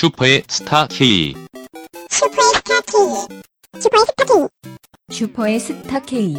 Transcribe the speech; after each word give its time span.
슈퍼의 0.00 0.44
스타 0.48 0.86
K. 0.86 1.34
슈퍼의 2.08 2.54
스타 2.54 2.80
K. 2.80 3.38
슈퍼의 3.82 4.06
스타 4.06 4.24
K. 4.24 4.48
슈퍼의 5.10 5.60
스타 5.60 6.00
K. 6.00 6.34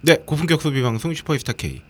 네, 0.00 0.16
고품격 0.26 0.60
소비 0.60 0.82
방송 0.82 1.14
슈퍼스타 1.14 1.52
K 1.52 1.82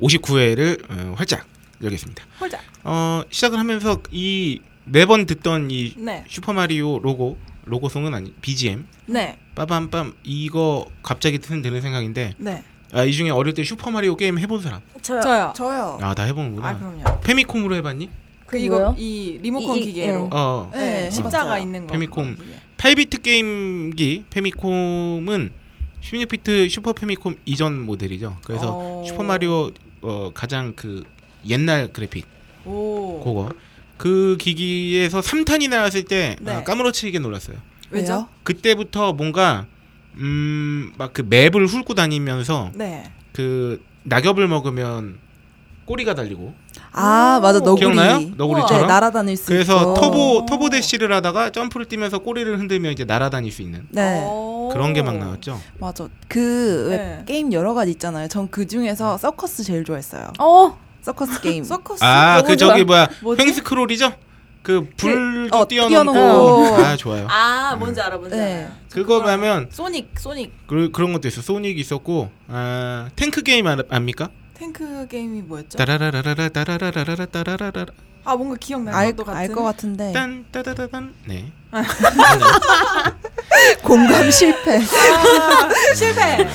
59회를 0.00 0.90
어, 0.90 1.14
활짝 1.16 1.46
열겠습니다. 1.80 2.24
홀짝. 2.40 2.60
어, 2.82 3.22
시작을 3.30 3.56
하면서 3.60 4.02
이 4.10 4.60
매번 4.84 5.26
듣던 5.26 5.70
이 5.70 5.94
네. 5.96 6.24
슈퍼 6.26 6.52
마리오 6.52 6.98
로고 6.98 7.38
로고송은 7.66 8.14
아니 8.14 8.32
BGM 8.40 8.84
네. 9.06 9.38
빠밤빰 9.54 10.16
이거 10.24 10.90
갑자기 11.04 11.38
드는 11.38 11.80
생각인데 11.80 12.34
네. 12.38 12.64
아, 12.92 13.04
이 13.04 13.12
중에 13.12 13.30
어릴 13.30 13.54
때 13.54 13.62
슈퍼 13.64 13.90
마리오 13.90 14.16
게임 14.16 14.38
해본 14.38 14.62
사람? 14.62 14.80
저요. 15.02 15.20
저요. 15.20 15.52
저요. 15.54 15.98
아, 16.00 16.14
다 16.14 16.22
해보는구나. 16.24 16.68
아, 16.68 16.78
그럼요. 16.78 17.20
페미콤으로 17.20 17.74
해봤니? 17.76 18.08
그 18.46 18.58
그거요? 18.58 18.94
이거 18.94 18.94
이 18.98 19.38
리모컨 19.42 19.76
이- 19.76 19.80
이- 19.80 19.84
기계로. 19.84 20.12
예. 20.24 20.28
어, 20.32 20.70
네, 20.72 20.78
네, 21.02 21.10
십자가 21.10 21.38
해봤어요. 21.54 21.62
있는 21.62 21.86
거. 21.86 21.92
페미콤. 21.92 22.36
그거 22.36 22.44
기계. 22.44 22.58
8비트 22.78 23.22
게임기 23.22 24.24
페미콤은 24.30 25.50
16비트 26.00 26.70
슈퍼 26.70 26.92
페미콤 26.94 27.36
이전 27.44 27.84
모델이죠. 27.84 28.38
그래서 28.44 28.70
어. 28.72 29.04
슈퍼 29.06 29.22
마리오 29.22 29.70
어, 30.00 30.30
가장 30.32 30.72
그 30.76 31.02
옛날 31.46 31.92
그래픽 31.92 32.24
오. 32.64 33.20
그거 33.22 33.50
그 33.98 34.36
기기에서 34.40 35.20
3탄이 35.20 35.68
나왔을 35.68 36.04
때 36.04 36.36
네. 36.40 36.52
아, 36.52 36.62
까무러치게 36.64 37.18
놀랐어요. 37.18 37.56
왜죠? 37.90 38.28
그때부터 38.44 39.12
뭔가 39.12 39.66
음 40.20 40.92
막 40.98 41.12
그 41.12 41.22
맵을 41.28 41.66
훑고 41.66 41.94
다니면서 41.94 42.70
네. 42.74 43.10
그 43.32 43.82
낙엽을 44.04 44.48
먹으면 44.48 45.18
꼬리가 45.84 46.14
달리고 46.14 46.54
아 46.92 47.38
맞아 47.40 47.60
너구리. 47.60 47.80
기억나요? 47.80 48.18
네, 48.18 48.32
너구리처럼. 48.36 48.86
날아다닐 48.88 49.36
수 49.36 49.46
그래서 49.46 49.80
있고. 49.80 49.94
터보 49.94 50.46
터보 50.46 50.70
대시를 50.70 51.12
하다가 51.12 51.50
점프를 51.50 51.86
뛰면서 51.86 52.18
꼬리를 52.18 52.58
흔들면 52.58 52.92
이제 52.92 53.04
날아다닐 53.04 53.50
수 53.52 53.62
있는 53.62 53.86
네 53.90 54.22
오. 54.24 54.68
그런 54.72 54.92
게 54.92 55.00
막 55.02 55.16
나왔죠. 55.16 55.58
맞아. 55.78 56.08
그왜 56.28 56.96
네. 56.96 57.22
게임 57.26 57.52
여러 57.52 57.72
가지 57.74 57.92
있잖아요. 57.92 58.28
전 58.28 58.48
그 58.50 58.66
중에서 58.66 59.16
서커스 59.16 59.62
제일 59.64 59.84
좋아했어요. 59.84 60.32
어, 60.38 60.78
서커스 61.02 61.40
게임. 61.40 61.64
서커스. 61.64 62.04
아 62.04 62.36
너무 62.42 62.48
그 62.48 62.56
저기. 62.56 62.84
뭐야? 62.84 63.08
횡스크롤이죠? 63.38 64.12
그 64.68 64.86
불도 64.98 65.56
어, 65.56 65.66
뛰어넘고 65.66 66.12
뛰어넘고. 66.12 66.76
아 66.84 66.94
좋아요. 66.98 67.26
아, 67.30 67.74
뭔지 67.78 68.02
알아. 68.02 68.18
뭔지 68.18 68.36
네. 68.36 68.64
알아. 68.66 68.72
그거 68.92 69.22
가면 69.22 69.70
소닉, 69.72 70.10
소닉. 70.18 70.52
그, 70.66 70.90
그런 70.92 71.14
것도 71.14 71.26
있어. 71.28 71.40
소닉 71.40 71.78
있었고 71.78 72.30
아 72.48 73.08
탱크 73.16 73.42
게임 73.42 73.66
알, 73.66 73.82
압니까? 73.88 74.28
탱크 74.58 75.06
게임이 75.08 75.40
뭐였죠? 75.40 75.78
따라라라라 75.78 76.50
따라라라라 76.50 77.24
따라라라 77.26 77.86
아, 78.24 78.36
뭔가 78.36 78.56
기억나는 78.60 78.98
알 78.98 79.12
것도 79.12 79.24
같은. 79.24 79.40
알것 79.40 79.64
같은데 79.64 80.12
딴 80.12 80.44
따다다단 80.52 81.14
네. 81.24 81.50
공감 83.82 84.30
실패. 84.30 84.80
아, 84.82 85.94
실패. 85.94 86.46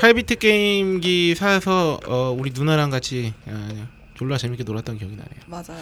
8비트 0.00 0.38
게임기 0.38 1.34
사서 1.34 1.98
어, 2.06 2.36
우리 2.38 2.52
누나랑 2.54 2.90
같이 2.90 3.34
아, 3.48 3.68
졸라 4.18 4.36
재밌게 4.36 4.64
놀았던 4.64 4.98
기억이 4.98 5.14
나네요. 5.14 5.40
맞아요. 5.46 5.80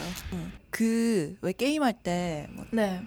그왜 0.71 1.53
게임 1.57 1.83
할 1.83 1.95
때 2.03 2.47
뭐 2.53 2.65
네. 2.71 3.01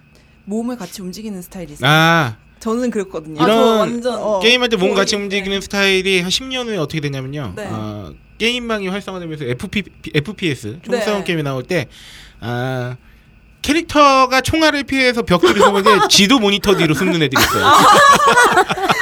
몸을 0.44 0.76
같이 0.76 1.02
움직이는 1.02 1.40
스타일이 1.42 1.74
있어요. 1.74 1.88
아 1.88 2.36
저는 2.58 2.90
그랬거든요. 2.90 3.40
아, 3.40 3.46
저 3.46 3.52
이런- 3.52 3.78
완전 3.78 4.14
어. 4.20 4.40
게임할 4.40 4.68
때몸 4.68 4.88
거의, 4.88 4.96
같이 4.96 5.16
움직이는 5.16 5.60
스타일이 5.60 6.20
한 6.20 6.28
10년 6.30 6.66
후에 6.66 6.76
어떻게 6.78 7.00
되냐면요. 7.00 7.52
네. 7.56 7.66
어, 7.70 8.12
게임망이 8.38 8.88
활성화되면서 8.88 9.44
FP, 9.44 9.82
FPS 10.14 10.80
총싸움 10.82 11.18
네. 11.18 11.24
게임이 11.24 11.42
나올 11.42 11.62
때 11.62 11.86
아, 12.40 12.96
캐릭터가 13.62 14.40
총알을 14.40 14.84
피해서 14.84 15.22
벽돌이 15.22 15.60
서는데 15.60 15.90
지도 16.08 16.38
모니터 16.38 16.74
뒤로 16.76 16.94
숨는 16.94 17.22
애들이 17.22 17.40
있어요. 17.40 17.64
아, 17.66 17.70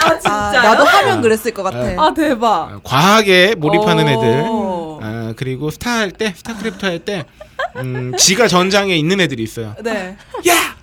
아, 0.05 0.19
진짜요? 0.21 0.63
나도 0.63 0.85
하면 0.85 1.23
그랬을 1.23 1.53
것 1.55 1.63
같아. 1.63 1.79
아, 2.03 2.13
대박. 2.13 2.73
아, 2.73 2.81
과하게 2.83 3.55
몰입하는 3.57 4.05
오. 4.05 4.09
애들. 4.09 4.45
아, 5.29 5.33
그리고 5.37 5.71
스타 5.71 5.99
할 5.99 6.11
때, 6.11 6.33
스타크래프트 6.37 6.85
할 6.87 6.99
때, 7.01 7.25
음, 7.77 8.13
지가 8.17 8.49
전장에 8.49 8.97
있는 8.97 9.21
애들이 9.21 9.43
있어요. 9.43 9.75
네. 9.83 10.17
야! 10.49 10.77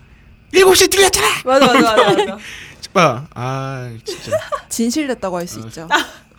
일곱 0.51 0.75
시 0.75 0.87
들렸잖아! 0.87 1.27
맞아, 1.45 1.65
맞아, 1.67 1.81
맞아. 1.81 2.13
맞아. 2.13 2.37
봐. 2.93 3.25
아, 3.33 3.91
진짜. 4.05 4.37
진실됐다고 4.69 5.37
할 5.37 5.47
수 5.47 5.59
어, 5.59 5.65
있죠. 5.67 5.89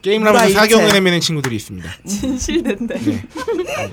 게임을 0.00 0.26
하면서. 0.28 0.54
사경을 0.54 0.94
헤매는 0.94 1.20
친구들이 1.20 1.56
있습니다. 1.56 1.90
진실된데. 2.06 2.94
네. 2.98 3.04
네. 3.66 3.92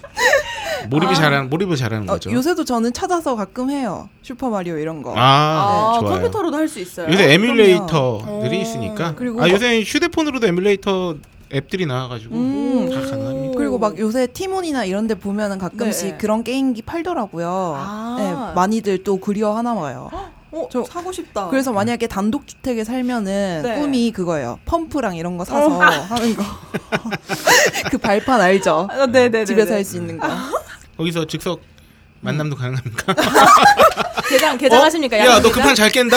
몰입이 0.87 1.13
잘하는, 1.15 1.49
몰입을 1.49 1.75
잘하는 1.75 2.09
어, 2.09 2.13
거죠. 2.13 2.31
요새도 2.31 2.63
저는 2.63 2.93
찾아서 2.93 3.35
가끔 3.35 3.69
해요. 3.69 4.07
슈퍼 4.21 4.49
마리오 4.49 4.77
이런 4.77 5.01
거. 5.01 5.13
아, 5.17 5.95
아, 5.97 5.99
좋아요. 5.99 6.13
컴퓨터로도 6.21 6.55
할 6.55 6.69
수 6.69 6.79
있어요. 6.79 7.11
요새 7.11 7.33
에뮬레이터들이 7.33 8.23
그럼요. 8.49 8.55
있으니까. 8.61 9.15
그리고 9.15 9.39
아, 9.39 9.41
막- 9.47 9.51
요새 9.51 9.81
휴대폰으로도 9.81 10.47
에뮬레이터 10.47 11.15
앱들이 11.53 11.85
나와가지고 11.85 12.33
음. 12.35 12.89
다 12.91 13.01
가능합니다. 13.01 13.32
그리고 13.73 13.79
막 13.79 13.97
요새 13.97 14.27
티몬이나 14.27 14.85
이런 14.85 15.07
데 15.07 15.15
보면은 15.15 15.57
가끔씩 15.57 16.07
네. 16.11 16.17
그런 16.17 16.43
게임기 16.43 16.83
팔더라고요. 16.83 17.75
아. 17.75 18.15
네, 18.19 18.53
많이들 18.55 19.03
또 19.03 19.17
그리워 19.19 19.57
하나 19.57 19.73
봐요. 19.73 20.11
어, 20.51 20.67
저- 20.71 20.83
사고 20.83 21.11
싶다. 21.11 21.47
그래서 21.47 21.71
만약에 21.73 22.05
단독 22.05 22.45
주택에 22.45 22.83
살면은 22.83 23.61
네. 23.63 23.75
꿈이 23.79 24.11
그거예요. 24.11 24.59
펌프랑 24.65 25.15
이런 25.15 25.37
거 25.39 25.45
사서 25.45 25.79
하는 25.81 26.35
거. 26.35 26.43
그 27.89 27.97
발판 27.97 28.39
알죠? 28.41 28.87
아, 28.91 29.07
네네네. 29.07 29.45
집에서 29.45 29.73
할 29.73 29.83
수 29.83 29.97
있는 29.97 30.19
거. 30.19 30.27
거기서 30.97 31.25
즉석 31.25 31.59
만남도 32.21 32.55
가능합니까? 32.55 33.15
개장 34.29 34.55
개장하십니까? 34.59 35.17
어? 35.17 35.19
야, 35.19 35.41
너 35.41 35.51
급한 35.51 35.73
잘 35.73 35.89
깬다? 35.89 36.15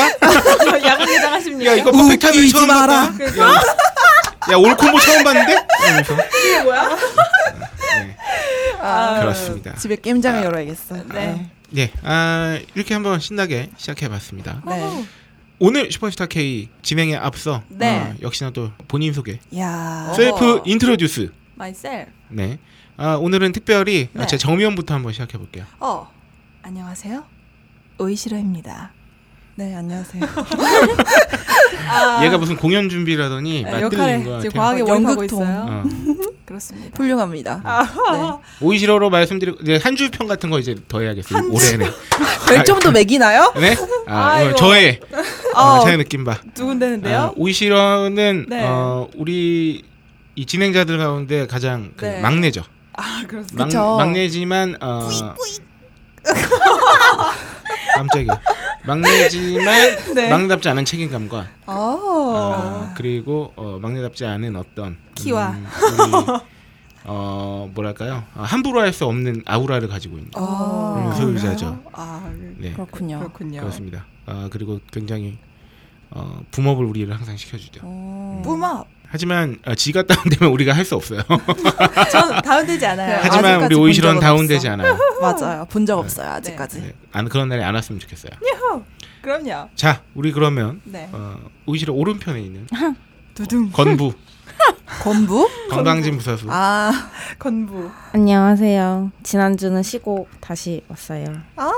야간 0.85 1.07
개장 1.07 1.33
하십니까? 1.33 1.71
야, 1.73 1.75
이거 1.77 1.91
perfect 1.91 2.27
하면 2.27 2.39
웃기지 2.39 2.53
처음. 2.53 2.69
봤다? 2.69 3.13
야, 4.49 4.53
야, 4.53 4.57
all 4.57 4.77
combo 4.77 4.99
처음 5.01 5.25
봤는데? 5.25 5.67
이러면서. 5.85 6.15
이게 6.15 6.63
뭐야? 6.63 6.89
네, 7.99 8.17
아, 8.81 9.21
그렇습니다. 9.21 9.75
집에 9.75 9.97
게임장을 9.97 10.43
열어야겠어. 10.45 11.05
네. 11.09 11.51
네, 11.71 11.93
아, 12.03 12.59
이렇게 12.75 12.95
한번 12.95 13.19
신나게 13.21 13.71
시작해봤습니다. 13.77 14.63
네. 14.67 15.05
오늘 15.59 15.91
슈퍼스타 15.91 16.27
K 16.27 16.69
진행에 16.83 17.17
앞서 17.17 17.63
네. 17.69 17.99
아, 17.99 18.15
역시나 18.23 18.51
또 18.51 18.71
본인 18.89 19.13
소개, 19.13 19.39
야. 19.59 20.09
어. 20.11 20.15
self 20.15 20.63
introduce. 20.65 21.33
myself. 21.59 22.11
네, 22.29 22.59
아, 22.97 23.15
오늘은 23.15 23.53
특별히 23.53 24.09
네. 24.13 24.27
제 24.27 24.37
정면부터 24.37 24.95
한번 24.95 25.13
시작해 25.13 25.39
볼게요. 25.39 25.65
어. 25.81 26.11
안녕하세요. 26.63 27.25
오이시로입니다. 27.99 28.93
네, 29.59 29.75
안녕하세요. 29.75 30.23
아, 31.89 32.23
얘가 32.25 32.37
무슨 32.37 32.57
공연 32.57 32.89
준비라더니 32.91 33.63
네, 33.65 33.71
맞들린 33.71 33.85
역할에 34.01 34.23
것 34.23 34.41
지금. 34.43 34.57
과하게 34.59 34.83
어. 34.83 35.25
있어요. 35.25 35.67
어. 35.69 35.85
그렇습니다. 36.45 36.91
훌륭합니다. 36.97 37.61
아, 37.65 38.39
오이시로로 38.61 39.09
말씀드리고 39.11 39.59
이제 39.63 39.81
한 39.83 39.97
줄 39.97 40.11
평 40.11 40.27
같은 40.27 40.51
거 40.51 40.59
이제 40.59 40.75
더 40.89 41.01
해야겠어요. 41.01 41.39
한 41.39 41.51
올해는. 41.51 41.87
별점도 42.49 42.93
매기나요? 42.93 43.53
네? 43.57 43.75
아, 44.07 44.27
아이고. 44.35 44.51
이거 44.51 44.59
저의 44.59 45.01
어, 45.55 45.61
어, 45.61 45.85
제 45.85 45.97
느낌 45.97 46.25
봐. 46.25 46.39
두근대는데요? 46.55 47.19
아, 47.19 47.33
오이시러는 47.37 48.47
네. 48.49 48.63
어, 48.65 49.09
우리 49.17 49.83
이 50.35 50.45
진행자들 50.47 50.99
가운데 50.99 51.47
가장 51.47 51.93
그 51.97 52.05
네. 52.05 52.21
막내죠. 52.21 52.63
아, 52.93 53.25
그렇습니다. 53.27 53.65
막. 53.65 53.97
막내지만 53.97 54.77
어, 54.83 55.09
깜짝이야. 57.97 58.41
막내지만 58.87 59.97
네. 60.15 60.29
막내답지 60.31 60.69
않은 60.69 60.85
책임감과 60.85 61.47
아. 61.67 61.73
어, 61.73 62.93
그리고 62.97 63.53
어, 63.57 63.79
막내답지 63.81 64.25
않은 64.25 64.57
어떤 64.57 64.97
키와. 65.15 65.51
음, 65.51 65.67
우리, 65.67 66.41
어 67.09 67.71
뭐랄까요 67.73 68.25
아, 68.35 68.43
함부로 68.43 68.81
할 68.81 68.93
수 68.93 69.05
없는 69.07 69.43
아우라를 69.47 69.89
가지고 69.89 70.17
있는 70.19 70.31
아. 70.35 71.05
음, 71.11 71.15
소유자죠. 71.17 71.81
아, 71.93 72.31
네 72.59 72.73
그렇군요. 72.73 73.19
그렇군요. 73.21 73.61
그렇습니다. 73.61 74.07
아 74.27 74.49
그리고 74.51 74.81
굉장히 74.91 75.39
어, 76.11 76.41
붐업을 76.53 76.85
우리를 76.85 77.13
항상 77.15 77.37
시켜주죠. 77.37 77.81
어. 77.85 78.41
뿜업. 78.45 78.87
하지만 79.09 79.57
어, 79.67 79.75
지가 79.75 80.03
다운되면 80.05 80.53
우리가 80.53 80.73
할 80.75 80.85
수 80.85 80.95
없어요. 80.97 81.21
전 82.13 82.43
다운되지 82.43 82.87
않아요. 82.87 83.09
네. 83.17 83.19
하지만 83.23 83.65
우리 83.65 83.75
본 83.75 83.85
오이시런 83.85 84.21
다운되지. 84.21 84.69
않아요. 84.69 84.97
맞아요. 85.21 85.67
본 85.71 85.87
적 85.87 85.99
없어요, 85.99 86.29
아직까지. 86.33 86.81
네, 86.81 86.93
안 87.13 87.29
그런 87.29 87.49
날이 87.49 87.63
안 87.63 87.75
왔으면 87.75 88.01
좋겠어요. 88.01 88.33
그럼요. 89.23 89.71
자, 89.75 90.03
우리 90.15 90.31
그러면 90.33 90.81
네. 90.85 91.09
어, 91.13 91.37
오이시러 91.67 91.93
오른편에 91.95 92.41
있는 92.41 92.67
두둥. 93.35 93.71
건부 93.73 94.13
건부? 95.03 95.49
건강진 95.71 96.17
부사수 96.17 96.47
아, 96.49 96.93
건부. 97.39 97.91
안녕하세요. 98.13 99.11
지난주는 99.25 99.83
쉬고 99.83 100.29
다시 100.41 100.83
왔어요. 100.89 101.27
아, 101.57 101.71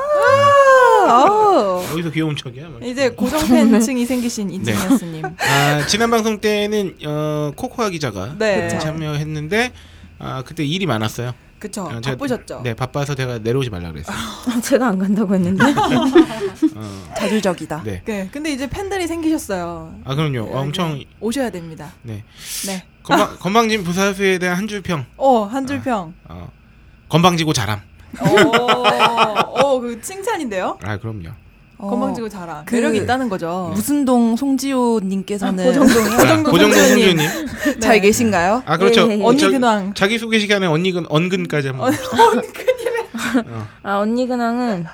어. 1.07 1.85
어디서 1.93 2.11
귀여운 2.11 2.37
척이야? 2.37 2.69
뭐. 2.69 2.81
이제 2.83 3.11
고정 3.11 3.41
팬층이 3.49 4.05
생기신 4.07 4.51
인지니어스님. 4.51 5.25
아, 5.25 5.87
지난 5.87 6.11
방송 6.11 6.41
때는 6.41 6.97
어, 7.07 7.53
코코아 7.57 7.91
기자가 7.91 8.35
네. 8.39 8.69
참여했는데 8.79 9.73
아, 10.19 10.43
그때 10.45 10.65
일이 10.65 10.87
많았어요. 10.87 11.33
그쵸. 11.59 11.83
어, 11.83 11.89
제가- 12.01 12.05
바쁘셨죠. 12.19 12.61
네 12.63 12.75
바빠서 12.75 13.15
제가 13.17 13.39
내려오지 13.41 13.69
말라 13.71 13.91
그랬어요. 13.91 14.17
제가 14.63 14.89
안 14.89 14.99
간다고 14.99 15.35
했는데. 15.35 15.65
어, 16.77 17.15
자주적이다. 17.17 17.83
네. 17.85 18.03
네. 18.05 18.29
근데 18.33 18.53
이제 18.53 18.69
팬들이 18.69 19.07
생기셨어요. 19.09 19.95
아 20.05 20.15
그럼요. 20.15 20.45
네, 20.47 20.53
엄청 20.55 20.99
네. 20.99 21.05
오셔야 21.21 21.51
됩니다. 21.51 21.93
네. 22.03 22.23
네. 22.67 22.85
건방 23.03 23.37
건방진 23.41 23.83
부사수에 23.85 24.39
대한 24.39 24.57
한 24.57 24.69
줄 24.69 24.83
평. 24.83 25.05
어, 25.17 25.45
한 25.45 25.67
줄 25.67 25.81
평. 25.83 26.15
어, 26.29 26.49
건방지고 27.09 27.53
자람. 27.53 27.81
어, 28.21 29.61
어, 29.63 29.81
그 29.81 30.01
칭찬인데요. 30.01 30.79
아 30.83 30.99
그럼요. 30.99 31.29
어, 31.81 31.91
건방지고 31.91 32.29
잘함. 32.29 32.65
그- 32.65 32.75
매력이 32.75 32.99
있다는 32.99 33.29
거죠. 33.29 33.71
무슨 33.73 34.05
동 34.05 34.35
송지효님께서는 34.35 35.65
고정동이요? 35.65 36.17
고정동 36.17 36.53
고정동 36.53 36.79
송지효님. 36.87 37.81
잘 37.81 37.95
네. 37.97 38.01
계신가요? 38.01 38.63
아 38.67 38.77
그렇죠. 38.77 39.03
예, 39.11 39.15
예, 39.15 39.19
예. 39.21 39.25
언니 39.25 39.39
저- 39.39 39.51
근황. 39.51 39.95
자기 39.95 40.19
소개 40.19 40.39
시간에 40.41 40.67
언니 40.67 40.91
근 40.93 41.07
언근까지 41.09 41.69
한번. 41.69 41.93
아 43.83 43.99
언니 43.99 44.27
근황은 44.27 44.87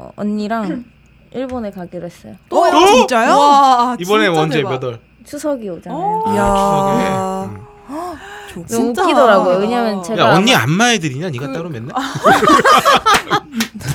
어, 0.00 0.10
언니랑 0.16 0.84
일본에 1.32 1.70
가기로 1.70 2.04
했어요. 2.06 2.34
또요? 2.50 2.70
어? 2.76 2.86
진짜요? 2.86 3.38
와, 3.38 3.96
이번에 3.98 4.26
진짜 4.26 4.40
언제 4.40 4.56
대박. 4.58 4.70
몇 4.72 4.84
월? 4.84 5.00
추석이 5.24 5.68
오잖아요. 5.68 5.98
어? 5.98 6.32
이야. 6.34 6.42
아, 6.44 7.48
추석에. 7.48 7.62
응. 7.90 8.41
진짜. 8.66 9.02
웃기더라고요. 9.02 9.58
왜냐면 9.58 10.02
제가 10.02 10.22
야 10.22 10.34
언니 10.34 10.54
안마 10.54 10.86
해드리냐? 10.86 11.30
네가 11.30 11.52
따로 11.52 11.68
맨날? 11.68 11.94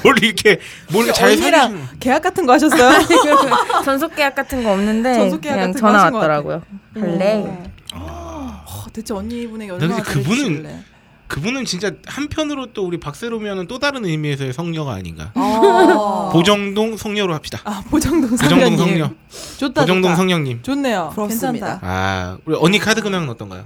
뭘 0.03 0.23
이렇게 0.23 0.59
뭘잘 0.91 1.31
언니랑 1.31 1.61
사주시는? 1.71 1.99
계약 1.99 2.21
같은 2.21 2.45
거 2.45 2.53
하셨어요? 2.53 2.99
전속 3.85 4.15
계약 4.15 4.35
같은 4.35 4.63
거 4.63 4.71
없는데 4.71 5.13
전속 5.15 5.41
계약 5.41 5.55
그냥 5.55 5.73
전화 5.73 6.03
왔더라고요. 6.03 6.61
갈래? 6.93 7.63
어, 7.93 8.63
대체 8.93 9.13
언니분에게 9.13 9.71
얼마나 9.71 10.01
그분은? 10.03 10.83
그분은 11.27 11.65
진짜 11.65 11.91
한편으로 12.05 12.67
또 12.67 12.85
우리 12.85 13.01
박세롬이와는 13.01 13.67
또 13.67 13.79
다른 13.79 14.05
의미에서의 14.05 14.53
성녀가 14.53 14.93
아닌가. 14.93 15.31
아. 15.35 16.29
보정동 16.31 16.95
성녀로 16.95 17.33
합시다. 17.33 17.59
아 17.65 17.83
보정동 17.89 18.29
보정동 18.29 18.77
성녀님. 18.77 18.77
성녀. 18.77 19.09
좋다 19.57 19.81
보정동 19.81 20.03
좋다. 20.11 20.15
성녀님. 20.15 20.61
좋네요. 20.63 21.11
부럽습니다. 21.13 21.65
괜찮다. 21.67 21.79
아 21.85 22.37
우리 22.45 22.55
언니 22.57 22.79
카드 22.79 23.01
근황은 23.01 23.27
어떤가요? 23.29 23.65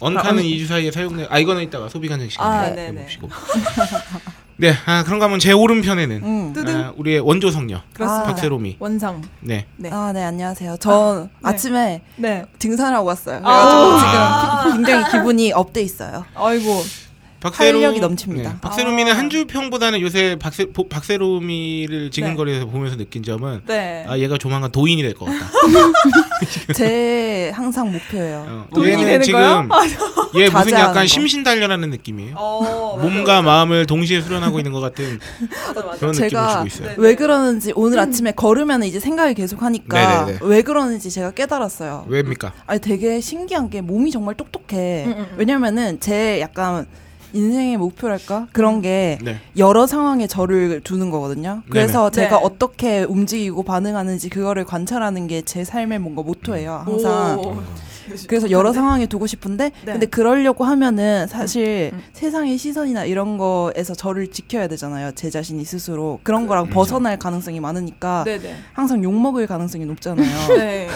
언카는 0.00 0.28
아, 0.28 0.30
언니- 0.42 0.56
2주 0.58 0.66
사이에 0.66 0.90
사용돼. 0.90 1.26
아 1.30 1.38
이거는 1.38 1.62
이따가 1.62 1.88
소비 1.88 2.08
간정 2.08 2.28
시간 2.28 2.50
아, 2.52 2.66
에 2.66 2.74
네네. 2.74 2.98
해봅시고. 3.00 3.28
네, 4.58 4.72
아 4.86 5.04
그런가 5.04 5.26
하면 5.26 5.38
제 5.38 5.52
오른편에는 5.52 6.22
음. 6.22 6.54
아, 6.66 6.92
우리의 6.96 7.20
원조 7.20 7.50
성녀 7.50 7.80
그렇습니다. 7.92 8.26
박세롬이. 8.26 8.76
원상. 8.78 9.22
네. 9.40 9.66
네. 9.76 9.90
아, 9.92 10.12
네, 10.12 10.22
안녕하세요. 10.24 10.76
전 10.78 11.24
네. 11.24 11.30
아침에 11.42 12.02
네. 12.16 12.44
등산하고 12.58 13.06
왔어요. 13.06 13.40
아. 13.44 13.98
그래가지고 13.98 14.70
지금 14.70 14.76
굉장히 14.84 15.10
기분이 15.12 15.52
업돼 15.52 15.82
있어요. 15.82 16.24
아이고. 16.34 16.82
활력이 17.42 18.00
넘칩니다. 18.00 18.50
네, 18.50 18.56
박세롬이는 18.60 19.12
아. 19.12 19.16
한줄 19.18 19.44
평보다는 19.46 20.00
요새 20.00 20.36
박세 20.40 20.66
보- 20.66 20.88
박세롬이를 20.88 22.10
지근거리에서 22.10 22.66
보면서 22.66 22.96
느낀 22.96 23.22
점은 23.22 23.62
네. 23.66 24.04
아 24.08 24.18
얘가 24.18 24.36
조만간 24.38 24.70
도인이 24.72 25.00
될 25.02 25.14
것 25.14 25.26
같다. 25.26 25.46
제 26.74 27.50
항상 27.54 27.92
목표예요. 27.92 28.44
어, 28.48 28.66
도인이 28.74 29.04
되는 29.04 29.22
지금 29.22 29.38
거요? 29.40 29.68
얘 30.36 30.48
무슨 30.50 30.72
약간 30.72 30.94
거. 30.94 31.06
심신단련하는 31.06 31.90
느낌이에요. 31.90 32.34
어, 32.36 32.98
몸과 33.00 33.42
마음을 33.42 33.86
동시에 33.86 34.20
수련하고 34.20 34.58
있는 34.58 34.72
것 34.72 34.80
같은 34.80 35.18
맞아, 35.68 35.80
맞아. 35.86 35.98
그런 35.98 36.12
느낌을 36.12 36.30
제가 36.30 36.52
주고 36.54 36.66
있어요. 36.66 36.88
네. 36.88 36.94
왜 36.98 37.14
그러는지 37.14 37.72
오늘 37.76 37.98
아침에 37.98 38.32
걸으면 38.32 38.82
이제 38.84 38.98
생각이 39.00 39.34
계속 39.34 39.62
하니까 39.62 40.24
네네네. 40.26 40.38
왜 40.42 40.62
그러는지 40.62 41.10
제가 41.10 41.30
깨달았어요. 41.32 42.06
왜입니까? 42.08 42.52
아니 42.66 42.80
되게 42.80 43.20
신기한 43.20 43.70
게 43.70 43.80
몸이 43.80 44.10
정말 44.10 44.34
똑똑해. 44.34 45.04
음, 45.06 45.12
음, 45.12 45.18
음. 45.18 45.26
왜냐면은 45.36 46.00
제 46.00 46.40
약간 46.40 46.86
인생의 47.36 47.76
목표랄까 47.76 48.48
그런 48.52 48.80
게 48.82 49.18
네. 49.22 49.36
여러 49.56 49.86
상황에 49.86 50.26
저를 50.26 50.80
두는 50.82 51.10
거거든요. 51.10 51.62
그래서 51.70 52.10
네네. 52.10 52.24
제가 52.28 52.38
네. 52.38 52.44
어떻게 52.44 53.02
움직이고 53.04 53.62
반응하는지 53.62 54.28
그거를 54.30 54.64
관찰하는 54.64 55.26
게 55.26 55.42
제 55.46 55.64
삶의 55.64 55.98
뭔가 56.00 56.22
모토예요. 56.22 56.82
항상. 56.84 57.38
오. 57.38 57.62
그래서 58.28 58.50
여러 58.50 58.72
상황에 58.72 59.06
두고 59.06 59.26
싶은데 59.26 59.72
네. 59.84 59.92
근데 59.92 60.06
그러려고 60.06 60.64
하면은 60.64 61.26
사실 61.26 61.90
음. 61.92 62.02
세상의 62.12 62.58
시선이나 62.58 63.04
이런 63.04 63.38
거에서 63.38 63.94
저를 63.94 64.28
지켜야 64.30 64.68
되잖아요. 64.68 65.12
제 65.14 65.30
자신이 65.30 65.64
스스로 65.64 66.20
그런 66.22 66.42
음. 66.42 66.46
거랑 66.48 66.70
벗어날 66.70 67.18
가능성이 67.18 67.60
많으니까 67.60 68.24
네네. 68.24 68.56
항상 68.72 69.02
욕 69.02 69.12
먹을 69.14 69.46
가능성이 69.46 69.84
높잖아요. 69.86 70.48
네. 70.56 70.88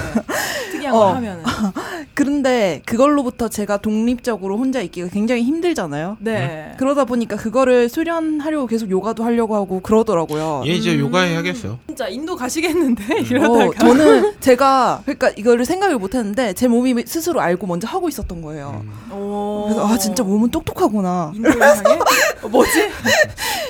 특이한 0.72 0.94
어. 0.94 0.98
걸 0.98 1.16
하면은. 1.16 1.44
그런데 2.14 2.82
그걸로부터 2.84 3.48
제가 3.48 3.78
독립적으로 3.78 4.58
혼자 4.58 4.80
있기가 4.82 5.08
굉장히 5.08 5.42
힘들잖아요. 5.42 6.18
네. 6.20 6.74
그러다 6.78 7.04
보니까 7.04 7.36
그거를 7.36 7.88
수련하려고 7.88 8.66
계속 8.66 8.90
요가도 8.90 9.24
하려고 9.24 9.56
하고 9.56 9.80
그러더라고요. 9.80 10.64
얘 10.66 10.72
이제 10.72 10.94
음. 10.94 11.00
요가 11.00 11.22
해야겠어. 11.22 11.78
진짜 11.86 12.08
인도 12.08 12.36
가시겠는데 12.36 13.04
어, 13.14 13.18
이러다가. 13.18 13.78
저는 13.78 14.34
제가 14.40 15.02
그러니까 15.04 15.30
이거를 15.36 15.64
생각을 15.64 15.98
못했는데 15.98 16.52
제 16.54 16.68
몸이 16.68 16.99
스스로 17.06 17.40
알고 17.40 17.66
먼저 17.66 17.86
하고 17.88 18.08
있었던 18.08 18.42
거예요. 18.42 18.82
음. 18.84 19.12
오. 19.12 19.64
그래서 19.68 19.86
아 19.88 19.98
진짜 19.98 20.22
몸은 20.22 20.50
똑똑하구나. 20.50 21.32
어, 22.42 22.48
뭐지? 22.48 22.88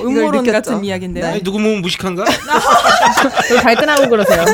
음모론. 0.01 0.45
같은 0.51 0.85
이야기인데요. 0.85 1.25
네. 1.25 1.31
아니, 1.33 1.43
누구 1.43 1.59
몸은 1.59 1.81
무식한가? 1.83 2.25
왜 3.53 3.57
발끈하고 3.63 4.09
그러세요? 4.09 4.45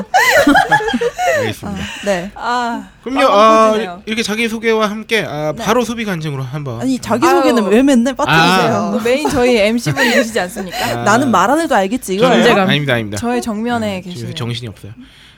알겠습니다. 1.39 1.81
네. 2.05 2.31
아. 2.35 2.89
그럼요. 3.03 3.27
아, 3.31 3.69
터지네요. 3.71 4.03
이렇게 4.07 4.23
자기 4.23 4.49
소개와 4.49 4.89
함께 4.91 5.25
아, 5.27 5.53
바로 5.57 5.85
소비 5.85 6.05
간증으로 6.05 6.43
한번. 6.43 6.81
아니 6.81 6.99
자기 6.99 7.27
소개는. 7.27 7.67
왜 7.69 7.83
맨날 7.83 8.15
빠뜨리세요? 8.15 8.91
또 8.93 9.01
메인 9.05 9.29
저희 9.31 9.57
MC분이 9.59 10.11
계시지 10.13 10.41
않습니까? 10.41 10.77
아, 10.85 10.95
나는 11.05 11.31
말 11.31 11.47
안 11.47 11.61
해도 11.61 11.77
알겠지. 11.77 12.17
저는- 12.19 12.33
존재감. 12.33 12.69
아닙니다, 12.69 12.95
아닙니다. 12.95 13.19
저의 13.19 13.41
정면에 13.41 13.99
아, 13.99 14.01
계시네요. 14.01 14.35
정신이 14.35 14.67
없어요. 14.69 14.93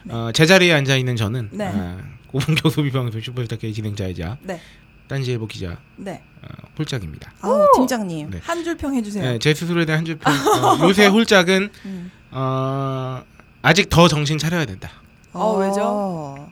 어, 0.08 0.30
제자리에 0.32 0.72
앉아 0.72 0.96
있는 0.96 1.16
저는 1.16 1.50
네. 1.52 1.70
아, 2.28 2.30
고분경 2.32 2.70
소비방송 2.70 3.20
슈퍼스타K 3.20 3.72
진행자이자 3.72 4.36
네. 4.42 4.60
딴지일보 5.08 5.46
기자 5.46 5.78
네. 5.96 6.22
어, 6.42 6.48
홀짝입니다. 6.78 7.32
아, 7.40 7.66
팀장님. 7.76 8.30
네. 8.30 8.40
한줄 8.42 8.76
평 8.76 8.94
해 8.94 9.02
주세요. 9.02 9.24
네, 9.24 9.38
제 9.38 9.54
스스로에 9.54 9.86
대한 9.86 10.00
한줄 10.00 10.18
평. 10.18 10.32
어, 10.64 10.78
요새 10.86 11.06
홀짝은 11.06 11.70
음. 11.86 12.12
어, 12.30 13.22
아직 13.62 13.88
더 13.88 14.06
정신 14.08 14.36
차려야 14.38 14.66
된다. 14.66 14.90
어, 15.32 15.56
왜죠? 15.56 16.48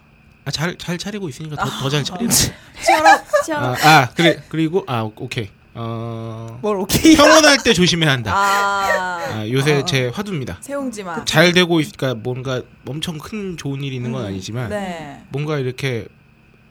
아, 0.47 0.51
잘, 0.51 0.77
잘 0.79 0.97
차리고 0.97 1.29
있으니까 1.29 1.57
더 1.57 1.89
잘 1.91 2.03
차리는. 2.05 2.31
치열업, 2.31 3.21
치열업. 3.45 3.85
아, 3.85 3.89
아, 3.89 4.09
그래 4.15 4.43
그리고 4.49 4.85
아 4.87 5.03
오- 5.03 5.13
오케이. 5.17 5.51
어, 5.79 6.59
뭘 6.63 6.77
오케이. 6.79 7.15
평온할 7.17 7.59
때 7.63 7.73
조심해야 7.73 8.11
한다. 8.11 8.33
아. 8.35 9.19
아, 9.41 9.49
요새 9.51 9.81
어. 9.81 9.85
제 9.85 10.09
화두입니다. 10.09 10.57
세웅지마. 10.61 11.25
잘 11.27 11.53
되고 11.53 11.81
있으니까 11.81 12.15
뭔가 12.15 12.63
엄청 12.87 13.19
큰 13.19 13.57
좋은 13.57 13.83
일이 13.83 13.97
있는 13.97 14.13
건 14.13 14.25
아니지만 14.25 14.71
네. 14.71 15.23
뭔가 15.29 15.59
이렇게 15.59 16.07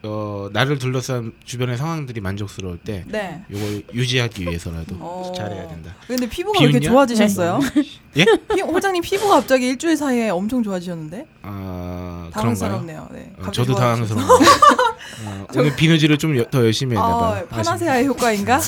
어, 0.02 0.48
나를 0.52 0.78
둘러싼 0.78 1.32
주변의 1.44 1.76
상황들이 1.78 2.20
만족스러울 2.20 2.78
때 2.78 3.04
네. 3.06 3.42
요걸 3.50 3.82
유지하기 3.94 4.44
위해서라도 4.44 4.96
어. 5.00 5.32
잘해야 5.36 5.68
된다. 5.68 5.94
근데 6.06 6.28
피부가 6.28 6.60
왜 6.60 6.66
이렇게? 6.68 6.80
좋아지셨어요? 6.86 7.60
예? 8.18 8.24
피, 8.54 8.60
홀장님 8.60 9.02
피부가 9.02 9.36
갑자기 9.36 9.68
일주일 9.68 9.96
사이에 9.96 10.30
엄청 10.30 10.62
좋아지셨는데? 10.62 11.26
아? 11.42 12.28
당황스럽네요. 12.32 13.08
네. 13.12 13.32
어, 13.38 13.50
저도. 13.50 13.74
당황스러워요. 13.74 14.28
어, 15.24 15.46
오늘 15.56 15.74
비누질을 15.76 16.18
좀 16.18 16.36
더 16.50 16.58
열심히 16.64 16.96
했나 16.96 17.06
아, 17.06 17.18
봐요. 17.18 17.46
파나세아의 17.48 18.06
효과인가? 18.06 18.60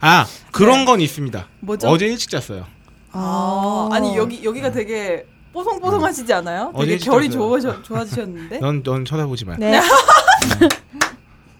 아, 0.00 0.26
그런 0.52 0.80
네. 0.80 0.84
건 0.84 1.00
있습니다. 1.00 1.46
뭐죠? 1.60 1.88
어제 1.88 2.06
일찍 2.06 2.30
잤어요. 2.30 2.66
아, 3.12 3.88
아니 3.92 4.16
여기 4.16 4.44
여기가 4.44 4.70
되게 4.70 5.26
뽀송뽀송하시지 5.52 6.32
않아요? 6.34 6.70
어제 6.74 6.92
되게 6.92 7.04
결이. 7.04 7.30
좋아져, 7.30 7.82
좋아지셨는데? 7.82 8.58
넌, 8.60 8.82
넌 8.82 9.04
쳐다보지 9.04 9.44
마. 9.46 9.56
네. 9.56 9.80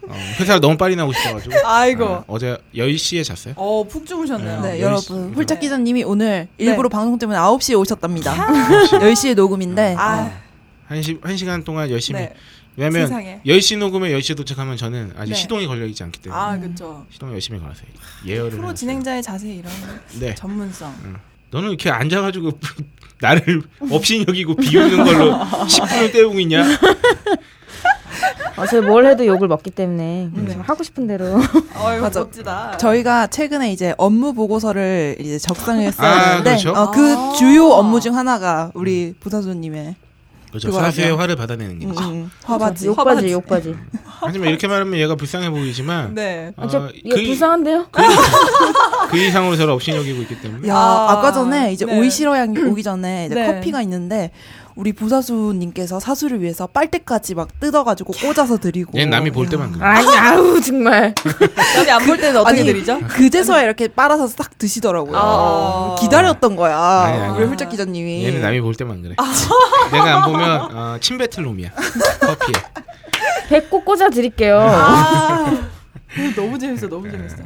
어, 0.09 0.14
회사를 0.38 0.61
너무 0.61 0.76
빨리 0.76 0.95
나오고 0.95 1.12
싶어가지고. 1.12 1.55
아이고. 1.66 2.05
어, 2.05 2.25
어제 2.28 2.57
10시에 2.75 3.25
잤어요. 3.25 3.55
어, 3.57 3.85
푹 3.88 4.07
주무셨네요. 4.07 4.61
네, 4.61 4.73
네, 4.75 4.81
여러분. 4.81 5.33
열시- 5.33 5.35
홀짝 5.35 5.59
기자님이 5.61 6.05
오늘 6.05 6.47
일부러 6.59 6.88
방송 6.88 7.19
때문에 7.19 7.37
9시에 7.38 7.76
오셨답니다. 7.81 8.33
아. 8.33 8.47
10시에 9.00 9.35
녹음인데 9.35 9.97
아, 9.99 10.31
한, 10.87 11.02
시, 11.02 11.19
한 11.23 11.37
시간 11.37 11.64
동안 11.64 11.90
열심히. 11.90 12.21
네. 12.21 12.35
왜냐면 12.76 13.06
세상에. 13.06 13.40
10시 13.47 13.78
녹음에 13.78 14.11
10시에 14.11 14.37
도착하면 14.37 14.76
저는 14.76 15.12
아직 15.16 15.33
네. 15.33 15.37
시동이 15.37 15.66
걸려 15.66 15.87
있지 15.87 16.02
않기 16.02 16.21
때문에. 16.21 16.40
아, 16.40 16.59
그쵸. 16.59 17.06
시동을 17.11 17.35
열심히 17.35 17.59
걸었어요. 17.59 17.87
예열을. 18.26 18.50
프로 18.50 18.62
해놨어요. 18.62 18.75
진행자의 18.75 19.23
자세 19.23 19.49
이런 19.49 19.73
네. 20.21 20.35
전문성. 20.35 20.95
너는 21.50 21.68
이렇게 21.71 21.90
앉아가지고 21.90 22.52
나를 23.21 23.62
업신여기고 23.90 24.56
비웃는 24.56 25.04
걸로 25.04 25.38
10분을 25.64 26.12
때우고 26.12 26.38
있냐? 26.40 26.64
어, 28.56 28.66
제가 28.66 28.87
뭘 28.87 29.06
해도 29.06 29.26
욕을 29.26 29.49
먹기 29.49 29.71
때문에 29.71 30.30
네. 30.33 30.49
지금 30.49 30.62
하고 30.62 30.83
싶은 30.83 31.06
대로 31.06 31.38
어이, 31.75 32.00
맞아. 32.00 32.21
멋지다. 32.21 32.78
저희가 32.78 33.26
최근에 33.26 33.71
이제 33.73 33.95
업무 33.99 34.33
보고서를 34.33 35.16
이제 35.21 35.38
작성했어야 35.38 36.37
아, 36.38 36.42
그렇죠. 36.42 36.71
어, 36.73 36.90
그 36.90 37.14
아. 37.14 37.33
주요 37.38 37.66
업무 37.68 38.00
중 38.00 38.16
하나가 38.16 38.71
우리 38.75 39.14
부사수님의 39.21 39.95
그렇죠. 40.61 40.73
사수의 40.81 41.17
화를 41.17 41.37
받아내는 41.37 41.77
음, 41.77 41.83
얘기죠. 41.83 42.05
음. 42.11 42.31
화바지. 42.45 42.87
욕바지 42.87 43.09
화바지. 43.09 43.33
욕바지. 43.33 43.75
하지만 44.05 44.49
이렇게 44.49 44.67
말하면 44.67 44.99
얘가 44.99 45.15
불쌍해 45.15 45.51
보이지만 45.51 46.15
네. 46.15 46.53
아, 46.57 46.67
저 46.69 46.79
어, 46.85 46.91
이거 47.05 47.17
그, 47.17 47.21
이- 47.21 47.27
불쌍한데요? 47.27 47.87
그 49.11 49.17
이상으로 49.19 49.57
저를 49.57 49.73
업신여기고 49.75 50.23
있기 50.23 50.41
때문에 50.41 50.67
야, 50.69 50.77
아, 50.77 51.13
아, 51.13 51.21
까 51.21 51.33
전에 51.33 51.73
이제 51.73 51.85
네. 51.85 51.99
오이시러양 51.99 52.55
오기 52.71 52.83
전에 52.83 53.27
이제 53.27 53.35
네. 53.35 53.47
커피가 53.47 53.83
있는데 53.83 54.31
우리 54.76 54.92
부사수님께서 54.92 55.99
사수를 56.00 56.42
위해서 56.42 56.66
빨대까지 56.66 57.35
막 57.35 57.49
뜯어가지고 57.61 58.12
꽂아서 58.12 58.59
드리고. 58.59 58.97
얘는 58.99 59.09
남이 59.11 59.30
볼 59.30 59.47
야. 59.47 59.50
때만 59.50 59.73
그래. 59.73 59.83
아니 59.85 60.06
아우 60.18 60.61
정말. 60.61 61.14
남이 61.76 61.90
안 61.90 62.06
볼 62.06 62.18
때는 62.18 62.38
어떻게 62.40 62.61
아니, 62.61 62.66
드리죠? 62.66 63.00
그제서야 63.09 63.62
이렇게 63.62 63.88
빨아서 63.88 64.26
싹 64.26 64.59
드시더라고요. 64.59 65.16
아. 65.16 65.97
기다렸던 65.99 66.56
거야. 66.56 66.78
아니, 66.78 67.18
아니. 67.23 67.38
우리 67.38 67.47
훌쩍 67.47 67.71
기자님이. 67.71 68.25
얘는 68.26 68.42
남이 68.42 68.61
볼 68.61 68.75
때만 68.75 69.00
그래. 69.00 69.16
내가 69.92 70.16
안 70.25 70.30
보면 70.30 70.76
어, 70.76 70.99
침뱉을 71.00 71.42
놈이야. 71.45 71.71
커피에. 72.21 72.54
배꼽 73.49 73.83
꽂아 73.85 74.11
드릴게요. 74.11 74.59
아, 74.61 75.47
오, 75.50 76.35
너무 76.37 76.59
재밌어, 76.59 76.87
너무 76.88 77.11
재밌어. 77.11 77.37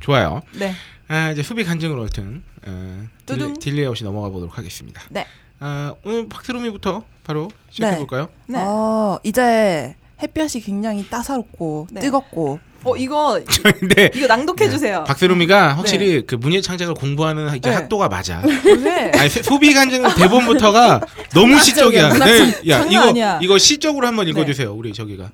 좋아요. 0.00 0.42
네. 0.58 0.74
아, 1.06 1.30
이제 1.30 1.42
소비 1.44 1.62
간증으로 1.62 2.00
하여튼 2.00 2.42
어. 2.66 3.04
딜레, 3.26 3.52
delay 3.60 3.86
없이 3.86 4.02
넘어가 4.02 4.30
보도록 4.30 4.58
하겠습니다. 4.58 5.00
네. 5.10 5.26
아, 5.64 5.94
오늘 6.04 6.28
박트로미부터 6.28 7.04
바로 7.22 7.48
시작해 7.70 7.96
볼까요? 7.98 8.28
네. 8.46 8.58
어, 8.60 9.20
이제 9.22 9.94
햇볕이 10.20 10.60
굉장히 10.60 11.06
따사롭고 11.08 11.86
네. 11.92 12.00
뜨겁고 12.00 12.58
어, 12.82 12.96
이거, 12.96 13.40
근데 13.78 14.10
이거 14.12 14.26
낭독해 14.26 14.68
주세요. 14.68 15.04
박세롬이가 15.06 15.74
확실히 15.76 16.26
그 16.26 16.34
문예 16.34 16.60
창작을 16.60 16.94
공부하는 16.94 17.56
이제 17.56 17.70
네. 17.70 17.76
학도가 17.76 18.08
맞아. 18.08 18.42
왜? 18.44 19.12
아니, 19.14 19.28
세- 19.30 19.40
소비 19.40 19.72
간증 19.72 20.02
대본부터가 20.16 21.00
너무 21.32 21.60
시적이야. 21.60 22.08
문학적. 22.08 22.36
네, 22.64 22.68
야, 22.70 22.78
장난 22.78 22.92
이거 22.92 23.08
아니야. 23.10 23.38
이거 23.40 23.56
시적으로 23.56 24.08
한번 24.08 24.26
읽어 24.26 24.44
주세요. 24.44 24.74
우리 24.74 24.92
저기가 24.92 25.30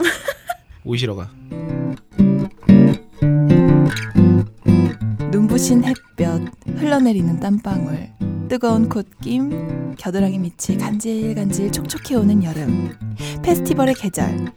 오이시러가. 0.84 1.30
눈부신 5.58 5.82
햇볕, 5.82 6.52
흘러내리는 6.76 7.40
땀방울, 7.40 8.12
뜨거운 8.48 8.88
콧김, 8.88 9.96
겨드랑이 9.98 10.38
밑이 10.38 10.78
간질간질 10.78 11.72
촉촉해오는 11.72 12.44
여름, 12.44 12.96
페스티벌의 13.42 13.94
계절. 13.94 14.52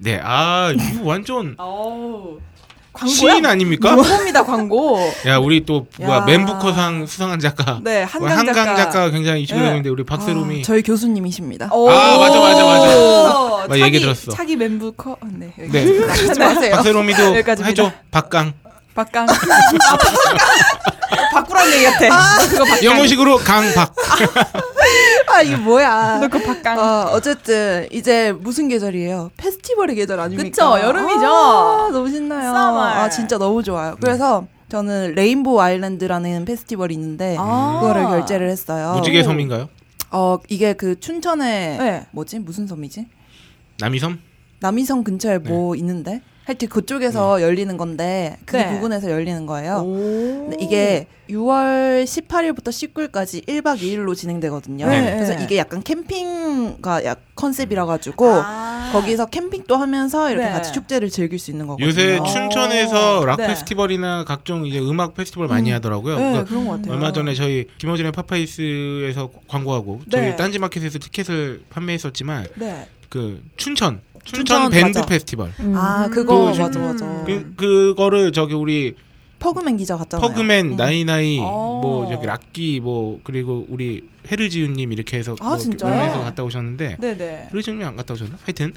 네, 0.00 0.20
아, 0.22 0.70
이거 0.70 1.04
완전. 1.04 1.56
광고야? 2.94 3.14
시인 3.14 3.44
아닙니까? 3.44 3.96
광고입니다, 3.96 4.44
광고. 4.44 4.98
야, 5.26 5.36
우리 5.38 5.66
또 5.66 5.86
뭐야 6.00 6.18
야. 6.18 6.24
맨부커상 6.24 7.06
수상한 7.06 7.40
작가. 7.40 7.80
네, 7.82 8.06
뭐 8.18 8.28
한강, 8.28 8.38
한강 8.38 8.54
작가. 8.54 8.76
작가가 8.76 9.10
굉장히 9.10 9.42
이슈가 9.42 9.80
네. 9.80 9.88
우리 9.88 10.04
박세롬이 10.04 10.62
저희 10.62 10.80
교수님이십니다. 10.82 11.70
오. 11.72 11.90
아, 11.90 12.18
맞아, 12.18 12.38
맞아, 12.38 12.64
맞아. 12.64 12.96
오, 12.96 13.66
나 13.68 13.78
얘기 13.80 13.98
들었어. 13.98 14.30
차기 14.30 14.54
멤버 14.56 14.92
커. 14.92 15.16
네, 15.26 15.52
여기. 15.58 15.72
네. 15.72 15.84
마세요. 16.38 16.76
박세롬이도. 16.76 17.34
해줘 17.66 17.92
박강 18.12 18.54
박강. 18.94 19.24
아, 19.28 19.32
박강. 19.32 19.98
바꾸라는 21.32 21.72
얘기 21.72 21.84
같아. 21.84 22.36
너 22.38 22.48
그거 22.48 22.64
박강. 22.64 22.84
영어식으로 22.84 23.36
강박 23.38 23.94
아, 25.28 25.42
이게 25.42 25.56
뭐야. 25.56 26.18
너 26.20 26.28
그거 26.28 26.44
박강. 26.46 26.78
어, 26.78 27.10
어쨌든 27.12 27.88
이제 27.90 28.32
무슨 28.32 28.68
계절이에요? 28.68 29.30
페스티벌의 29.36 29.96
계절 29.96 30.20
아닙니까? 30.20 30.50
그쵸, 30.50 30.86
여름이죠. 30.86 31.26
아, 31.26 31.88
너무 31.92 32.08
신나요. 32.08 32.50
Summer. 32.50 32.98
아, 32.98 33.08
진짜 33.10 33.38
너무 33.38 33.62
좋아요. 33.62 33.96
그래서 34.00 34.46
저는 34.68 35.14
레인보우 35.14 35.60
아일랜드라는 35.60 36.44
페스티벌이 36.44 36.94
있는데 36.94 37.36
아. 37.38 37.78
그거를 37.80 38.04
결제를 38.04 38.48
했어요. 38.48 38.94
무지개 38.96 39.22
섬인가요? 39.24 39.68
어, 40.12 40.38
이게 40.48 40.74
그 40.74 40.98
춘천에 41.00 41.76
네. 41.78 42.06
뭐지? 42.12 42.38
무슨 42.38 42.66
섬이지? 42.68 43.06
남이섬? 43.80 44.20
남이섬 44.60 45.02
근처에 45.04 45.38
뭐 45.38 45.74
있는데 45.74 46.22
하여튼 46.44 46.68
그쪽에서 46.68 47.40
열리는 47.40 47.74
건데 47.76 48.36
그 48.44 48.56
네. 48.56 48.70
부근에서 48.70 49.10
열리는 49.10 49.46
거예요. 49.46 50.50
이게 50.60 51.06
6월 51.30 52.04
18일부터 52.04 52.68
19일까지 52.68 53.46
1박 53.46 53.78
2일로 53.78 54.14
진행되거든요. 54.14 54.86
네. 54.86 55.14
그래서 55.14 55.42
이게 55.42 55.56
약간 55.56 55.82
캠핑가 55.82 57.04
약 57.04 57.22
컨셉이라 57.34 57.86
가지고 57.86 58.30
아. 58.30 58.90
거기서 58.92 59.26
캠핑도 59.26 59.74
하면서 59.74 60.30
이렇게 60.30 60.46
네. 60.46 60.52
같이 60.52 60.72
축제를 60.72 61.08
즐길 61.08 61.38
수 61.38 61.50
있는 61.50 61.66
거거든요. 61.66 61.88
요새 61.88 62.18
어. 62.18 62.24
춘천에서 62.24 63.24
락 63.24 63.38
네. 63.38 63.46
페스티벌이나 63.46 64.24
각종 64.24 64.66
이제 64.66 64.78
음악 64.78 65.14
페스티벌 65.14 65.48
많이 65.48 65.70
하더라고요. 65.70 66.16
네, 66.16 66.22
그러니까 66.22 66.44
그런 66.44 66.66
것 66.66 66.72
같아요. 66.72 66.92
얼마 66.92 67.12
전에 67.12 67.32
저희 67.32 67.66
김어준의 67.78 68.12
파파이스에서 68.12 69.30
광고하고 69.48 70.00
네. 70.04 70.10
저희 70.10 70.36
딴지마켓에서 70.36 70.98
티켓을 70.98 71.62
판매했었지만 71.70 72.46
네. 72.56 72.86
그 73.14 73.40
춘천 73.56 74.00
춘천, 74.24 74.44
춘천, 74.44 74.70
밴드 74.72 74.98
맞아. 74.98 75.06
페스티벌 75.06 75.52
아 75.76 76.08
그거 76.10 76.50
그 76.52 76.58
맞아 76.58 76.78
맞아. 76.80 77.24
그 77.24 77.54
그거를 77.56 78.32
저기 78.32 78.54
우리 78.54 78.96
퍼그맨 79.38 79.76
기자 79.76 79.96
갔잖아요. 79.96 80.26
퍼그맨 80.28 80.72
음. 80.72 80.76
나이나이 80.76 81.38
어. 81.40 81.78
뭐 81.80 82.08
저기 82.10 82.26
락기 82.26 82.80
뭐 82.80 83.20
그리고 83.22 83.66
우리 83.68 84.08
헤르지윤님 84.32 84.92
이렇게 84.92 85.16
해서 85.18 85.36
아, 85.40 85.50
뭐 85.50 85.58
진짜요? 85.58 85.94
해서 86.02 86.18
갔다 86.24 86.42
오셨는데 86.42 86.96
네네. 86.98 87.50
헤르지윤님 87.52 87.86
안 87.86 87.94
갔다 87.94 88.14
오셨나? 88.14 88.36
하여튼 88.42 88.72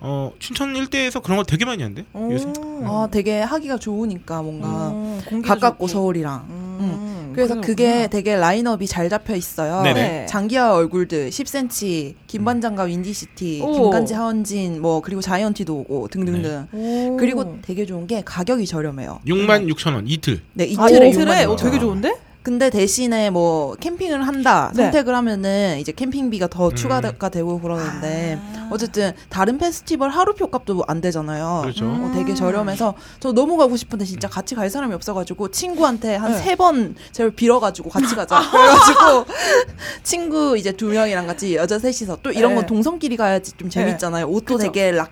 어 0.00 0.32
춘천 0.40 0.74
일대에서 0.74 1.20
그런 1.20 1.36
거 1.38 1.44
되게 1.44 1.64
많이 1.64 1.82
한대 1.84 2.04
오. 2.14 2.32
요새. 2.32 2.52
아 2.84 3.06
되게 3.12 3.40
하기가 3.42 3.76
좋으니까 3.78 4.42
뭔가 4.42 4.88
음, 4.88 5.20
공기도 5.28 5.54
가깝고 5.54 5.86
좋고. 5.86 5.88
서울이랑. 5.88 6.46
음, 6.48 7.07
그래서 7.34 7.54
그렇구나. 7.54 7.66
그게 7.66 8.08
되게 8.08 8.36
라인업이 8.36 8.86
잘 8.86 9.08
잡혀 9.08 9.34
있어요. 9.34 9.82
네네. 9.82 10.26
장기하 10.26 10.74
얼굴들 10.74 11.30
10cm, 11.30 12.14
김반장과 12.26 12.84
윈디시티, 12.84 13.62
오. 13.64 13.72
김간지 13.72 14.14
하헌진, 14.14 14.80
뭐 14.80 15.00
그리고 15.00 15.20
자이언티도 15.20 15.74
오고 15.76 16.08
등등등. 16.08 16.66
오. 16.72 17.16
그리고 17.18 17.58
되게 17.62 17.86
좋은 17.86 18.06
게 18.06 18.22
가격이 18.24 18.66
저렴해요. 18.66 19.20
6만 19.26 19.72
6천 19.72 19.94
원 19.94 20.06
이틀. 20.06 20.40
네 20.54 20.64
아, 20.78 20.88
이틀에 20.88 21.08
이틀에 21.10 21.46
6만 21.46 21.50
어, 21.50 21.56
되게 21.56 21.78
좋은데? 21.78 22.14
근데 22.42 22.70
대신에 22.70 23.30
뭐 23.30 23.74
캠핑을 23.74 24.26
한다 24.26 24.72
네. 24.74 24.84
선택을 24.84 25.14
하면은 25.14 25.78
이제 25.80 25.92
캠핑비가 25.92 26.46
더 26.46 26.68
음. 26.68 26.74
추가가 26.74 27.28
되고 27.28 27.60
그러는데 27.60 28.38
아. 28.54 28.68
어쨌든 28.70 29.12
다른 29.28 29.58
페스티벌 29.58 30.10
하루 30.10 30.34
표 30.34 30.48
값도 30.48 30.84
안 30.86 31.00
되잖아요. 31.00 31.60
그렇죠. 31.62 31.84
음. 31.84 32.04
어, 32.04 32.12
되게 32.14 32.34
저렴해서 32.34 32.94
저 33.20 33.32
너무 33.32 33.56
가고 33.56 33.76
싶은데 33.76 34.04
진짜 34.04 34.28
같이 34.28 34.54
갈 34.54 34.70
사람이 34.70 34.94
없어가지고 34.94 35.50
친구한테 35.50 36.16
한 36.16 36.32
네. 36.32 36.38
세번 36.38 36.94
제가 37.12 37.30
빌어가지고 37.34 37.90
같이 37.90 38.14
가자. 38.14 38.40
그래가지고 38.50 39.26
친구 40.02 40.56
이제 40.56 40.72
두 40.72 40.86
명이랑 40.86 41.26
같이 41.26 41.56
여자 41.56 41.78
셋이서 41.78 42.18
또 42.22 42.30
이런 42.30 42.52
네. 42.52 42.56
건 42.56 42.66
동성끼리 42.66 43.16
가야지 43.16 43.52
좀 43.52 43.68
재밌잖아요. 43.68 44.26
옷도 44.26 44.56
그쵸. 44.56 44.58
되게 44.58 44.92
락 44.92 45.10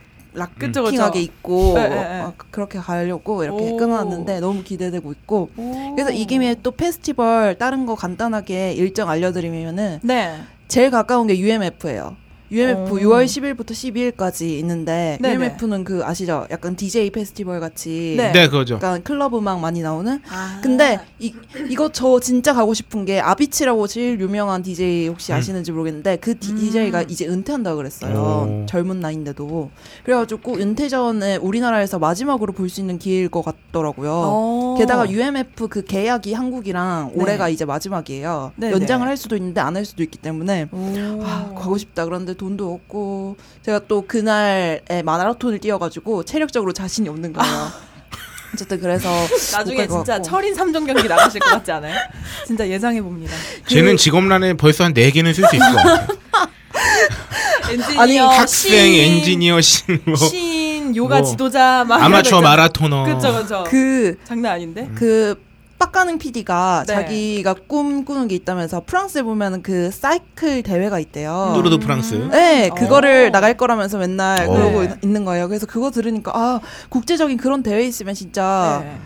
그쵸. 0.58 1.18
입고 1.18 1.74
네, 1.74 1.88
네, 1.88 1.94
네. 1.94 2.20
어, 2.20 2.32
그렇게 2.50 2.78
가려고 2.78 3.42
이렇게 3.42 3.70
오. 3.72 3.76
끊어놨는데 3.76 4.40
너무 4.40 4.62
기대되고 4.62 5.10
있고 5.12 5.50
오. 5.56 5.94
그래서 5.94 6.10
이 6.10 6.26
김에 6.26 6.56
또 6.62 6.70
페스티벌 6.70 7.56
다른 7.58 7.86
거 7.86 7.94
간단하게 7.94 8.72
일정 8.72 9.08
알려드리면은 9.08 10.00
네. 10.02 10.36
제일 10.68 10.90
가까운 10.90 11.26
게 11.26 11.38
UMF예요. 11.38 12.16
UMF 12.50 12.92
오. 12.94 12.98
6월 12.98 13.24
10일부터 13.24 13.70
12일까지 13.72 14.42
있는데 14.60 15.18
네네. 15.20 15.34
UMF는 15.36 15.84
그 15.84 16.04
아시죠? 16.04 16.46
약간 16.50 16.76
DJ 16.76 17.10
페스티벌 17.10 17.58
같이 17.60 18.14
네. 18.16 18.32
네, 18.32 18.46
그거죠. 18.48 18.74
약간 18.76 19.02
클럽 19.02 19.34
음악 19.34 19.58
많이 19.60 19.82
나오는. 19.82 20.20
아. 20.28 20.60
근데 20.62 21.00
이 21.18 21.32
이거 21.68 21.90
저 21.90 22.20
진짜 22.20 22.52
가고 22.54 22.74
싶은 22.74 23.04
게 23.04 23.20
아비치라고 23.20 23.86
제일 23.86 24.20
유명한 24.20 24.62
DJ 24.62 25.08
혹시 25.08 25.32
음. 25.32 25.36
아시는지 25.38 25.72
모르겠는데 25.72 26.16
그 26.16 26.32
음. 26.32 26.36
DJ가 26.38 27.02
이제 27.02 27.26
은퇴한다 27.26 27.74
그랬어요. 27.74 28.62
오. 28.62 28.66
젊은 28.66 29.00
나이인데도 29.00 29.70
그래가지고 30.04 30.56
은퇴 30.56 30.88
전에 30.88 31.36
우리나라에서 31.36 31.98
마지막으로 31.98 32.52
볼 32.52 32.66
수 32.66 32.80
있는 32.80 32.98
기회일 32.98 33.28
것 33.28 33.42
같더라고요. 33.44 34.10
어. 34.12 34.74
게다가 34.76 35.08
UMF 35.08 35.68
그 35.68 35.84
계약이 35.84 36.32
한국이랑 36.34 37.12
네. 37.14 37.22
올해가 37.22 37.48
이제 37.48 37.64
마지막이에요. 37.64 38.52
네네. 38.56 38.72
연장을 38.72 39.06
할 39.06 39.16
수도 39.16 39.36
있는데 39.36 39.60
안 39.60 39.76
할 39.76 39.84
수도 39.84 40.02
있기 40.02 40.16
때문에 40.18 40.68
오. 40.72 41.22
아, 41.22 41.52
가고 41.54 41.76
싶다. 41.78 42.04
그런데 42.06 42.34
돈도 42.36 42.72
없고 42.72 43.36
제가 43.62 43.80
또 43.88 44.06
그날에 44.06 44.80
마라톤을 45.04 45.58
뛰어가지고 45.58 46.24
체력적으로 46.24 46.72
자신이 46.72 47.08
없는 47.08 47.32
거예요. 47.32 47.52
어쨌든 48.54 48.80
그래서 48.80 49.08
나중에 49.52 49.86
진짜. 49.86 50.22
철인 50.22 50.54
3종 50.54 50.86
경기 50.86 51.08
나가실 51.08 51.40
것 51.40 51.50
같지 51.50 51.72
않아요? 51.72 51.94
진짜 52.46 52.66
예상해 52.66 53.02
봅니다. 53.02 53.34
쟤는 53.66 53.96
직업란에 53.96 54.54
벌써 54.54 54.84
한 54.84 54.94
4개는 54.94 55.34
쓸 55.34 55.44
수 55.46 55.56
있을 55.56 55.58
것 55.58 55.76
같아. 55.76 56.06
엔지니어, 57.70 58.00
아니, 58.00 58.16
학생, 58.18 58.70
시인, 58.72 59.18
엔지니어, 59.18 59.60
신, 59.60 60.00
뭐, 60.04 60.14
시인, 60.16 60.94
요가 60.94 61.18
뭐, 61.18 61.28
지도자, 61.28 61.84
막 61.86 62.00
아마추어 62.00 62.40
마라토너. 62.40 63.04
그쵸 63.04 63.34
그쵸. 63.34 63.64
그 63.68 64.16
장난 64.24 64.52
아닌데? 64.52 64.88
그 64.94 65.34
빡가능 65.78 66.18
PD가 66.18 66.84
네. 66.86 66.94
자기가 66.94 67.54
꿈꾸는 67.68 68.28
게 68.28 68.34
있다면서 68.36 68.82
프랑스에 68.86 69.22
보면 69.22 69.62
그 69.62 69.90
사이클 69.90 70.62
대회가 70.62 70.98
있대요. 70.98 71.52
뚜르드 71.54 71.78
프랑스. 71.78 72.14
네, 72.30 72.70
그거를 72.76 73.26
어. 73.28 73.30
나갈 73.30 73.56
거라면서 73.56 73.98
맨날 73.98 74.46
어. 74.48 74.52
그러고 74.52 74.80
네. 74.82 74.84
있- 74.86 75.04
있는 75.04 75.24
거예요. 75.24 75.48
그래서 75.48 75.66
그거 75.66 75.90
들으니까 75.90 76.32
아 76.34 76.60
국제적인 76.88 77.36
그런 77.36 77.62
대회 77.62 77.84
있으면 77.84 78.14
진짜 78.14 78.80
네. 78.84 78.98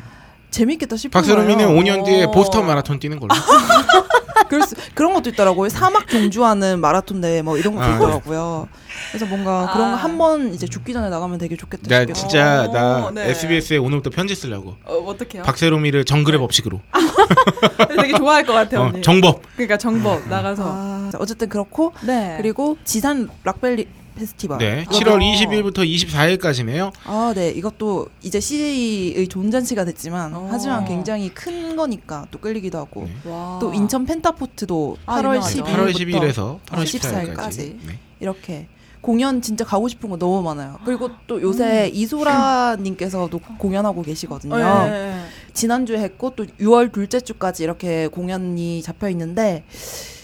재밌겠다 0.51 0.97
싶은 0.97 1.11
박세롬이는 1.13 1.67
거예요. 1.67 1.81
5년 1.81 2.05
뒤에 2.05 2.25
어. 2.25 2.31
보스턴 2.31 2.67
마라톤 2.67 2.99
뛰는 3.01 3.19
걸로. 3.21 3.31
그럴 4.51 4.67
수, 4.67 4.75
그런 4.95 5.15
것도 5.15 5.31
있더라고요. 5.31 5.69
사막 5.69 6.07
경주하는 6.07 6.81
마라톤 6.81 7.21
대회 7.21 7.41
뭐 7.41 7.57
이런 7.57 7.77
것도 7.77 7.85
아, 7.85 7.89
네. 7.89 7.95
있더라고요. 7.95 8.69
그래서 9.13 9.27
뭔가 9.27 9.71
그런 9.73 9.89
아. 9.89 9.93
거한 9.93 10.19
번 10.19 10.53
이제 10.53 10.67
죽기 10.67 10.93
전에 10.93 11.09
나가면 11.09 11.39
되게 11.39 11.57
좋겠다 11.57 11.89
나 11.89 12.01
싶기도 12.01 12.19
진짜 12.19 12.65
어, 12.65 12.73
나 12.73 13.11
네. 13.13 13.31
SBS에 13.31 13.77
오늘부터 13.77 14.11
편지 14.11 14.35
쓰려고. 14.35 14.75
어, 14.85 14.95
어떡해요? 14.97 15.45
박세롬이를 15.45 16.05
정글의 16.05 16.41
법칙으로. 16.41 16.81
되게 18.01 18.19
좋아할 18.19 18.45
것 18.45 18.53
같아요, 18.53 18.93
어. 18.93 19.01
정법. 19.03 19.43
그러니까 19.55 19.79
정법 19.79 20.29
나가서. 20.29 20.65
아, 20.67 21.11
어쨌든 21.19 21.49
그렇고 21.49 21.93
네. 22.03 22.35
그리고 22.37 22.77
지산 22.85 23.29
락벨리 23.45 23.87
페스티벌. 24.21 24.59
네. 24.59 24.83
이거- 24.83 24.93
7월 24.93 25.19
20일부터 25.21 25.79
24일까지네요. 25.79 26.93
아, 27.05 27.33
네. 27.35 27.51
이것도 27.51 28.09
이제 28.23 28.39
CJ의 28.39 29.29
존잔치가 29.29 29.85
됐지만 29.85 30.35
어. 30.35 30.49
하지만 30.51 30.85
굉장히 30.85 31.31
큰 31.31 31.75
거니까 31.77 32.27
또 32.31 32.39
끌리기도 32.39 32.79
하고 32.79 33.07
네. 33.25 33.31
와. 33.31 33.59
또 33.61 33.73
인천 33.73 34.05
펜타포트도 34.07 34.99
아, 35.07 35.17
8월 35.17 35.25
유명하죠. 35.37 35.65
12일부터 35.65 35.65
8월 35.65 35.93
12일에서 35.93 36.59
8월 36.67 36.85
14일까지. 36.85 37.35
14일까지. 37.37 37.57
네. 37.87 37.99
이렇게 38.21 38.67
공연 39.01 39.41
진짜 39.41 39.65
가고 39.65 39.89
싶은 39.89 40.11
거 40.11 40.19
너무 40.19 40.43
많아요. 40.43 40.79
그리고 40.85 41.09
또 41.27 41.41
요새 41.41 41.91
이소라 41.95 42.77
님께서도 42.81 43.39
공연하고 43.59 44.03
계시거든요. 44.03 44.57
네. 44.59 45.25
지난주에 45.55 45.99
했고 46.01 46.35
또 46.37 46.45
6월 46.45 46.93
둘째 46.93 47.19
주까지 47.19 47.63
이렇게 47.65 48.09
공연이 48.09 48.83
잡혀 48.83 49.09
있는데 49.09 49.65
하, 49.67 50.20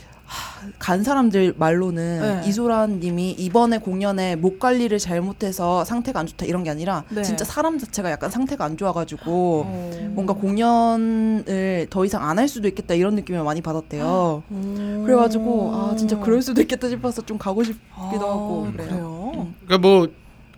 간 0.78 1.02
사람들 1.04 1.54
말로는 1.56 2.40
네. 2.42 2.48
이소라 2.48 2.86
님이 2.88 3.30
이번에 3.32 3.78
공연에 3.78 4.36
목 4.36 4.58
관리를 4.58 4.98
잘못해서 4.98 5.84
상태가 5.84 6.20
안 6.20 6.26
좋다 6.26 6.46
이런 6.46 6.64
게 6.64 6.70
아니라 6.70 7.04
네. 7.10 7.22
진짜 7.22 7.44
사람 7.44 7.78
자체가 7.78 8.10
약간 8.10 8.30
상태가 8.30 8.64
안 8.64 8.76
좋아가지고 8.76 9.62
어. 9.66 10.10
뭔가 10.10 10.34
공연을 10.34 11.86
더 11.90 12.04
이상 12.04 12.28
안 12.28 12.36
할 12.36 12.48
수도 12.48 12.68
있겠다 12.68 12.92
이런 12.94 13.14
느낌을 13.14 13.42
많이 13.44 13.62
받았대요. 13.62 14.42
음. 14.50 15.02
그래가지고 15.06 15.72
아 15.74 15.96
진짜 15.96 16.18
그럴 16.20 16.42
수도 16.42 16.60
있겠다 16.60 16.86
싶어서 16.88 17.22
좀 17.22 17.38
가고 17.38 17.62
싶기도 17.64 18.28
하고 18.28 18.66
아, 18.68 18.72
그래요. 18.72 18.88
그래요? 18.88 19.32
음. 19.36 19.54
그러니까 19.64 19.88
뭐 19.88 20.06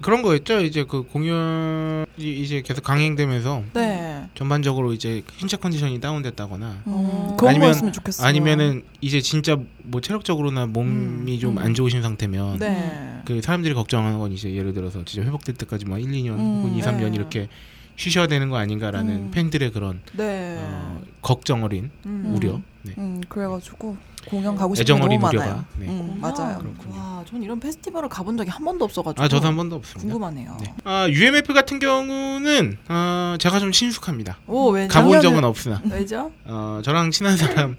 그런 0.01 0.23
거였죠. 0.23 0.61
이제 0.61 0.85
그 0.89 1.03
공연이 1.03 2.07
이제 2.19 2.63
계속 2.63 2.83
강행되면서 2.85 3.65
네. 3.75 4.27
전반적으로 4.35 4.93
이제 4.93 5.23
신체 5.37 5.57
컨디션이 5.57 6.01
다운됐다거나 6.01 6.67
음, 6.87 6.93
어. 6.93 7.37
그런 7.39 7.51
아니면- 7.55 7.61
거였으면 7.67 7.93
좋겠어요. 7.93 8.27
아니면은 8.27 8.83
이제 9.01 9.21
진짜 9.21 9.57
뭐 9.83 10.01
체력적으로나 10.01 10.67
몸이 10.67 11.35
음, 11.35 11.39
좀안 11.41 11.67
음. 11.69 11.75
좋으신 11.75 12.03
상태면 12.03 12.59
네. 12.59 13.21
그 13.25 13.43
사람들이 13.43 13.75
걱정하는 13.75 14.19
건 14.19 14.33
이제 14.33 14.53
예를 14.55 14.73
들어서 14.73 15.05
진짜 15.05 15.27
회복될 15.27 15.57
때까지 15.57 15.85
뭐 15.85 15.99
1, 15.99 16.07
2년 16.13 16.39
음, 16.39 16.63
혹은 16.63 16.77
2, 16.77 16.81
3년 16.83 17.11
네. 17.11 17.17
이렇게 17.17 17.49
쉬셔야 17.99 18.29
되는 18.29 18.49
거 18.49 18.57
아닌가라는 18.57 19.13
음. 19.15 19.31
팬들의 19.33 19.73
그런 19.73 20.01
네. 20.13 20.57
어, 20.61 21.01
걱정 21.21 21.65
어린 21.65 21.91
음. 22.07 22.33
우려. 22.35 22.61
네. 22.83 22.95
음 22.97 23.21
그래가지고 23.29 23.97
공연 24.29 24.55
가고 24.55 24.75
싶은 24.77 24.83
애정 24.83 25.03
어린 25.03 25.21
많아요. 25.21 25.41
우려가. 25.41 25.65
네. 25.79 25.87
음. 25.89 26.19
맞아요. 26.21 26.59
그렇군요. 26.59 26.95
와, 26.97 27.25
전 27.29 27.43
이런 27.43 27.59
페스티벌을 27.59 28.09
가본 28.09 28.37
적이 28.37 28.51
한 28.51 28.65
번도 28.65 28.85
없어가지고. 28.85 29.21
아 29.23 29.27
저도 29.27 29.49
한 29.49 29.57
번도 29.57 29.75
없습니다. 29.77 30.03
궁금하네요. 30.13 30.57
네. 30.61 30.75
아 30.85 31.09
UMF 31.09 31.53
같은 31.53 31.81
경우는 31.81 32.79
어, 32.89 33.35
제가 33.41 33.59
좀 33.59 33.73
친숙합니다. 33.73 34.39
오, 34.47 34.71
왜죠? 34.71 34.93
가본 34.93 35.21
적은 35.21 35.43
없으나 35.43 35.83
왜죠? 35.91 36.31
어, 36.45 36.81
저랑 36.85 37.11
친한 37.11 37.37
사람 37.37 37.77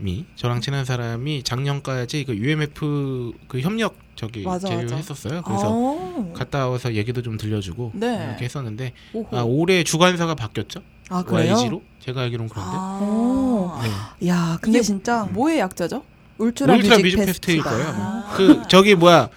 이 0.00 0.24
저랑 0.34 0.60
친한 0.60 0.84
사람이 0.84 1.42
작년까지 1.44 2.24
그 2.24 2.34
UMF 2.36 3.32
그 3.48 3.60
협력 3.60 3.96
저기 4.16 4.42
맞아, 4.42 4.68
제휴 4.68 4.82
맞아. 4.82 4.96
했었어요. 4.96 5.42
그래서 5.42 5.70
아. 5.70 6.32
갔다 6.34 6.68
와서 6.68 6.94
얘기도 6.94 7.22
좀 7.22 7.36
들려주고 7.36 7.92
네. 7.94 8.26
이렇게 8.28 8.44
했었는데 8.44 8.92
오호. 9.12 9.36
아, 9.36 9.42
올해 9.42 9.82
주관사가 9.84 10.34
바뀌었죠? 10.34 10.80
아 11.10 11.22
그래요? 11.22 11.54
YG로 11.54 11.82
제가 12.00 12.22
알기로는 12.22 12.48
그런데. 12.48 12.70
아. 12.74 13.80
네. 14.20 14.28
야 14.28 14.58
근데 14.60 14.78
이게 14.78 14.84
진짜 14.84 15.24
뭐의 15.30 15.58
약자죠? 15.60 16.02
Ultra, 16.38 16.74
Ultra 16.74 16.98
Music. 16.98 17.16
Fest일 17.16 17.62
거예요. 17.62 17.86
아. 17.88 18.34
그 18.36 18.62
저기 18.68 18.94
뭐야 18.94 19.28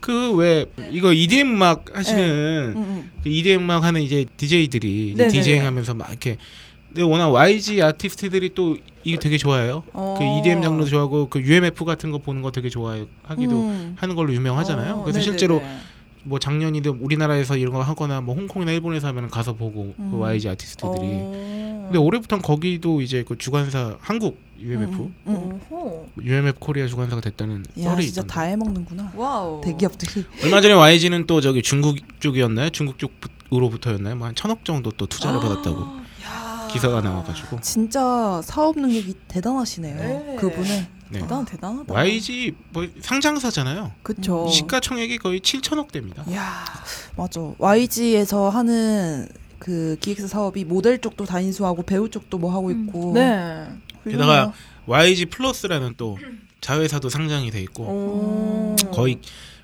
그 0.00 0.32
왜 0.34 0.66
이거 0.90 1.12
EDM 1.12 1.54
음악 1.54 1.86
음, 1.90 1.96
하시는 1.96 2.74
음. 2.76 3.10
그 3.22 3.28
EDM 3.28 3.62
음악 3.62 3.82
하는 3.84 4.02
이제 4.02 4.26
DJ들이 4.36 5.14
네네네. 5.16 5.32
디제잉 5.32 5.64
하면서 5.64 5.94
막 5.94 6.08
이렇게 6.10 6.36
근데 6.94 7.02
워낙 7.02 7.28
YG 7.30 7.82
아티스트들이 7.82 8.54
또 8.54 8.76
이게 9.02 9.18
되게 9.18 9.36
좋아해요. 9.36 9.82
어. 9.92 10.14
그 10.16 10.24
EDM 10.24 10.62
장르도 10.62 10.88
좋아하고 10.88 11.28
그 11.28 11.40
UMF 11.40 11.84
같은 11.84 12.12
거 12.12 12.18
보는 12.18 12.40
거 12.40 12.52
되게 12.52 12.68
좋아해 12.68 13.04
하기도 13.24 13.52
음. 13.62 13.96
하는 13.98 14.14
걸로 14.14 14.32
유명하잖아요. 14.32 14.94
어, 14.94 15.02
그래서 15.02 15.18
네네네. 15.18 15.22
실제로 15.24 15.60
뭐 16.22 16.38
작년이든 16.38 17.00
우리나라에서 17.00 17.56
이런 17.56 17.72
거 17.74 17.82
하거나 17.82 18.20
뭐 18.20 18.36
홍콩이나 18.36 18.70
일본에서 18.70 19.08
하면 19.08 19.28
가서 19.28 19.54
보고 19.54 19.92
그 19.96 20.02
음. 20.02 20.20
YG 20.20 20.48
아티스트들이 20.50 20.92
어. 21.02 21.82
근데 21.86 21.98
올해부터는 21.98 22.42
거기도 22.42 23.02
이제 23.02 23.24
그 23.26 23.36
주관사 23.36 23.96
한국 24.00 24.38
UMF 24.60 24.94
음, 24.94 25.14
음. 25.26 25.60
UMF 26.22 26.58
코리아 26.60 26.86
주관사가 26.86 27.20
됐다는 27.22 27.64
야 27.80 27.90
썰이 27.90 28.02
진짜 28.04 28.20
있던데 28.20 28.32
다 28.32 28.42
해먹는구나. 28.42 29.12
와우. 29.16 29.60
대기업들이. 29.64 30.24
얼마 30.44 30.60
전에 30.60 30.72
YG는 30.74 31.26
또 31.26 31.40
저기 31.40 31.60
중국 31.60 31.98
쪽이었나요? 32.20 32.70
중국 32.70 32.96
쪽으로부터였나요? 32.98 34.14
뭐 34.14 34.28
한 34.28 34.34
천억 34.36 34.64
정도 34.64 34.92
또 34.92 35.06
투자를 35.06 35.40
받았다고 35.40 35.80
야. 35.82 36.03
기사가 36.74 37.00
나와가지고 37.00 37.60
진짜 37.60 38.40
사업 38.42 38.78
능력이 38.78 39.14
대단하시네요. 39.28 39.96
네. 39.96 40.36
그분은. 40.36 40.86
네. 41.10 41.20
대단 41.20 41.44
대단하다. 41.44 41.94
YG 41.94 42.54
뭐 42.70 42.86
상장사잖아요. 43.00 43.92
그쵸. 44.02 44.48
시가총액이 44.48 45.18
거의 45.18 45.40
7천억 45.40 45.92
대입니다. 45.92 46.24
야. 46.32 46.64
맞아. 47.16 47.40
YG에서 47.58 48.48
하는 48.48 49.28
그 49.60 49.96
기획사 50.00 50.26
사업이 50.26 50.64
모델 50.64 51.00
쪽도 51.00 51.24
다 51.24 51.38
인수하고 51.40 51.82
배우 51.82 52.08
쪽도 52.08 52.38
뭐 52.38 52.52
하고 52.52 52.70
있고. 52.72 53.12
네. 53.14 53.68
게다가 54.04 54.52
YG 54.86 55.26
플러스라는 55.26 55.94
또 55.96 56.18
자회사도 56.60 57.08
상장이 57.08 57.50
돼 57.50 57.60
있고 57.62 57.84
오. 57.84 58.76
거의 58.92 59.20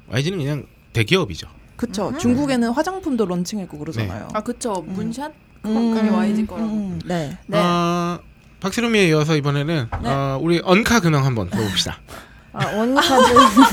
YG는 0.08 0.38
그냥 0.38 0.66
대기업이죠. 0.92 1.48
그쵸. 1.76 2.12
중국에는 2.18 2.70
화장품도 2.70 3.24
런칭했고 3.26 3.78
그러잖아요. 3.78 4.28
아 4.32 4.42
그쵸. 4.42 4.84
문샷 4.86 5.30
음, 5.30 5.49
그게 5.62 6.08
YG 6.10 6.46
거라고. 6.46 6.68
음, 6.68 7.00
네. 7.04 7.36
네. 7.46 7.58
어, 7.58 8.18
박세롬이에 8.60 9.08
이어서 9.08 9.36
이번에는 9.36 9.88
어, 10.04 10.38
우리 10.40 10.60
언카 10.64 11.00
근황 11.00 11.24
한번 11.24 11.48
들어봅시다. 11.50 11.98
아, 12.52 12.66
언니카드 12.66 13.22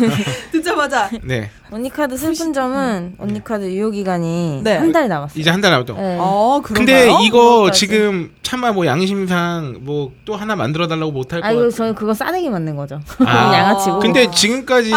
듣자마자 0.52 1.10
네, 1.24 1.50
언니카드 1.72 2.16
슬픈 2.16 2.54
점은 2.54 3.16
언니카드 3.18 3.72
유효 3.72 3.90
기간이 3.90 4.62
네. 4.64 4.78
한 4.78 4.92
달이 4.92 5.08
남았어요. 5.08 5.42
이제 5.42 5.50
한 5.50 5.62
달 5.62 5.72
남았죠. 5.72 5.96
네. 5.96 6.16
어 6.20 6.62
그런가요? 6.64 6.86
근데 6.86 7.26
이거. 7.26 7.72
지금 7.72 8.32
차마 8.44 8.72
뭐 8.72 8.86
양심상 8.86 9.78
뭐 9.82 10.12
또 10.26 10.36
하나 10.36 10.56
만들어 10.56 10.88
달라고 10.88 11.12
못할 11.12 11.42
것아 11.42 11.54
같아요. 11.54 11.72
저는 11.72 11.96
그거 11.96 12.14
싸대기 12.14 12.50
맞는 12.52 12.76
거죠. 12.76 13.00
아. 13.26 13.50
양아치고. 13.58 13.98
근데 14.00 14.30
지금까지 14.30 14.92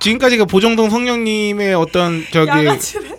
지금까지 0.00 0.36
그 0.38 0.46
보정동 0.46 0.90
성령님의 0.90 1.74
어떤 1.74 2.24
저기. 2.32 2.50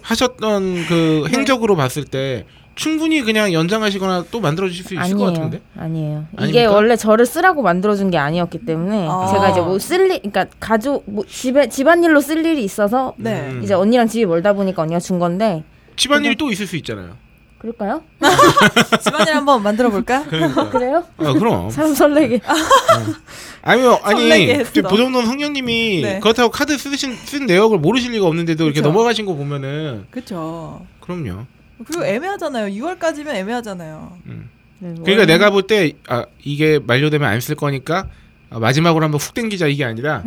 하셨던 0.02 0.86
그 0.88 1.26
행적으로 1.32 1.76
봤을 1.76 2.04
때 2.06 2.46
충분히 2.74 3.22
그냥 3.22 3.54
연장하시거나 3.54 4.26
또 4.32 4.39
만들어 4.39 4.67
주실 4.67 4.86
수 4.86 4.94
있을 4.96 5.04
것 5.15 5.26
아니에요. 5.28 5.34
같은데. 5.34 5.62
아니에요. 5.78 6.26
이게 6.34 6.41
아닙니까? 6.44 6.72
원래 6.74 6.96
저를 6.96 7.26
쓰라고 7.26 7.62
만들어 7.62 7.96
준 7.96 8.10
게 8.10 8.17
아니었기 8.17 8.65
때문에 8.65 9.08
아. 9.10 9.28
제가 9.32 9.50
이제 9.52 9.62
뭐 9.62 9.78
쓸 9.78 10.02
일, 10.10 10.20
그러니까 10.20 10.46
가족 10.60 11.04
뭐 11.06 11.24
집에 11.28 11.70
집안일로 11.70 12.20
쓸 12.22 12.44
일이 12.46 12.63
있어서 12.63 13.13
네. 13.17 13.41
음. 13.52 13.62
이제 13.63 13.74
언니랑 13.74 14.08
집이 14.08 14.26
멀다 14.26 14.54
보니까 14.54 14.82
언니가 14.84 15.00
준 15.00 15.20
건데 15.20 15.63
집안일이 15.98 16.36
또 16.36 16.52
있을 16.52 16.65
수 16.65 16.76
있잖아요. 16.78 17.15
그럴까요? 17.62 18.02
집안일 19.04 19.36
한번 19.36 19.62
만들어 19.62 19.91
볼까? 19.91 20.24
그러니까. 20.28 20.69
그래요? 20.71 21.06
아, 21.17 21.32
그럼. 21.34 21.69
사람 21.69 21.93
설레게. 21.93 22.39
아니면 23.62 24.00
설레게 24.04 24.54
아니 24.56 24.82
보정동 24.82 25.26
성령님이 25.28 26.02
네. 26.02 26.19
그렇다고 26.21 26.50
카드 26.50 26.76
쓰신 26.76 27.15
쓴 27.15 27.45
내역을 27.45 27.78
모르실 27.78 28.13
리가 28.13 28.26
없는데도 28.26 28.63
이렇게 28.63 28.80
그쵸. 28.82 28.89
넘어가신 28.89 29.28
거 29.28 29.36
보면은 29.36 30.06
그쵸. 30.10 30.84
그럼요. 31.02 31.45
그리고 31.86 32.04
애매하잖아요. 32.04 32.74
6월까지면 32.82 33.28
애매하잖아요. 33.36 34.17
음. 34.26 34.50
네, 34.80 34.89
뭐 34.93 35.04
그러니까 35.04 35.26
내가 35.28 35.52
볼 35.52 35.67
때 35.67 35.93
아, 36.08 36.26
이게 36.43 36.80
만료되면 36.80 37.28
안 37.30 37.39
쓸 37.41 37.56
거니까 37.56 38.08
아, 38.50 38.58
마지막으로 38.58 39.04
한번 39.04 39.19
훅 39.21 39.36
땡기자 39.36 39.67
이게 39.67 39.86
아니라 39.86 40.24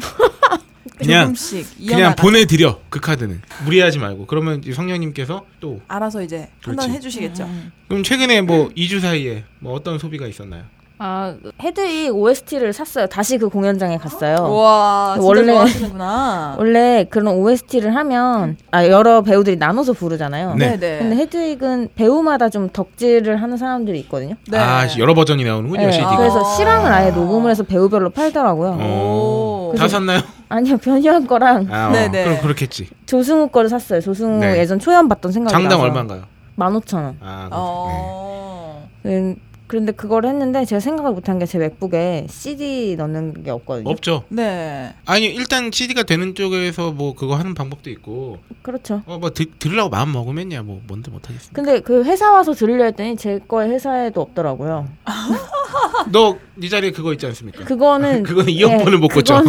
그냥 1.06 1.34
조금씩 1.34 1.86
그냥. 1.88 2.16
보내드려 2.16 2.80
그 2.88 3.00
카드는 3.00 3.42
무리하지 3.64 3.98
말고 3.98 4.26
그러면 4.26 4.62
성령님께서 4.72 5.44
또 5.60 5.80
알아서 5.88 6.22
이제 6.22 6.48
그렇지. 6.62 6.76
판단해 6.76 7.00
주시겠죠. 7.00 7.44
음. 7.44 7.72
그럼 7.88 8.02
최근에 8.02 8.40
뭐 8.42 8.68
2주 8.70 9.00
사이에 9.00 9.44
뭐 9.58 9.72
어떤 9.74 9.98
소비가 9.98 10.26
있었나요? 10.26 10.64
아 10.98 11.34
헤드윅 11.60 12.10
OST를 12.10 12.72
샀어요. 12.72 13.06
다시 13.08 13.36
그 13.36 13.48
공연장에 13.48 13.98
갔어요. 13.98 14.36
와, 14.48 15.14
진짜 15.16 15.26
원래- 15.26 15.52
좋아하시는구나. 15.52 16.54
원래 16.58 17.04
그런 17.10 17.34
OST를 17.34 17.94
하면 17.96 18.56
아 18.70 18.86
여러 18.86 19.22
배우들이 19.22 19.56
나눠서 19.56 19.92
부르잖아요. 19.94 20.54
네. 20.54 20.78
네. 20.78 20.98
근데 21.00 21.16
헤드윅은 21.16 21.88
배우마다 21.96 22.48
좀 22.48 22.68
덕질을 22.70 23.42
하는 23.42 23.56
사람들이 23.56 23.98
있거든요. 24.00 24.36
네. 24.48 24.56
아 24.58 24.86
여러 24.98 25.14
버전이 25.14 25.42
나오는군요 25.42 25.84
네, 25.86 25.92
CD가. 25.92 26.16
그래서 26.16 26.40
아. 26.40 26.44
실황을 26.56 26.92
아예 26.92 27.10
녹음을 27.10 27.50
해서 27.50 27.64
배우별로 27.64 28.10
팔더라고요. 28.10 28.78
어, 28.80 29.70
오. 29.72 29.76
다 29.76 29.88
샀나요? 29.88 30.20
아니요, 30.48 30.76
변희한 30.76 31.26
거랑 31.26 31.66
아, 31.72 31.88
어, 31.88 31.90
네네. 31.90 32.24
그럼 32.24 32.40
그렇겠지. 32.40 32.88
조승우 33.06 33.48
거를 33.48 33.68
샀어요. 33.68 34.00
조승우 34.00 34.38
네. 34.38 34.58
예전 34.60 34.78
초연 34.78 35.08
봤던 35.08 35.32
생각이 35.32 35.52
장당 35.52 35.70
나서. 35.80 35.82
얼마인가요? 35.82 36.22
15,000원. 36.56 37.14
아, 37.20 37.48
그렇- 37.50 39.10
네. 39.10 39.36
어. 39.64 39.66
음, 39.66 39.66
그런데 39.66 39.92
그걸 39.92 40.24
했는데 40.26 40.64
제가 40.64 40.80
생각을 40.80 41.12
못한 41.12 41.38
게 41.38 41.44
제 41.46 41.58
맥북에 41.58 42.26
CD 42.28 42.96
넣는 42.96 43.42
게 43.44 43.50
없거든요. 43.50 43.88
없죠. 43.90 44.24
네. 44.28 44.92
아니 45.06 45.26
일단 45.26 45.70
CD가 45.70 46.02
되는 46.04 46.34
쪽에서 46.34 46.90
뭐 46.92 47.14
그거 47.14 47.36
하는 47.36 47.54
방법도 47.54 47.90
있고 47.90 48.38
그렇죠. 48.62 49.02
어뭐 49.06 49.30
들으려고 49.58 49.90
마음 49.90 50.12
먹으면야 50.12 50.62
뭐 50.62 50.80
뭔데 50.86 51.10
못 51.10 51.28
하겠습니다. 51.28 51.52
근데 51.54 51.80
그 51.80 52.04
회사 52.04 52.32
와서 52.32 52.52
들으려 52.52 52.84
했더니 52.84 53.16
제 53.16 53.38
거에 53.46 53.68
회사에도 53.68 54.20
없더라고요. 54.22 54.88
너 56.12 56.36
네 56.56 56.68
자리에 56.68 56.92
그거 56.92 57.12
있지 57.12 57.26
않습니까? 57.26 57.64
그거는 57.64 58.22
그거는 58.24 58.50
이어폰을 58.52 58.98
못 58.98 59.08
꽂죠. 59.08 59.42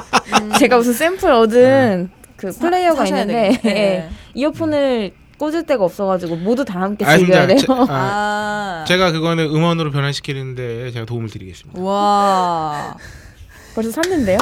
제가 0.58 0.76
무슨 0.78 0.92
샘플 0.92 1.30
얻은 1.32 2.10
그 2.36 2.52
플레이어가 2.52 3.06
있는데. 3.06 3.60
예, 3.64 4.08
이어폰을 4.34 5.12
꽂을 5.38 5.64
데가 5.66 5.84
없어가지고 5.84 6.36
모두 6.36 6.64
다 6.64 6.80
함께 6.80 7.04
아, 7.04 7.16
즐겨야 7.16 7.46
돼요. 7.46 7.58
제, 7.58 7.66
아, 7.70 7.86
아. 7.88 8.84
제가 8.86 9.12
그거는 9.12 9.46
음원으로 9.46 9.90
변환시키는데 9.90 10.90
제가 10.92 11.06
도움을 11.06 11.28
드리겠습니다. 11.28 11.80
와. 11.80 12.96
벌써 13.74 13.90
샀는데요? 13.90 14.38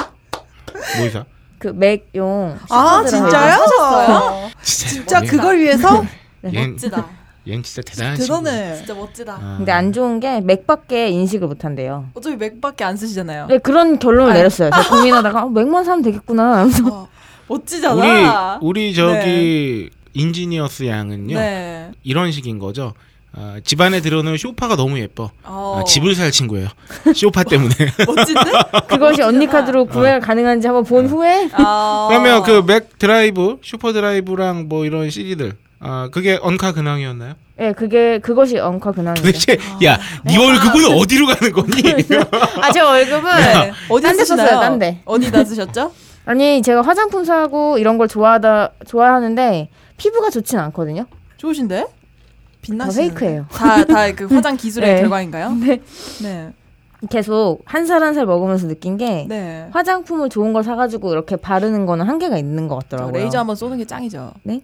뭐 0.97 1.05
이사? 1.05 1.25
그 1.59 1.67
맥용. 1.69 2.57
아. 2.69 3.03
진짜요? 3.07 3.65
진짜 4.61 4.87
진짜 4.87 5.23
얘- 5.23 5.27
그걸 5.27 5.59
위해서 5.59 6.03
얜, 6.45 6.71
멋지다. 6.71 7.07
얜 7.47 7.63
진짜 7.63 7.81
대단한. 7.81 8.17
대단해. 8.17 8.75
진짜 8.75 8.93
멋지다. 8.93 9.33
아. 9.33 9.55
근데 9.57 9.71
안 9.71 9.91
좋은 9.91 10.19
게 10.19 10.41
맥밖에 10.41 11.09
인식을 11.09 11.47
못 11.47 11.65
한대요. 11.65 12.05
어차피 12.13 12.35
맥밖에 12.35 12.83
안 12.83 12.95
쓰시잖아요. 12.97 13.47
네, 13.47 13.57
그런 13.57 13.97
결론을 13.99 14.31
아유. 14.31 14.37
내렸어요. 14.39 14.69
제가 14.71 14.83
고민하다가 14.89 15.43
어, 15.43 15.49
맥만 15.49 15.83
사면 15.83 16.03
되겠구나. 16.03 16.57
하면서 16.59 16.83
어, 16.87 17.07
멋지잖아. 17.47 18.59
우리 18.61 18.89
우리 18.89 18.93
저기 18.93 19.89
인지니어스 20.13 20.87
양은요 20.87 21.35
네. 21.39 21.91
이런 22.03 22.31
식인 22.31 22.59
거죠. 22.59 22.93
아, 23.35 23.55
집안에 23.63 23.99
들어오는 24.01 24.37
쇼파가 24.37 24.75
너무 24.75 24.99
예뻐. 24.99 25.31
어. 25.43 25.79
아, 25.81 25.83
집을 25.85 26.13
살 26.13 26.29
친구예요. 26.29 26.67
쇼파 27.15 27.43
때문에. 27.43 27.73
멋진데? 28.05 28.41
그것이 28.87 29.23
언니 29.23 29.47
카드로 29.47 29.85
구매가 29.85 30.19
가능한지 30.19 30.67
한번 30.67 30.83
본 30.83 31.07
후에 31.07 31.49
아. 31.53 32.05
그러면 32.09 32.43
그 32.43 32.61
맥 32.63 32.99
드라이브, 32.99 33.57
슈퍼 33.63 33.91
드라이브랑 33.91 34.67
뭐 34.69 34.85
이런 34.85 35.09
CD들. 35.09 35.53
아 35.79 36.07
그게 36.11 36.37
언카 36.41 36.73
근황이었나요? 36.73 37.33
예, 37.59 37.71
그게 37.73 38.17
그것이 38.19 38.57
언카 38.57 38.93
근황이죠. 38.93 39.23
도대체 39.25 39.57
야, 39.83 39.99
네 40.23 40.37
월급은 40.37 40.97
어디로 40.97 41.27
가는 41.27 41.51
거니? 41.51 41.71
아, 42.61 42.71
제 42.71 42.79
월급은 42.79 43.29
어디 43.89 44.03
딴데 44.03 44.17
쓰시나요? 44.23 44.47
썼어요, 44.47 44.59
딴 44.61 44.79
데. 44.79 45.01
어디다 45.05 45.43
쓰셨죠? 45.43 45.91
아니 46.25 46.61
제가 46.61 46.83
화장품 46.83 47.25
사고 47.25 47.77
이런 47.77 47.97
걸 47.97 48.07
좋아하다 48.07 48.69
좋아하는데 48.87 49.69
피부가 50.03 50.29
좋진 50.29 50.59
않거든요. 50.59 51.05
좋으신데? 51.37 51.81
다 51.83 51.87
빛나시는 52.61 53.07
페이크예요. 53.09 53.45
다 53.49 53.85
다 53.85 54.11
그 54.13 54.25
화장 54.35 54.57
기술의 54.57 54.95
네. 54.95 55.01
결과인가요? 55.01 55.51
네. 55.53 55.81
네. 56.21 56.51
계속 57.09 57.59
한 57.65 57.85
살 57.85 58.01
한 58.03 58.13
살 58.13 58.25
먹으면서 58.25 58.67
느낀 58.67 58.97
게 58.97 59.25
네. 59.29 59.67
화장품을 59.71 60.29
좋은 60.29 60.51
걸 60.53 60.63
사가지고 60.63 61.11
이렇게 61.13 61.35
바르는 61.37 61.85
거는 61.85 62.05
한계가 62.07 62.37
있는 62.37 62.67
것저 62.67 62.97
같더라고요. 62.97 63.13
레이저 63.21 63.39
한번 63.39 63.55
쏘는 63.55 63.77
게 63.77 63.85
짱이죠. 63.85 64.33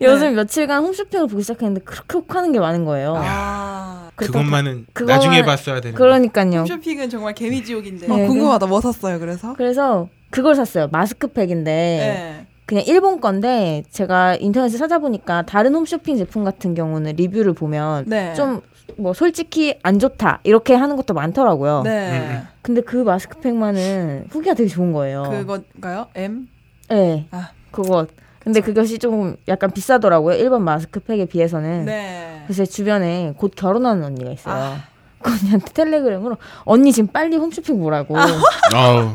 요즘 0.00 0.34
며칠간 0.34 0.82
홈쇼핑을 0.84 1.26
보기 1.28 1.42
시작했는데 1.42 1.82
그렇게 1.84 2.18
혹하는 2.18 2.52
게 2.52 2.58
많은 2.60 2.84
거예요. 2.84 3.14
아. 3.18 4.10
그것만은 4.16 4.86
그거만- 4.94 5.06
나중에 5.06 5.42
봤어야 5.44 5.80
되는. 5.80 5.96
그러니까요. 5.96 6.60
홈쇼핑은 6.60 7.08
정말 7.10 7.34
개미지옥인데. 7.34 8.10
어, 8.12 8.16
네, 8.16 8.26
궁금하다. 8.26 8.66
뭐 8.66 8.80
샀어요? 8.80 9.18
그래서 9.18 9.54
그래서 9.56 10.08
그걸 10.30 10.54
샀어요. 10.54 10.88
마스크팩인데 10.92 11.70
네. 11.70 12.46
그냥 12.72 12.86
일본 12.86 13.20
건데 13.20 13.82
제가 13.90 14.36
인터넷에 14.36 14.78
찾아보니까 14.78 15.42
다른 15.42 15.74
홈쇼핑 15.74 16.16
제품 16.16 16.42
같은 16.42 16.72
경우는 16.72 17.16
리뷰를 17.16 17.52
보면 17.52 18.04
네. 18.06 18.32
좀뭐 18.32 19.12
솔직히 19.12 19.78
안 19.82 19.98
좋다 19.98 20.40
이렇게 20.44 20.72
하는 20.72 20.96
것도 20.96 21.12
많더라고요. 21.12 21.82
네. 21.82 22.40
근데 22.62 22.80
그 22.80 22.96
마스크팩만은 22.96 24.28
후기가 24.30 24.54
되게 24.54 24.70
좋은 24.70 24.94
거예요. 24.94 25.24
그건가요? 25.24 26.06
M? 26.14 26.48
네. 26.88 27.26
아. 27.30 27.50
그거. 27.70 28.06
근데 28.38 28.62
그것이 28.62 28.98
좀 28.98 29.36
약간 29.48 29.70
비싸더라고요. 29.70 30.36
일반 30.36 30.62
마스크팩에 30.62 31.26
비해서는. 31.26 31.84
네. 31.84 32.40
그래서 32.46 32.64
제 32.64 32.70
주변에 32.70 33.34
곧 33.36 33.52
결혼하는 33.54 34.02
언니가 34.02 34.30
있어요. 34.30 34.54
아. 34.54 34.91
그 35.22 35.30
언니한테 35.30 35.72
텔레그램으로 35.72 36.36
언니 36.64 36.92
지금 36.92 37.08
빨리 37.12 37.36
홈쇼핑 37.36 37.78
보라고. 37.80 38.14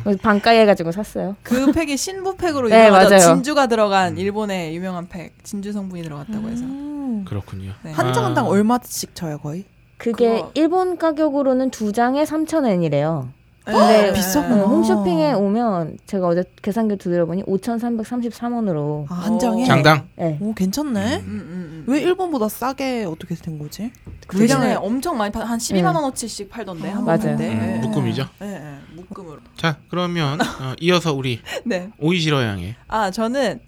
그래서 0.04 0.20
반가이 0.22 0.58
해가지고 0.60 0.91
샀어요. 0.91 1.36
그 1.43 1.72
팩이 1.72 1.98
신부 1.98 2.36
팩으로 2.36 2.70
네, 2.70 2.88
유명하죠. 2.88 3.10
맞아요. 3.15 3.34
진주가 3.36 3.67
들어간 3.67 4.17
일본의 4.17 4.76
유명한 4.76 5.08
팩. 5.08 5.34
진주 5.43 5.72
성분이 5.72 6.04
들어갔다고 6.04 6.50
해서. 6.50 6.63
그렇군요. 7.26 7.72
네. 7.84 7.91
한장한장 7.91 8.46
아. 8.46 8.48
얼마씩 8.50 9.13
쳐요, 9.15 9.38
거의? 9.39 9.65
그게 9.98 10.36
그거- 10.36 10.52
일본 10.54 10.98
가격으로는 10.98 11.72
두 11.72 11.91
장에 11.91 12.24
3,000엔이래요. 12.24 13.28
네. 13.67 13.73
근데 13.73 14.13
비싸구나. 14.13 14.63
홈쇼핑에 14.63 15.34
오면 15.34 15.97
제가 16.06 16.27
어제 16.27 16.43
계산기 16.62 16.97
두드려보니 16.97 17.43
5,333원으로. 17.43 19.06
아, 19.10 19.13
한 19.13 19.39
장에? 19.39 19.65
장당. 19.65 20.08
네. 20.15 20.38
오, 20.41 20.53
괜찮네. 20.53 21.17
음, 21.17 21.21
음, 21.25 21.25
음. 21.27 21.84
왜 21.88 22.01
일본보다 22.01 22.49
싸게 22.49 23.06
어떻게 23.06 23.36
된 23.36 23.60
거지? 23.60 23.91
그 24.27 24.38
대신에 24.38 24.60
대신에 24.60 24.75
엄청 24.75 25.17
많이 25.17 25.32
파, 25.32 25.41
한 25.41 25.58
12만 25.60 25.95
원 25.95 26.03
어치씩 26.06 26.49
팔던데 26.49 26.89
한 26.89 27.03
맞아요. 27.06 27.19
번인데. 27.19 27.49
음, 27.49 27.82
묶음이죠. 27.82 28.27
네, 28.39 28.47
네, 28.47 28.77
묶음으로. 28.95 29.39
자 29.56 29.77
그러면 29.89 30.39
어, 30.41 30.73
이어서 30.80 31.13
우리 31.13 31.39
네. 31.65 31.89
오이시러 31.99 32.43
양의 32.43 32.75
아 32.88 33.12
저는 33.12 33.60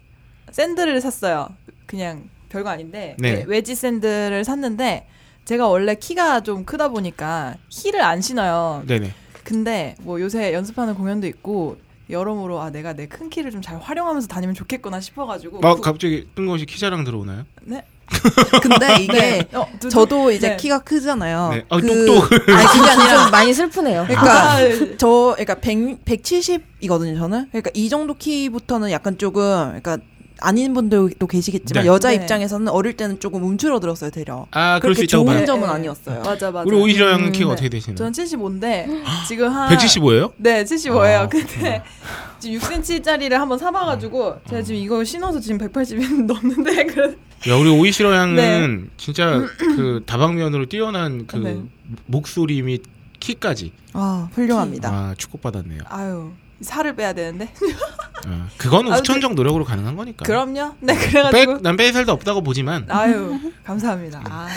샌들을 0.50 1.00
샀어요. 1.00 1.48
그냥 1.86 2.24
별거 2.48 2.68
아닌데 2.70 3.16
네. 3.18 3.30
웨- 3.32 3.44
웨지 3.46 3.74
샌들을 3.74 4.44
샀는데 4.44 5.06
제가 5.44 5.68
원래 5.68 5.94
키가 5.94 6.40
좀 6.40 6.64
크다 6.64 6.88
보니까 6.88 7.54
힐을 7.70 8.00
안 8.02 8.20
신어요. 8.20 8.82
네네. 8.86 9.12
근데 9.54 9.96
뭐 10.02 10.20
요새 10.20 10.54
연습하는 10.54 10.94
공연도 10.94 11.26
있고 11.26 11.76
여러모로 12.08 12.60
아 12.60 12.70
내가 12.70 12.92
내 12.92 13.06
큰 13.08 13.28
키를 13.30 13.50
좀 13.50 13.60
잘 13.62 13.78
활용하면서 13.80 14.28
다니면 14.28 14.54
좋겠구나 14.54 15.00
싶어가지고 15.00 15.58
어 15.66 15.74
구- 15.74 15.80
갑자기 15.80 16.28
뜬금없이 16.36 16.66
키 16.66 16.78
자랑 16.78 17.02
들어오나요? 17.02 17.44
네. 17.62 17.84
근데 18.62 19.02
이게 19.02 19.12
네. 19.12 19.48
어, 19.54 19.66
두- 19.80 19.88
저도 19.88 20.30
이제 20.30 20.50
네. 20.50 20.56
키가 20.56 20.80
크잖아요. 20.80 21.48
네. 21.50 21.64
아, 21.68 21.80
그- 21.80 21.86
똑똑. 22.06 22.32
아니 22.32 22.66
그게 22.68 22.90
아니라 22.90 23.22
좀 23.24 23.30
많이 23.32 23.52
슬프네요. 23.52 24.04
그러니까 24.06 24.52
아, 24.52 24.58
저 24.98 25.34
그러니까 25.36 25.54
100 25.56 26.04
170이거든요, 26.04 27.18
저는. 27.18 27.48
그러니까 27.50 27.70
이 27.74 27.88
정도 27.88 28.14
키부터는 28.14 28.90
약간 28.92 29.18
조금 29.18 29.42
그러니까 29.80 29.98
아닌 30.40 30.74
분들도 30.74 31.26
계시겠지만 31.26 31.84
네. 31.84 31.88
여자 31.88 32.08
네. 32.10 32.16
입장에서는 32.16 32.68
어릴 32.68 32.96
때는 32.96 33.20
조금 33.20 33.44
움츠러들었어요, 33.44 34.10
되려. 34.10 34.46
아 34.50 34.78
그렇게 34.80 35.06
좋은 35.06 35.26
봐요. 35.26 35.44
점은 35.44 35.68
네. 35.68 35.74
아니었어요. 35.74 36.22
맞아 36.22 36.50
맞아. 36.50 36.64
우리 36.66 36.76
오이시러 36.76 37.10
양은 37.12 37.26
음, 37.26 37.32
키가 37.32 37.46
네. 37.46 37.52
어떻게 37.52 37.68
되시나요? 37.68 37.96
저는 37.96 38.12
75인데 38.12 38.86
지금 39.28 39.48
한 39.48 39.68
175예요? 39.76 40.32
네, 40.36 40.64
75예요. 40.64 41.20
아, 41.20 41.28
근데 41.28 41.82
지금 42.38 42.58
6cm짜리를 42.58 43.30
한번 43.30 43.58
사봐가지고 43.58 44.36
제가 44.48 44.62
지금 44.62 44.80
이거 44.80 45.04
신어서 45.04 45.40
지금 45.40 45.58
180이 45.58 46.24
넘는데 46.26 46.84
그 46.86 47.30
야 47.48 47.56
우리 47.56 47.70
오이시러 47.70 48.14
양은 48.14 48.36
네. 48.36 48.88
진짜 48.98 49.40
그 49.58 50.02
다방면으로 50.04 50.66
뛰어난 50.66 51.26
그 51.26 51.36
네. 51.38 51.62
목소리 52.04 52.60
및 52.60 52.82
키까지 53.18 53.72
아, 53.94 54.28
훌륭합니다. 54.34 54.90
아 54.90 55.14
축복받았네요. 55.16 55.80
아유 55.86 56.32
살을 56.60 56.94
빼야 56.94 57.12
되는데 57.12 57.52
아, 58.26 58.48
그거는 58.58 58.92
아, 58.92 58.96
후천적 58.96 59.34
노력으로 59.34 59.64
가능한 59.64 59.96
거니까. 59.96 60.24
그럼요. 60.24 60.74
네 60.80 60.94
그래가지고 60.94 61.58
난 61.62 61.76
빼살도 61.76 62.12
없다고 62.12 62.42
보지만 62.42 62.86
아유 62.88 63.38
감사합니다. 63.64 64.22
아, 64.28 64.48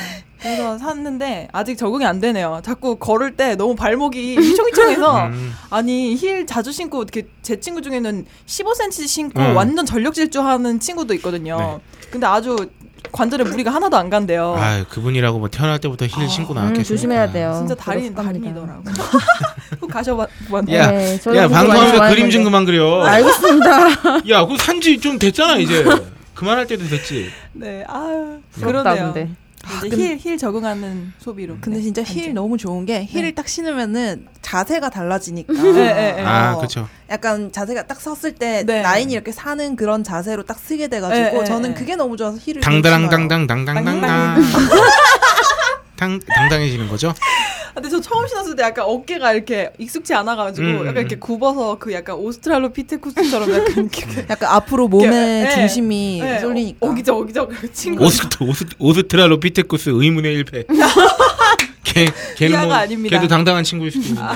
그래서 0.41 0.77
샀는데 0.77 1.47
아직 1.53 1.77
적응이 1.77 2.05
안 2.05 2.19
되네요. 2.19 2.61
자꾸 2.63 2.97
걸을 2.97 3.35
때 3.37 3.55
너무 3.55 3.75
발목이 3.75 4.35
휘청휘청해서 4.35 5.27
음, 5.27 5.53
아니 5.69 6.15
힐 6.15 6.45
자주 6.45 6.71
신고 6.71 7.01
이렇게 7.01 7.27
제 7.41 7.59
친구 7.59 7.81
중에는 7.81 8.25
15cm 8.45 9.07
신고 9.07 9.39
음. 9.39 9.55
완전 9.55 9.85
전력 9.85 10.13
질주하는 10.13 10.79
친구도 10.79 11.13
있거든요. 11.15 11.79
근데 12.11 12.27
아주 12.27 12.69
관절에 13.11 13.43
무리가 13.43 13.71
하나도 13.71 13.97
안 13.97 14.09
간대요. 14.09 14.55
아 14.57 14.83
그분이라고 14.89 15.39
뭐 15.39 15.49
태어날 15.49 15.79
때부터 15.79 16.05
힐 16.05 16.29
신고 16.29 16.53
음, 16.53 16.55
나왔겠습니까? 16.55 16.87
조심해야 16.87 17.31
돼요. 17.31 17.53
진짜. 17.57 17.75
다리더라고. 17.75 18.83
꼭 19.79 19.87
가셔봤는데. 19.87 20.75
야, 20.75 20.91
네, 20.91 21.19
야 21.35 21.47
방송하면서. 21.47 22.09
그림 22.09 22.29
좀 22.29 22.43
그만 22.43 22.65
그려. 22.65 23.03
알겠습니다. 23.03 23.89
야, 24.29 24.45
그 24.45 24.57
산지 24.57 24.99
좀 24.99 25.19
됐잖아 25.19 25.57
이제. 25.57 25.85
그만할 26.33 26.65
때도 26.65 26.87
됐지. 26.87 27.29
네, 27.53 27.83
아유, 27.87 28.39
부럽다, 28.53 28.95
그러네요. 28.95 29.35
근데. 29.63 29.87
이제 29.87 30.07
힐, 30.07 30.17
힐 30.17 30.37
적응하는 30.37 31.13
소비로. 31.19 31.57
근데 31.61 31.79
네, 31.79 31.83
진짜. 31.83 32.03
힐 32.03 32.33
너무 32.33 32.57
좋은 32.57 32.85
게 32.85 33.05
힐을 33.05 33.29
네. 33.29 33.31
딱 33.31 33.47
신으면은 33.47 34.27
자세가 34.41 34.89
달라지니까. 34.89 35.53
네, 35.53 35.71
네, 35.71 36.11
네. 36.13 36.23
아, 36.23 36.53
어, 36.53 36.57
그렇죠. 36.57 36.87
약간 37.09 37.51
자세가 37.51 37.87
딱 37.87 37.99
섰을 37.99 38.35
때 38.35 38.63
네. 38.65 38.81
라인이 38.81 39.13
이렇게 39.13 39.31
사는 39.31 39.75
그런 39.75 40.03
자세로 40.03 40.43
딱 40.43 40.59
서게 40.59 40.89
돼가지고 40.89 41.23
네, 41.23 41.31
네, 41.31 41.45
저는 41.45 41.69
네. 41.69 41.75
그게 41.75 41.95
너무 41.95 42.17
좋아서 42.17 42.37
힐을 42.39 42.61
당다랑 42.61 43.01
신어요. 43.01 43.09
당당 43.09 43.47
당당당당. 43.47 44.41
당 45.95 46.19
당당해지는 46.19 46.89
거죠? 46.89 47.13
근데 47.73 47.89
저 47.89 47.99
처음 47.99 48.27
신었을 48.27 48.55
때 48.55 48.63
약간 48.63 48.85
어깨가 48.85 49.33
이렇게 49.33 49.71
익숙치 49.77 50.13
않아가지고 50.13 50.67
음, 50.67 50.75
약간 50.81 50.95
음. 50.95 50.97
이렇게 50.97 51.15
굽어서 51.17 51.77
그 51.79 51.91
약간 51.93 52.15
오스트랄로피테쿠스처럼 52.17 53.51
약간 53.51 53.67
이렇게 53.77 54.25
약간 54.29 54.49
앞으로 54.51 54.87
몸의 54.87 55.09
네. 55.09 55.49
중심이 55.53 56.19
네, 56.21 56.39
쏠리니까. 56.39 56.85
어, 56.85 56.89
어기적 56.91 57.17
어기적 57.17 57.51
친구 57.73 58.05
오스트 58.05 58.43
오스 58.43 58.65
오스트랄로피테쿠스 58.77 59.89
의문의 59.93 60.33
일패. 60.35 60.65
걔 61.83 62.07
걔는 62.37 62.63
뭐 62.65 62.73
아닙니다. 62.73 63.17
걔도 63.17 63.27
당당한 63.27 63.63
친구일 63.63 63.91
수도 63.91 64.05
있는데. 64.07 64.21
아, 64.23 64.35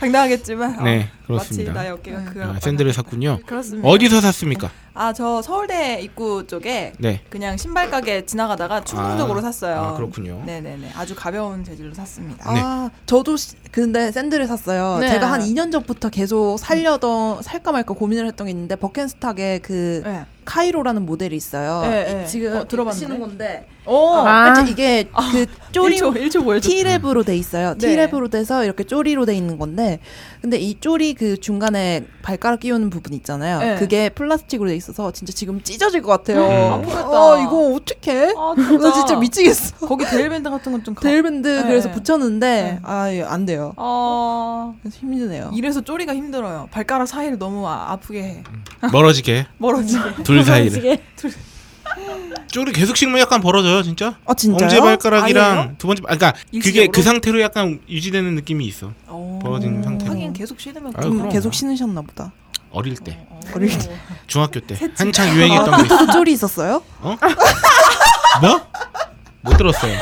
당당하겠지만 0.00 0.84
네, 0.84 1.08
어, 1.22 1.26
그렇습니다. 1.26 1.72
마치 1.72 1.78
나의 1.84 1.90
어깨가 1.92 2.24
그 2.24 2.42
아, 2.44 2.58
샌들을 2.60 2.92
샀군요. 2.92 3.38
그렇습니다. 3.46 3.88
어디서 3.88 4.20
샀습니까? 4.20 4.70
아 4.96 5.12
저 5.12 5.42
서울대 5.42 6.00
입구 6.02 6.46
쪽에 6.46 6.92
네. 6.98 7.20
그냥 7.30 7.56
신발 7.56 7.90
가게 7.90 8.24
지나가다가 8.26 8.84
충동적으로 8.84 9.38
아, 9.40 9.42
샀어요. 9.42 9.80
아, 9.80 9.94
그렇군요. 9.96 10.42
네네네 10.46 10.90
아주 10.96 11.14
가벼운 11.16 11.64
재질로 11.64 11.94
샀습니다. 11.94 12.52
네. 12.52 12.60
아, 12.62 12.90
저도 13.06 13.36
시- 13.36 13.56
근데 13.72 14.12
샌들을 14.12 14.46
샀어요. 14.46 14.98
네. 15.00 15.08
제가 15.08 15.30
한 15.32 15.40
2년 15.40 15.72
전부터 15.72 16.10
계속 16.10 16.58
살려던 16.58 17.42
살까 17.42 17.72
말까 17.72 17.94
고민을 17.94 18.26
했던 18.26 18.46
게 18.46 18.50
있는데 18.52 18.76
버켄스탁에 18.76 19.58
그 19.62 20.02
네. 20.04 20.26
카이로라는 20.44 21.04
모델이 21.06 21.34
있어요. 21.36 21.82
네, 21.82 22.06
이- 22.10 22.14
네. 22.14 22.26
지금 22.26 22.56
어, 22.56 22.68
들어봤는데? 22.68 23.06
신은 23.06 23.20
건데 23.20 23.66
오 23.86 24.14
아. 24.16 24.44
하여튼 24.44 24.68
이게 24.68 25.08
그 25.32 25.46
쪼리 25.72 25.98
1초 25.98 26.14
1초 26.16 26.44
보여줘. 26.44 26.68
T랩으로 26.68 27.24
돼 27.24 27.36
있어요. 27.36 27.74
네. 27.76 28.08
T랩으로 28.08 28.30
돼서 28.30 28.64
이렇게 28.64 28.84
쪼리로 28.84 29.26
돼 29.26 29.34
있는 29.34 29.58
건데, 29.58 29.98
근데 30.40 30.56
이 30.58 30.78
쪼리 30.80 31.14
그 31.14 31.38
중간에 31.38 32.04
발가락 32.22 32.60
끼우는 32.60 32.90
부분 32.90 33.12
있잖아요. 33.14 33.58
네. 33.58 33.74
그게 33.76 34.08
플라스틱으로 34.08 34.68
돼 34.70 34.76
있어서 34.76 35.10
진짜 35.12 35.32
지금 35.32 35.62
찢어질 35.62 36.02
것 36.02 36.10
같아요. 36.12 36.40
음. 36.44 36.72
아프겠다. 36.74 37.10
어, 37.10 37.38
이거 37.42 37.74
어떡해? 37.74 38.34
아, 38.36 38.54
나 38.80 38.92
진짜 38.92 39.16
미치겠어. 39.18 39.86
거기 39.86 40.04
대일밴드 40.06 40.48
같은 40.48 40.72
건좀 40.72 40.94
대일밴드 40.94 41.48
네. 41.48 41.62
그래서 41.64 41.90
붙였는데, 41.90 42.62
네. 42.62 42.78
아, 42.82 43.10
이거 43.10 43.26
안 43.26 43.44
돼요. 43.44 43.74
아 43.76 44.72
그래서 44.80 44.98
힘드네요. 45.00 45.50
이래서 45.54 45.80
쪼리가 45.82 46.14
힘들어요. 46.14 46.68
발가락 46.70 47.08
사이를 47.08 47.38
너무 47.38 47.66
아, 47.68 47.86
아프게 47.92 48.22
해. 48.22 48.44
멀어지게 48.92 49.46
멀어지게. 49.58 50.22
둘 50.22 50.44
사이를. 50.44 50.70
지게. 50.70 51.02
쪼리 52.48 52.72
계속 52.72 52.96
식으면 52.96 53.20
약간 53.20 53.40
벌어져요, 53.40 53.82
진짜. 53.82 54.16
아, 54.26 54.34
진짜요? 54.34 54.64
엄지 54.64 54.80
발가락이랑 54.80 55.58
아니에요? 55.58 55.74
두 55.78 55.86
번째, 55.86 56.02
아, 56.06 56.16
그러니까 56.16 56.32
그게 56.32 56.58
일시적으로? 56.58 56.92
그 56.92 57.02
상태로 57.02 57.40
약간 57.40 57.80
유지되는 57.88 58.34
느낌이 58.36 58.64
있어. 58.66 58.92
오. 59.08 59.38
벌어진 59.40 59.82
상태로. 59.82 60.12
하긴 60.12 60.32
계속 60.32 60.60
신으면 60.60 60.92
아유, 60.96 61.10
그럼. 61.10 61.28
계속 61.28 61.52
신으셨나 61.54 62.02
보다. 62.02 62.32
어릴 62.70 62.96
때, 62.96 63.26
어릴 63.54 63.76
때. 63.78 63.96
중학교 64.26 64.58
때 64.60 64.76
한창 64.96 65.28
유행했던 65.36 65.76
게 65.76 65.84
있어. 65.84 65.98
그 66.06 66.12
쪼리 66.12 66.32
있었어요? 66.32 66.82
어? 67.00 67.16
뭐? 68.40 68.60
못 69.42 69.56
들었어요. 69.56 69.96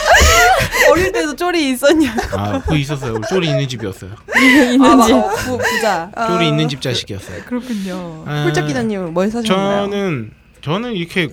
어릴 0.91 1.13
때도 1.13 1.37
쪼리 1.37 1.71
있었냐? 1.71 2.15
아, 2.37 2.61
그거 2.61 2.77
있었어요. 2.77 3.15
우리 3.15 3.23
쪼리 3.29 3.49
있는 3.49 3.69
집이었어요. 3.69 4.13
있는지. 4.37 5.13
아, 5.13 5.29
부, 5.29 5.59
부자. 5.59 6.11
쪼리 6.29 6.49
있는 6.49 6.69
집 6.69 6.81
자식이었어요. 6.81 7.43
그렇군요. 7.45 8.25
아, 8.27 8.45
홀짝 8.45 8.67
기자님은 8.69 9.13
뭘 9.13 9.31
사셨나요? 9.31 9.91
저는 9.91 10.31
저는 10.63 10.93
이렇게 10.95 11.29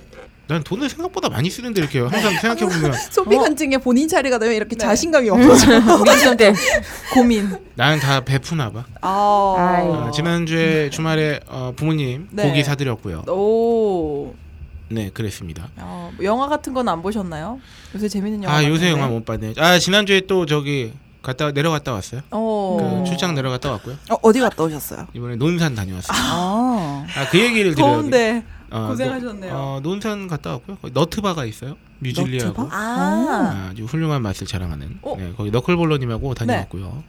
난 0.49 0.63
돈을 0.63 0.89
생각보다 0.89 1.29
많이 1.29 1.47
쓰는데 1.47 1.79
이렇게 1.79 1.99
항상 1.99 2.31
생각해 2.39 2.65
보면 2.65 2.91
소비 3.11 3.37
간증에 3.37 3.77
본인 3.77 4.07
차례가 4.07 4.39
되면 4.39 4.55
이렇게 4.55 4.75
네. 4.75 4.83
자신감이 4.83 5.29
없어져. 5.29 5.79
민수한테 6.03 6.53
고민. 7.13 7.55
나는 7.75 7.99
다 7.99 8.19
베푸나 8.21 8.71
봐. 8.71 8.83
아. 9.01 9.07
어, 9.07 10.11
지난주에 10.11 10.89
주말에 10.89 11.39
어, 11.47 11.73
부모님 11.75 12.27
네. 12.31 12.47
고기 12.47 12.63
사드렸고요. 12.63 13.25
오. 13.27 14.33
네, 14.89 15.11
그랬습니다. 15.13 15.69
어, 15.77 16.11
영화 16.23 16.47
같은 16.47 16.73
건 16.73 16.89
안 16.89 17.03
보셨나요? 17.03 17.59
요새 17.93 18.09
재밌는 18.09 18.41
영화. 18.43 18.55
아 18.55 18.65
요새. 18.65 18.89
영화 18.89 19.07
못 19.07 19.23
봤네. 19.25 19.53
아 19.57 19.77
지난주에 19.77 20.21
또 20.21 20.47
저기 20.47 20.93
갔다 21.21 21.51
내려갔다 21.51 21.93
왔어요. 21.93 22.21
어. 22.31 23.01
그 23.03 23.07
출장 23.07 23.35
내려갔다 23.35 23.69
왔고요. 23.69 23.97
어, 24.09 24.15
어디 24.23 24.39
갔다 24.39 24.63
오셨어요? 24.63 25.05
이번에 25.13 25.35
논산 25.35 25.75
다녀왔어요. 25.75 26.17
아. 26.19 27.05
아 27.15 27.27
그 27.29 27.37
얘기를 27.39 27.75
드려요. 27.75 27.91
더운데 27.97 28.43
어, 28.71 28.87
고생하셨네요. 28.87 29.51
노- 29.53 29.57
어, 29.59 29.79
논산 29.81 30.27
갔다 30.27 30.51
왔고요. 30.51 30.77
거기 30.81 30.93
너트바가 30.93 31.45
있어요. 31.45 31.75
뮤즐리하고 31.99 32.61
너트바? 32.63 32.75
아. 32.77 33.69
아주 33.71 33.83
훌륭한 33.85 34.21
맛을 34.21 34.47
자랑하는. 34.47 34.99
어? 35.01 35.15
네, 35.17 35.33
거기 35.35 35.51
너클볼러님하고 35.51 36.33
다녀왔고요. 36.33 37.03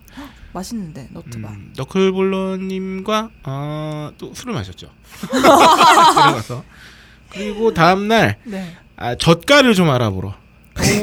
맛있는데 0.53 1.09
너트바. 1.13 1.49
음, 1.49 1.73
너클볼러님과 1.77 3.31
어, 3.45 4.11
또 4.19 4.35
술을 4.35 4.53
마셨죠. 4.55 4.89
들어가서 5.31 6.65
그리고 7.31 7.73
다음 7.73 8.09
날 8.09 8.37
네. 8.45 8.77
아, 8.97 9.15
젓갈을 9.15 9.75
좀 9.75 9.89
알아보러 9.91 10.35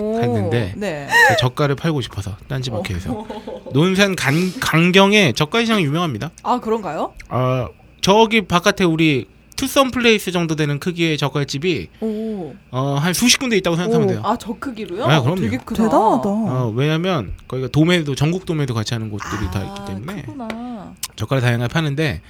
오. 0.02 0.14
갔는데 0.20 0.74
네. 0.76 1.08
그 1.30 1.38
젓갈을 1.38 1.76
팔고 1.76 2.02
싶어서 2.02 2.36
딴지 2.50 2.72
마켓에서 2.72 3.26
논산 3.74 4.16
간, 4.16 4.34
강경에 4.60 5.32
젓갈 5.34 5.62
시장이 5.66 5.84
유명합니다. 5.86 6.32
아 6.44 6.60
그런가요? 6.60 7.14
어, 7.30 7.68
저기 8.02 8.42
바깥에 8.46 8.84
우리 8.84 9.28
투썸 9.58 9.92
플레이스 9.92 10.32
정도 10.32 10.56
되는 10.56 10.80
크기의 10.80 11.18
젓갈집이 11.18 11.90
오. 12.00 12.54
어, 12.72 12.96
한 13.02 13.14
수십 13.14 13.38
군데 13.40 13.58
있다고 13.58 13.76
생각하면 13.76 14.08
돼요. 14.08 14.22
아 14.24 14.38
저 14.38 14.54
크기로요? 14.54 15.04
아, 15.04 15.22
그럼요. 15.22 15.42
되게 15.42 15.58
크다. 15.58 15.84
대단하다. 15.84 16.30
어, 16.30 16.74
왜냐면 16.76 17.34
거기가 17.48 17.68
도매도 17.70 18.16
전국 18.16 18.46
도매도 18.46 18.74
같이 18.74 18.94
하는 18.94 19.10
곳들이 19.10 19.52
다 19.52 19.64
있기 19.64 19.86
때문에 19.94 20.22
아, 20.22 20.26
크구나. 20.26 20.94
젓갈을 21.18 21.42
다양하게 21.42 21.74
파는데 21.74 22.22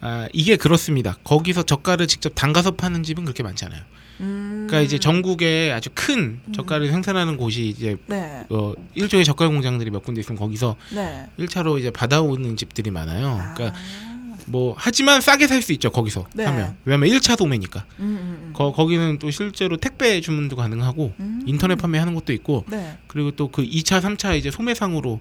아, 0.00 0.26
이게 0.32 0.56
그렇습니다. 0.56 1.16
거기서 1.22 1.62
젓갈을 1.64 2.06
직접 2.06 2.32
담가서 2.34 2.72
파는 2.72 3.02
집은 3.02 3.24
그렇게 3.24 3.42
많지 3.42 3.66
않아요. 3.66 3.82
음. 4.20 4.66
그러니까 4.68 4.80
이제 4.84 4.98
전국에 4.98 5.72
아주 5.72 5.88
큰 5.94 6.40
젓갈을 6.54 6.88
생산하는 6.90 7.36
곳이 7.36 7.66
이제 7.68 7.96
네. 8.06 8.44
어, 8.50 8.72
일종의 8.94 9.24
젓갈 9.24 9.48
공장들이 9.48 9.90
몇 9.90 10.02
군데 10.04 10.20
있으면 10.20 10.38
거기서 10.38 10.76
네. 10.94 11.26
1차로 11.38 11.78
이제 11.78 11.90
받아오는 11.90 12.56
집들이 12.56 12.90
많아요. 12.90 13.38
그러니까 13.54 13.78
아. 13.78 14.09
뭐 14.50 14.74
하지만 14.76 15.20
싸게 15.20 15.46
살 15.46 15.60
수 15.62 15.72
있죠 15.72 15.90
거기서 15.90 16.26
네. 16.34 16.44
하면 16.44 16.76
왜냐면 16.84 17.08
1차 17.10 17.36
도매니까 17.36 17.84
음, 17.98 18.04
음, 18.04 18.38
음. 18.48 18.52
거, 18.54 18.72
거기는 18.72 19.18
또 19.18 19.30
실제로 19.30 19.76
택배 19.76 20.20
주문도 20.20 20.56
가능하고 20.56 21.12
음. 21.20 21.42
인터넷 21.46 21.76
판매하는 21.76 22.14
것도 22.14 22.32
있고 22.32 22.64
네. 22.68 22.96
그리고 23.06 23.30
또 23.32 23.48
그 23.50 23.62
2차 23.62 24.00
3차 24.00 24.36
이제 24.38 24.50
소매상으로 24.50 25.20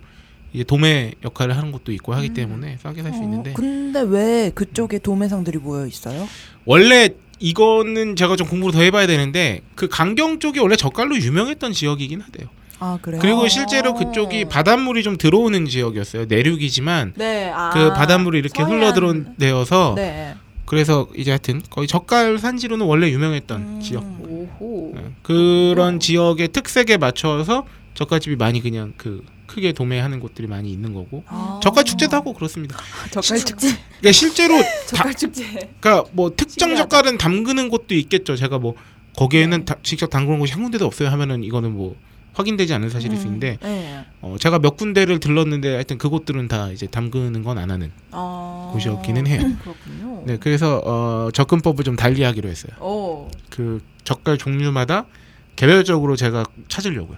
이제 0.54 0.64
도매 0.64 1.14
역할을 1.24 1.58
하는 1.58 1.72
것도 1.72 1.92
있고 1.92 2.14
하기 2.14 2.30
음. 2.30 2.34
때문에 2.34 2.78
싸게 2.82 3.04
살수 3.04 3.20
어, 3.20 3.24
있는데 3.24 3.54
근데 3.54 4.02
왜 4.02 4.52
그쪽에 4.56 5.00
도매상들이 5.00 5.58
모여 5.60 5.86
있어요? 5.86 6.28
원래 6.66 7.10
이거는 7.40 8.16
제가 8.16 8.36
좀 8.36 8.48
공부를 8.48 8.74
더 8.74 8.82
해봐야 8.82 9.08
되는데 9.08 9.62
그 9.76 9.88
강경 9.88 10.40
쪽이 10.40 10.60
원래 10.60 10.76
젓갈로 10.76 11.18
유명했던 11.18 11.72
지역이긴 11.74 12.22
하대요. 12.22 12.50
아 12.80 12.98
그래요? 13.02 13.20
그리고 13.22 13.44
아. 13.46 13.48
실제로 13.50 13.94
그쪽이 13.94 14.46
바닷물이 14.46 15.04
좀 15.04 15.18
들어오는 15.18 15.66
지역이었어요. 15.66 16.26
내륙이지만 16.26 17.14
네. 17.16 17.52
아. 17.54 17.70
그 17.72 17.94
바닷물이 17.94 18.40
이렇게 18.40 18.64
서해안. 18.64 18.80
흘러 18.80 18.94
들어온 18.94 19.36
데여서 19.38 19.94
네. 19.96 20.36
그래서 20.66 21.08
이제 21.18 21.32
하여튼 21.32 21.62
거의 21.70 21.88
젓갈 21.88 22.38
산지로는 22.38 22.86
원래 22.86 23.10
유명했던 23.10 23.62
음. 23.62 23.80
지역. 23.82 24.04
오호. 24.04 24.92
네. 24.96 25.12
그런 25.24 26.00
지역의 26.00 26.50
특색에 26.50 26.98
맞춰서 26.98 27.66
젓갈집이 27.96 28.36
많이 28.36 28.62
그냥 28.62 28.94
그 28.98 29.24
크게 29.48 29.72
도매하는 29.74 30.20
곳들이 30.20 30.48
많이 30.48 30.72
있는 30.72 30.94
거고 30.94 31.24
아. 31.28 31.60
젓갈 31.64 31.84
축제도 31.84 32.16
하고 32.16 32.34
그렇습니다. 32.34 32.78
젓갈 33.12 33.40
축제. 33.40 33.68
그러니까 33.98 34.12
실제로 34.12 34.56
다, 34.62 34.68
젓갈 34.88 35.14
축제. 35.16 35.44
그러니까 35.80 36.04
뭐 36.14 36.30
특정 36.36 36.70
신기하다. 36.70 36.84
젓갈은 36.90 37.18
담그는 37.18 37.70
곳도 37.70 37.96
있겠죠. 37.96 38.36
제가 38.36 38.60
뭐 38.60 38.76
거기에는 39.18 39.66
다- 39.66 39.76
직접 39.82 40.12
담그는 40.12 40.38
곳이 40.40 40.54
한 40.54 40.62
군데도 40.62 40.86
없어요 40.86 41.10
하면은 41.10 41.44
이거는 41.44 41.74
뭐 41.74 41.96
확인되지 42.40 42.74
않은 42.76 42.90
사실일 42.90 43.18
수 43.18 43.26
있는데 43.26 43.58
네. 43.62 44.06
어, 44.22 44.38
제가 44.40 44.60
몇 44.60 44.78
군데를 44.78 45.20
들렀는데 45.20 45.74
하여튼 45.74 45.98
그곳들은 45.98 46.48
다 46.48 46.72
이제 46.72 46.88
담그는 46.88 47.44
건 47.44 47.58
안 47.60 47.70
하는 47.72 47.92
아. 48.12 48.70
곳이었기는 48.72 49.28
해요. 49.28 49.42
그렇군요. 49.62 50.24
네, 50.26 50.38
그래서 50.38 50.82
어, 50.86 51.30
접근법을 51.34 51.84
좀 51.84 51.98
달리하기로 51.98 52.48
했어요. 52.48 52.72
오. 52.82 53.28
그 53.50 53.82
젓갈 54.06 54.38
종류마다 54.38 55.06
개별적으로 55.58 56.16
제가 56.16 56.46
찾으려고요. 56.70 57.18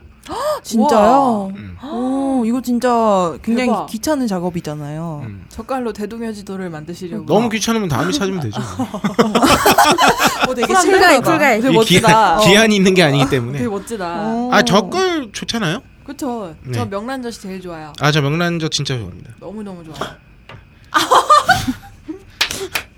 진짜요? 0.64 1.52
음. 1.56 1.78
오, 1.84 2.44
이거 2.46 2.62
진짜 2.62 3.36
굉장히 3.44 3.70
대박. 3.70 3.86
귀찮은 3.88 4.28
작업이잖아요. 4.28 5.22
음. 5.26 5.46
젓갈로 5.50 5.94
대동여 5.94 6.32
지도를 6.34 6.70
만드시려고. 6.70 7.26
너무 7.26 7.50
귀찮으면 7.50 7.90
다음에 7.90 8.12
찾으면 8.12 8.40
되죠. 8.42 8.60
어, 10.48 10.54
되게 10.56 10.74
쿨가이. 10.74 11.20
쿨가이. 11.22 11.62
되게 11.62 11.74
이 11.74 11.76
멋지다. 11.76 12.08
기한, 12.08 12.38
어. 12.38 12.42
기한이 12.42 12.76
있는 12.76 12.94
게 12.94 13.04
아니기 13.04 13.30
때문에. 13.30 13.58
되게 13.58 13.70
멋지다. 13.70 14.06
어. 14.08 14.50
아 14.52 14.62
젓갈 14.62 15.30
좋잖아요. 15.32 15.82
그쵸. 16.06 16.56
네. 16.64 16.74
저 16.74 16.86
명란젓이 16.86 17.42
제일 17.42 17.62
좋아요. 17.62 17.94
아 18.00 18.12
저 18.12 18.22
명란젓 18.22 18.72
진짜 18.72 18.96
좋아합니다. 18.98 19.32
너무 19.40 19.64
너무 19.64 19.84
좋아요. 19.84 20.12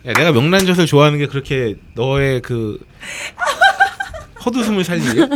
야, 0.06 0.14
내가 0.14 0.32
명란젓을 0.34 0.86
좋아하는 0.86 1.18
게 1.20 1.28
그렇게 1.28 1.76
너의 1.96 2.42
그 2.42 2.78
헛웃음을 4.46 4.84
살리냐? 4.84 5.28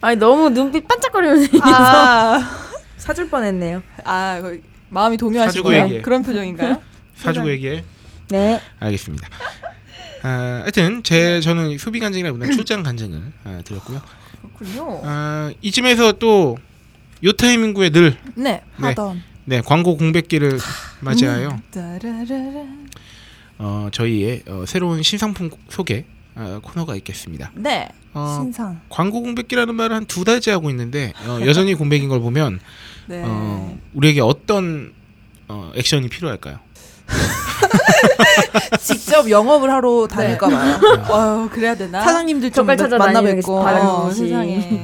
아니 0.00 0.16
너무 0.16 0.50
눈빛 0.50 0.86
반짝거리면서 0.86 1.58
아, 1.62 2.40
사줄 2.96 3.28
뻔했네요. 3.30 3.82
아, 4.04 4.40
그 4.40 4.62
마음이 4.90 5.16
동요하시고요. 5.16 6.02
그런 6.02 6.22
표정인가요? 6.22 6.80
사주고 7.16 7.50
얘기해. 7.50 7.84
네. 8.30 8.60
알겠습니다. 8.80 9.28
아, 10.22 10.60
하여튼 10.62 11.02
제 11.02 11.40
저는 11.40 11.78
소비 11.78 12.00
간증이라기보다 12.00 12.52
출장 12.52 12.82
간증을 12.82 13.20
아, 13.44 13.60
드렸고요. 13.64 14.00
그렇군요. 14.58 15.00
아, 15.04 15.52
이쯤에서 15.62 16.12
또 16.12 16.56
요 17.24 17.32
타이밍구에 17.32 17.88
늘 17.88 18.18
네. 18.34 18.62
네. 18.76 18.88
하던 18.88 19.22
네, 19.46 19.62
광고 19.62 19.96
공백기를 19.96 20.58
맞이하여 21.00 21.58
따라라라. 21.70 22.66
어, 23.58 23.88
저희의 23.92 24.42
어, 24.46 24.64
새로운 24.66 25.02
신상품 25.02 25.48
소개 25.70 26.04
어, 26.36 26.58
코너가 26.62 26.96
있겠습니다. 26.96 27.50
네. 27.54 27.88
어, 28.12 28.38
신상. 28.42 28.80
광고 28.88 29.20
공백기라는 29.22 29.74
말을 29.74 29.94
한 29.96 30.04
두 30.06 30.24
달째 30.24 30.50
하고 30.52 30.70
있는데 30.70 31.12
어, 31.26 31.38
여전히 31.44 31.74
공백인 31.74 32.08
걸 32.08 32.20
보면 32.20 32.60
네. 33.06 33.22
어, 33.24 33.76
우리에게 33.94 34.20
어떤 34.20 34.92
어, 35.48 35.70
액션이 35.74 36.08
필요할까요? 36.08 36.58
직접 38.80 39.28
영업을 39.30 39.70
하러 39.70 40.06
다닐까 40.06 40.48
봐요. 40.48 40.80
어, 41.10 41.48
그래야 41.52 41.74
되나? 41.74 42.02
사장님들 42.02 42.50
좀 42.50 42.64
젓갈 42.66 42.76
찾아다니는 42.76 43.12
만나 43.22 43.34
뵙고 43.34 43.58
게 43.60 43.64
다른 43.64 43.86
어. 43.86 44.10
세상에. 44.10 44.82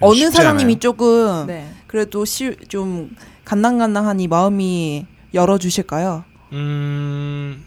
어느 0.00 0.30
사장님이 0.30 0.72
않아요. 0.74 0.78
조금 0.80 1.46
네. 1.46 1.68
그래도 1.86 2.24
시, 2.24 2.54
좀 2.68 3.10
간당간당하니 3.44 4.28
마음이 4.28 5.06
열어 5.34 5.58
주실까요? 5.58 6.24
음 6.52 7.64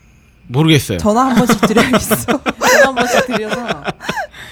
모르겠어요. 0.48 0.98
전화 0.98 1.26
한 1.28 1.36
번씩 1.36 1.62
드려야겠어. 1.62 2.16
한 2.92 2.96
번씩 2.96 3.26
드려서 3.28 3.62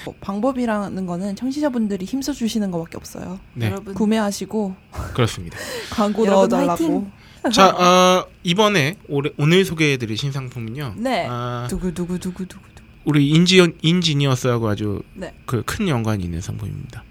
어, 0.06 0.12
방법이라는 0.20 1.06
거는 1.06 1.36
청취자분들이 1.36 2.04
힘써 2.04 2.32
주시는 2.32 2.70
것밖에 2.70 2.96
없어요. 2.96 3.38
네, 3.54 3.66
여러분 3.66 3.94
구매하시고 3.94 4.74
그렇습니다. 5.14 5.58
광고 5.92 6.26
여러분 6.26 6.48
넣어달라고. 6.48 7.10
화이팅! 7.42 7.52
자, 7.52 7.68
어, 7.70 8.26
이번에 8.42 8.96
올해, 9.08 9.30
오늘 9.38 9.64
소개해드릴 9.64 10.16
신상품은요. 10.16 10.94
네. 10.98 11.26
아, 11.28 11.66
두구 11.70 11.94
두구 11.94 12.18
두구 12.18 12.46
두구 12.46 12.64
두구. 12.74 12.88
우리 13.04 13.30
인지 13.30 13.66
인지니어스하고 13.80 14.68
아주 14.68 15.02
네. 15.14 15.32
그큰 15.46 15.88
연관이 15.88 16.22
있는 16.24 16.40
상품입니다. 16.42 17.02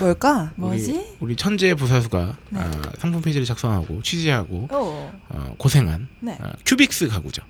뭘까? 0.00 0.52
뭐지? 0.56 0.92
우리, 0.92 1.06
우리 1.20 1.36
천재 1.36 1.74
부사수가 1.74 2.36
네. 2.50 2.60
아, 2.60 2.70
상품 2.98 3.22
페이지를 3.22 3.46
작성하고 3.46 4.02
취재하고 4.02 4.68
어. 4.70 5.20
어, 5.28 5.54
고생한 5.56 6.08
네. 6.20 6.36
아, 6.40 6.52
큐빅스 6.66 7.08
가구죠. 7.08 7.42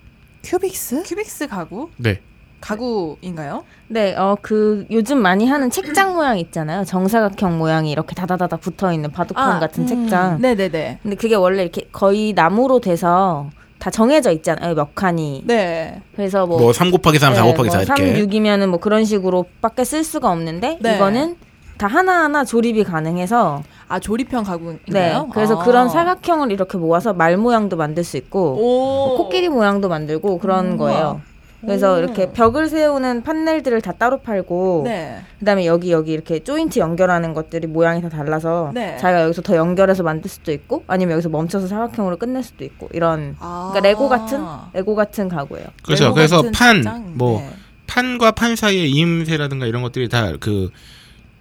큐빅스? 0.45 1.03
큐빅스 1.05 1.49
가구? 1.49 1.91
네. 1.97 2.21
가구인가요? 2.61 3.65
네, 3.89 4.15
어, 4.17 4.37
그, 4.41 4.87
요즘 4.91 5.19
많이 5.19 5.47
하는 5.47 5.71
책장 5.71 6.15
모양 6.15 6.39
있잖아요. 6.39 6.85
정사각형 6.85 7.59
모양이 7.59 7.91
이렇게 7.91 8.15
다다다다 8.15 8.57
붙어 8.59 8.93
있는 8.93 9.11
바둑판 9.11 9.57
아, 9.57 9.61
같은 9.61 9.85
음. 9.85 9.87
책장. 9.87 10.41
네네네. 10.41 11.01
근데 11.03 11.17
그게 11.17 11.35
원래 11.35 11.63
이렇게 11.63 11.89
거의 11.93 12.33
나무로 12.33 12.81
돼서 12.81 13.49
다 13.79 13.91
정해져 13.91 14.33
있잖아요. 14.33 14.75
몇 14.75 14.95
칸이. 14.95 15.45
네. 15.47 16.03
그래서 16.17 16.47
뭐. 16.47 16.59
뭐, 16.59 16.73
3 16.73 16.91
곱하기 16.91 17.19
3, 17.19 17.35
4 17.35 17.43
네, 17.43 17.53
곱하기 17.53 17.71
4 17.71 17.77
뭐 17.77 17.85
이렇게. 17.85 18.15
3, 18.17 18.27
6이면은 18.27 18.67
뭐 18.69 18.81
그런 18.81 19.05
식으로 19.05 19.47
밖에 19.63 19.85
쓸 19.85 20.03
수가 20.03 20.31
없는데 20.31 20.79
네. 20.81 20.97
이거는 20.97 21.37
다 21.79 21.87
하나하나 21.87 22.45
조립이 22.45 22.83
가능해서 22.83 23.63
아 23.87 24.01
조립형 24.01 24.43
가구인가요? 24.43 25.23
네. 25.23 25.29
그래서 25.33 25.61
아. 25.61 25.65
그런 25.65 25.89
사각형을 25.89 26.51
이렇게 26.51 26.77
모아서 26.77 27.13
말 27.13 27.37
모양도 27.37 27.77
만들 27.77 28.03
수 28.03 28.17
있고 28.17 28.57
오. 28.59 29.17
코끼리 29.17 29.49
모양도 29.49 29.89
만들고 29.89 30.39
그런 30.39 30.73
우와. 30.73 30.77
거예요. 30.77 31.21
그래서 31.61 31.95
오. 31.95 31.99
이렇게 31.99 32.31
벽을 32.31 32.69
세우는 32.69 33.23
판넬들을 33.23 33.81
다 33.81 33.93
따로 33.93 34.19
팔고 34.19 34.83
네. 34.85 35.19
그다음에 35.41 35.67
여기 35.67 35.91
여기 35.91 36.13
이렇게 36.13 36.39
조인트 36.39 36.79
연결하는 36.79 37.35
것들이 37.35 37.67
모양이 37.67 38.01
다 38.01 38.09
달라서 38.09 38.71
네. 38.75 38.97
자기가 38.99 39.23
여기서 39.25 39.43
더 39.43 39.57
연결해서 39.57 40.03
만들 40.03 40.31
수도 40.31 40.53
있고 40.53 40.85
아니면 40.87 41.15
여기서 41.15 41.29
멈춰서 41.29 41.67
사각형으로 41.67 42.17
끝낼 42.17 42.43
수도 42.43 42.65
있고 42.65 42.89
이런 42.93 43.37
아. 43.41 43.71
그러니까 43.73 43.89
레고 43.89 44.09
같은 44.09 44.41
레고 44.73 44.95
같은 44.95 45.29
가구예요. 45.29 45.67
그렇죠. 45.83 46.15
그래서 46.15 46.37
같은 46.37 46.53
판, 46.53 46.77
책장? 46.77 47.13
뭐, 47.15 47.41
네. 47.41 47.51
판과 47.89 48.33
판 48.33 48.55
사이의 48.55 48.91
이음새라든가 48.93 49.67
이런 49.67 49.83
것들이 49.83 50.09
다그 50.09 50.71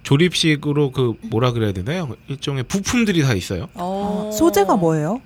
조립식으로 0.02 0.90
그 0.90 1.14
뭐라 1.30 1.52
그래야 1.52 1.72
되나요? 1.72 2.08
일종의 2.28 2.64
부품들이 2.64 3.22
다 3.22 3.34
있어요. 3.34 3.68
어. 3.74 4.30
소재가 4.32 4.76
뭐예요? 4.76 5.20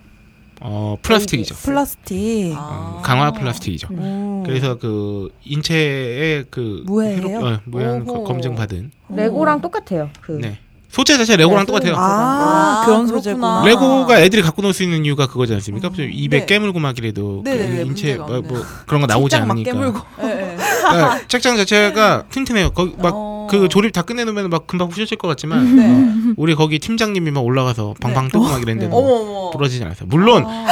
어, 0.65 0.97
플라스틱이죠. 1.03 1.55
플라스틱. 1.57 2.55
아. 2.57 2.97
어, 2.99 3.03
강화 3.03 3.31
플라스틱이죠. 3.33 3.89
오. 3.93 4.43
그래서 4.47 4.77
그 4.79 5.31
인체의 5.45 6.47
그 6.51 6.83
무해예요? 6.87 7.23
해롭- 7.23 7.45
어, 7.45 7.61
무해한 7.65 8.05
거 8.05 8.13
오호. 8.15 8.25
검증 8.25 8.55
받은 8.55 8.91
레고랑 9.11 9.61
똑같아요. 9.61 10.11
그 10.21 10.33
네. 10.41 10.59
소재 10.89 11.17
자체 11.17 11.37
레고랑 11.37 11.65
네, 11.65 11.73
똑같아요. 11.73 11.95
아, 11.97 12.83
아, 12.83 12.85
그런 12.85 13.07
그렇구나. 13.07 13.19
소재구나. 13.19 13.65
레고가 13.65 14.21
애들이 14.21 14.43
갖고 14.43 14.61
놀 14.61 14.75
수 14.75 14.83
있는 14.83 15.07
이유가 15.07 15.27
그거지 15.27 15.55
않습니까? 15.55 15.89
음. 15.89 16.11
입에 16.13 16.41
네. 16.41 16.47
깨물고 16.47 16.79
막 16.81 16.97
이래도 16.99 17.43
그 17.43 17.49
네네네, 17.49 17.83
인체 17.83 17.85
문제가 18.17 18.27
뭐, 18.27 18.37
없네. 18.37 18.49
뭐 18.49 18.63
그런 18.87 19.01
거 19.01 19.07
나오지 19.07 19.31
책장 19.31 19.49
막 19.49 19.53
않으니까. 19.55 19.73
깨물고. 19.73 20.01
네, 20.19 20.35
네. 20.35 20.57
그러니까 20.57 21.21
책장 21.29 21.57
자체가 21.57 22.25
튼튼해요. 22.29 22.71
거기 22.73 22.95
막 22.99 23.13
어. 23.15 23.32
그 23.61 23.69
조립 23.69 23.93
다 23.93 24.03
끝내놓으면 24.03 24.51
막 24.51 24.67
금방 24.67 24.89
부셔질 24.89 25.19
것 25.19 25.29
같지만 25.29 25.77
네. 25.77 26.35
우리 26.37 26.55
거기 26.55 26.79
팀장님이 26.79 27.31
막 27.31 27.45
올라가서 27.45 27.95
방방 28.01 28.29
뜨고 28.29 28.45
막 28.45 28.63
이랬는데 28.63 28.89
뭐 28.89 29.01
어머 29.01 29.31
어머. 29.41 29.51
부러지진 29.51 29.85
않았어요. 29.87 30.09
물론 30.09 30.45
아, 30.47 30.67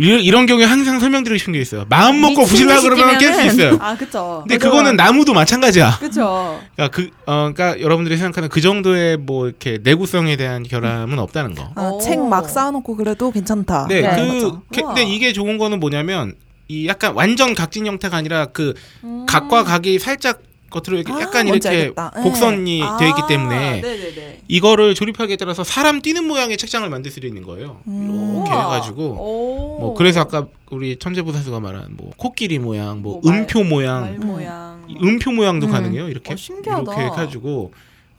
이- 0.00 0.04
이런 0.22 0.46
경우에 0.46 0.64
항상 0.64 1.00
설명드리고 1.00 1.38
싶은 1.38 1.52
게 1.54 1.60
있어요. 1.60 1.84
마음 1.88 2.20
먹고 2.20 2.44
부실라 2.44 2.80
그러면 2.82 3.18
깰 3.18 3.34
수 3.34 3.42
있어요. 3.46 3.76
아 3.80 3.96
그쵸. 3.96 4.44
근데 4.46 4.56
그거는 4.56 4.94
나무도 4.94 5.34
마찬가지야. 5.34 5.96
그쵸. 5.98 6.60
그러니까 6.76 6.96
그 6.96 7.10
어, 7.26 7.50
그러니까 7.52 7.80
여러분들이 7.80 8.16
생각하는 8.16 8.48
그 8.48 8.60
정도의 8.60 9.16
뭐 9.16 9.46
이렇게 9.48 9.78
내구성에 9.82 10.36
대한 10.36 10.62
결함은 10.62 11.18
없다는 11.18 11.56
거. 11.56 11.70
아, 11.74 11.88
오. 11.88 12.00
책막 12.00 12.48
쌓아놓고 12.48 12.94
그래도 12.94 13.32
괜찮다. 13.32 13.86
네, 13.88 14.02
네, 14.02 14.08
그 14.08 14.44
맞아. 14.44 14.60
게- 14.70 14.82
우와. 14.82 14.94
근데 14.94 15.02
이게 15.12 15.32
좋은 15.32 15.58
거는 15.58 15.80
뭐냐면 15.80 16.34
이 16.68 16.86
약간 16.86 17.14
완전 17.14 17.54
각진 17.54 17.86
형태가 17.86 18.16
아니라 18.16 18.46
그 18.46 18.74
음. 19.02 19.24
각과 19.26 19.64
각이 19.64 19.98
살짝 19.98 20.42
겉으로 20.70 20.98
이렇게 20.98 21.12
아, 21.12 21.20
약간 21.20 21.46
이렇게 21.48 21.68
알겠다. 21.68 22.12
네. 22.16 22.22
곡선이 22.22 22.82
아, 22.82 22.96
되어 22.98 23.08
있기 23.08 23.22
때문에 23.28 23.80
네네네. 23.80 24.40
이거를 24.48 24.94
조립하기에 24.94 25.36
따라서 25.36 25.64
사람 25.64 26.02
뛰는 26.02 26.24
모양의 26.24 26.56
책장을 26.58 26.88
만들 26.88 27.10
수 27.10 27.20
있는 27.20 27.42
거예요. 27.42 27.80
음. 27.86 28.34
이렇게 28.36 28.50
해가지고 28.50 29.02
오. 29.04 29.78
뭐 29.80 29.94
그래서 29.94 30.20
아까 30.20 30.46
우리 30.70 30.98
천재부사수가 30.98 31.60
말한 31.60 31.96
뭐 31.96 32.10
코끼리 32.16 32.58
모양, 32.58 33.00
뭐, 33.02 33.20
뭐 33.22 33.30
말- 33.30 33.40
음표 33.40 33.64
모양, 33.64 34.00
말 34.02 34.18
모양. 34.18 34.84
이 34.88 34.96
음표 35.02 35.32
모양도 35.32 35.66
음. 35.66 35.72
가능해요. 35.72 36.08
이렇게 36.08 36.32
어. 36.32 36.36
이렇게 36.36 37.00
해가지고 37.02 37.72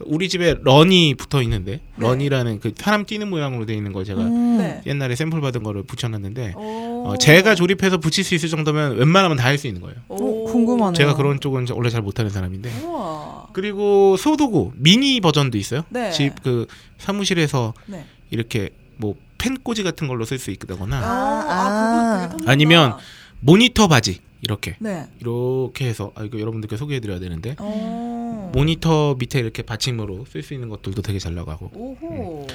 우리 0.06 0.30
집에 0.30 0.56
런이 0.62 1.16
붙어 1.16 1.42
있는데 1.44 1.72
네. 1.74 1.82
런이라는 1.98 2.60
그 2.60 2.72
사람 2.76 3.06
뛰는 3.06 3.30
모양으로 3.30 3.66
되어 3.66 3.76
있는 3.76 3.92
거 3.94 4.04
제가 4.04 4.22
음. 4.22 4.58
네. 4.58 4.82
옛날에 4.86 5.16
샘플 5.16 5.42
받은 5.42 5.62
거를 5.64 5.84
붙여놨는데 5.84 6.54
오. 6.56 7.04
어, 7.08 7.18
제가 7.18 7.56
조립해서 7.56 7.98
붙일 7.98 8.24
수 8.24 8.36
있을 8.36 8.50
정도면 8.50 8.98
웬만하면 8.98 9.38
다 9.38 9.50
할 9.50 9.58
수 9.58 9.68
있는 9.68 9.82
거예요. 9.82 9.98
오. 10.08 10.48
어, 10.48 10.52
궁금하네요. 10.52 10.94
제가 10.94 11.16
그런 11.16 11.40
쪽은 11.40 11.66
원래 11.72 11.90
잘 11.90 12.02
못하는 12.02 12.30
사람인데 12.32 12.72
우와. 12.84 13.48
그리고 13.54 14.16
소도구 14.18 14.72
미니 14.76 15.20
버전도 15.22 15.58
있어요. 15.58 15.84
네. 15.90 16.12
집그 16.12 16.68
사무실에서 16.98 17.74
네. 17.88 18.06
이렇게 18.32 18.70
뭐 18.98 19.16
펜꽂이 19.38 19.84
같은 19.84 20.08
걸로 20.08 20.24
쓸 20.26 20.38
수 20.38 20.52
있다거나 20.52 20.98
아, 20.98 21.02
아. 21.04 22.30
아. 22.32 22.38
아니면 22.46 22.96
모니터 23.40 23.88
바지 23.88 24.20
이렇게 24.42 24.76
네. 24.80 25.08
이렇게 25.20 25.86
해서 25.88 26.12
아 26.16 26.24
이거 26.24 26.40
여러분들께 26.40 26.78
소개해드려야 26.78 27.20
되는데 27.20 27.56
오. 27.60 28.19
모니터 28.52 29.16
밑에 29.20 29.40
이렇게 29.40 29.62
받침으로 29.64 30.26
쓸 30.32 30.44
수 30.44 30.54
있는 30.54 30.70
것들도 30.70 31.02
되게 31.02 31.20
잘 31.20 31.36
나가고 31.36 31.72
오호. 31.74 32.48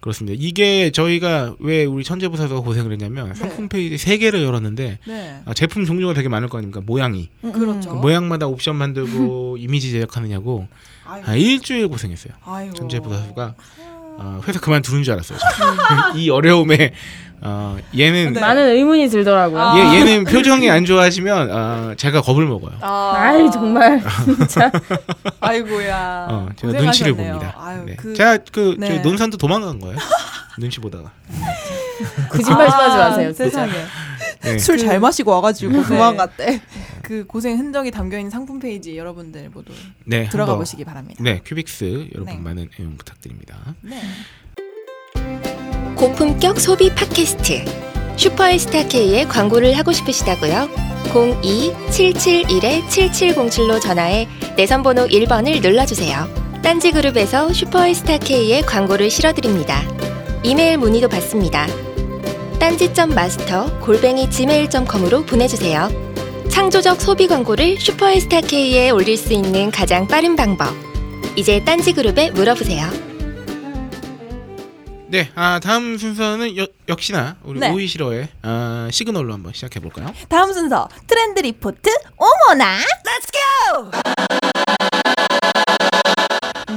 그렇습니다. 0.00 0.38
이게 0.40 0.90
저희가 0.90 1.56
왜 1.58 1.84
우리 1.84 2.04
천재부사가 2.04 2.60
고생을 2.60 2.92
했냐면 2.92 3.28
네. 3.30 3.34
상품 3.34 3.68
페이지 3.68 3.98
세 3.98 4.16
개를 4.16 4.42
열었는데 4.44 4.98
네. 5.06 5.40
아, 5.44 5.54
제품 5.54 5.84
종류가 5.84 6.14
되게 6.14 6.28
많을 6.28 6.48
거 6.48 6.58
아닙니까? 6.58 6.80
모양이 6.84 7.28
음, 7.42 7.52
그렇죠. 7.52 7.90
그 7.90 7.96
모양마다 7.96 8.46
옵션 8.46 8.76
만들고 8.76 9.56
이미지 9.60 9.90
제작하느냐고 9.90 10.68
아이고. 11.04 11.26
한 11.26 11.38
일주일 11.38 11.88
고생했어요. 11.88 12.32
아이고. 12.44 12.74
천재부사수가 12.74 13.54
어, 14.20 14.40
회사 14.46 14.60
그만두는 14.60 15.02
줄 15.02 15.14
알았어요. 15.14 15.38
이 16.16 16.30
어려움에 16.30 16.92
어, 17.40 17.76
얘는 17.96 18.32
네. 18.32 18.40
많은 18.40 18.68
의문이 18.76 19.08
들더라고요. 19.08 19.60
아. 19.60 19.78
얘, 19.78 20.00
얘는 20.00 20.24
표정이 20.24 20.70
안 20.70 20.84
좋아지면 20.84 21.50
어, 21.50 21.94
제가 21.96 22.20
겁을 22.22 22.46
먹어요. 22.46 22.72
아. 22.80 23.12
아이 23.16 23.50
정말 23.50 24.02
진짜 24.26 24.70
아이고야. 25.40 26.26
어, 26.30 26.48
제가 26.56 26.72
눈치를 26.72 27.12
고생하셨네요. 27.12 27.32
봅니다. 27.38 27.54
아유, 27.58 27.84
네. 27.86 27.96
그 27.96 28.14
제가 28.14 28.38
그 28.52 28.76
네. 28.78 28.88
저희 28.88 29.00
논산도 29.00 29.36
도망간 29.36 29.78
거예요. 29.78 29.96
눈치 30.58 30.80
보다가. 30.80 31.12
거짓말 32.30 32.68
좀 32.68 32.78
하지 32.80 32.96
마세요. 32.96 33.32
진짜. 33.32 33.44
세상에. 33.44 33.72
네. 34.42 34.58
술잘 34.58 35.00
마시고 35.00 35.30
와가지고 35.32 35.72
네. 35.72 35.82
그만 35.82 36.16
갔대. 36.16 36.60
그 37.02 37.24
고생 37.26 37.58
흔적이 37.58 37.90
담겨 37.90 38.18
있는 38.18 38.30
상품 38.30 38.58
페이지 38.58 38.96
여러분들 38.98 39.48
모두 39.52 39.72
네, 40.04 40.28
들어가 40.28 40.56
보시기 40.56 40.84
바랍니다. 40.84 41.22
네, 41.22 41.40
큐빅스 41.44 42.08
여러분 42.14 42.34
네. 42.34 42.38
많은 42.38 42.68
애용 42.78 42.96
부탁드립니다. 42.96 43.56
네. 43.80 43.98
고품격 45.98 46.58
소비 46.60 46.94
팟캐스트 46.94 47.64
슈퍼스타 48.16 48.86
K의 48.86 49.26
광고를 49.26 49.76
하고 49.76 49.90
싶으시다고요? 49.90 50.68
02-771-7707로 51.06 53.80
전화해 53.80 54.28
내선번호 54.56 55.08
1번을 55.08 55.60
눌러주세요. 55.60 56.28
딴지그룹에서 56.62 57.52
슈퍼스타 57.52 58.18
K의 58.18 58.62
광고를 58.62 59.10
실어드립니다. 59.10 59.82
이메일 60.44 60.78
문의도 60.78 61.08
받습니다. 61.08 61.66
딴지점 62.60 63.16
마스터 63.16 63.76
골뱅이 63.80 64.30
gmail.com으로 64.30 65.26
보내주세요. 65.26 65.90
창조적 66.48 67.00
소비 67.00 67.26
광고를 67.26 67.80
슈퍼스타 67.80 68.42
K에 68.42 68.90
올릴 68.90 69.16
수 69.16 69.32
있는 69.32 69.72
가장 69.72 70.06
빠른 70.06 70.36
방법. 70.36 70.68
이제 71.34 71.64
딴지그룹에 71.64 72.30
물어보세요. 72.30 73.07
네, 75.10 75.30
아 75.34 75.58
다음 75.62 75.96
순서는 75.96 76.56
여- 76.58 76.66
역시나 76.88 77.36
우리 77.42 77.58
네. 77.60 77.70
오이시러의 77.72 78.28
아, 78.42 78.88
시그널로 78.92 79.32
한번 79.32 79.54
시작해 79.54 79.80
볼까요? 79.80 80.12
다음 80.28 80.52
순서 80.52 80.86
트렌드 81.06 81.40
리포트 81.40 81.88
어머나 82.16 82.76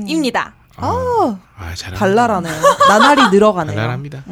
입니다. 0.07 0.53
아, 0.77 1.37
아, 1.57 1.75
잘합니다. 1.75 1.99
발랄하네. 1.99 2.49
나날이 2.87 3.29
늘어가네요. 3.31 3.75
발랄합니다. 3.75 4.23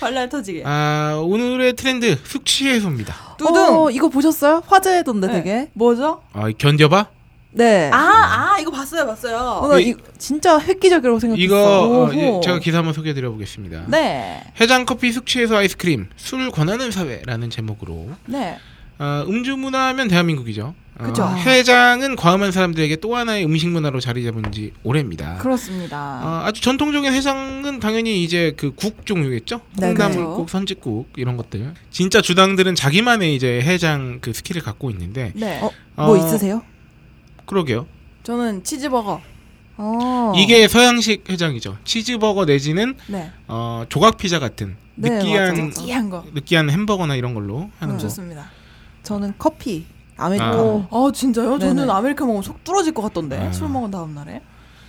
발랄 0.00 0.28
터지게. 0.28 0.62
아 0.66 1.18
오늘의 1.24 1.74
트렌드 1.74 2.18
숙취 2.24 2.68
해소입니다. 2.68 3.36
두둥. 3.38 3.84
어, 3.84 3.90
이거 3.90 4.08
보셨어요? 4.08 4.62
화제던데 4.66 5.28
네. 5.28 5.32
되게. 5.34 5.70
뭐죠? 5.74 6.22
아 6.32 6.50
견뎌봐? 6.58 7.06
네. 7.56 7.88
아, 7.92 7.96
아, 8.54 8.58
이거 8.60 8.70
봤어요, 8.72 9.06
봤어요. 9.06 9.36
어, 9.38 9.68
나 9.68 9.78
이- 9.78 9.90
이, 9.90 9.94
진짜 10.18 10.58
획기적이라고 10.58 11.20
생각했어. 11.20 11.42
이거 11.44 12.08
어. 12.08 12.10
예, 12.14 12.40
제가 12.42 12.58
기사 12.58 12.78
한번 12.78 12.92
소개해 12.92 13.14
드려 13.14 13.30
보겠습니다. 13.30 13.84
네. 13.88 14.42
해장 14.60 14.84
커피 14.84 15.12
숙취 15.12 15.40
해소 15.40 15.56
아이스크림 15.56 16.08
술 16.16 16.50
권하는 16.50 16.90
사회라는 16.90 17.50
제목으로 17.50 18.10
네. 18.26 18.58
어, 18.98 19.24
음주 19.28 19.56
문화면 19.56 20.08
대한민국이죠. 20.08 20.74
어, 20.98 21.04
그죠. 21.04 21.24
해장은 21.24 22.14
과음한 22.16 22.52
사람들에게 22.52 22.96
또 22.96 23.16
하나의 23.16 23.44
음식 23.44 23.68
문화로 23.68 23.98
자리 24.00 24.24
잡은 24.24 24.50
지 24.52 24.72
오래입니다. 24.84 25.38
그렇습니다. 25.38 26.20
어, 26.22 26.42
아주 26.44 26.60
전통적인 26.60 27.12
해장은 27.12 27.78
당연히 27.80 28.22
이제 28.24 28.52
그 28.56 28.72
국 28.74 29.04
종류겠죠. 29.06 29.60
네, 29.78 29.88
콩나물국, 29.88 30.34
그렇죠. 30.36 30.46
선짓국 30.50 31.08
이런 31.16 31.36
것들. 31.36 31.74
진짜 31.90 32.20
주당들은 32.20 32.74
자기만의 32.76 33.34
이제 33.34 33.60
해장 33.60 34.18
그 34.20 34.32
스킬을 34.32 34.62
갖고 34.62 34.90
있는데. 34.90 35.32
네. 35.34 35.60
어, 35.62 35.70
뭐 35.96 36.14
어, 36.14 36.16
있으세요? 36.16 36.62
그러게요. 37.46 37.86
저는 38.22 38.64
치즈버거. 38.64 39.20
어. 39.76 40.32
이게 40.36 40.68
서양식 40.68 41.28
해장이죠. 41.28 41.78
치즈버거 41.84 42.44
내지는 42.44 42.94
네. 43.08 43.30
어, 43.48 43.84
조각 43.88 44.16
피자 44.18 44.38
같은 44.38 44.76
네, 44.94 45.10
느끼한 45.10 45.48
맞아, 45.50 45.62
맞아. 45.64 45.82
끼한 45.82 46.10
거. 46.10 46.24
느끼한 46.32 46.70
햄버거나 46.70 47.16
이런 47.16 47.34
걸로 47.34 47.70
하는 47.78 47.94
음, 47.94 47.98
거. 47.98 48.02
좋습니다. 48.02 48.46
저는 49.02 49.34
커피. 49.38 49.84
아메리카노. 50.16 50.86
아, 50.90 51.10
진짜요? 51.12 51.58
저는 51.58 51.74
네네. 51.76 51.92
아메리카노 51.92 52.26
먹으면 52.28 52.42
속 52.42 52.62
뚫어질 52.62 52.94
것 52.94 53.02
같던데. 53.02 53.36
아. 53.36 53.52
술 53.52 53.68
먹은 53.68 53.90
다음 53.90 54.14
날에. 54.14 54.40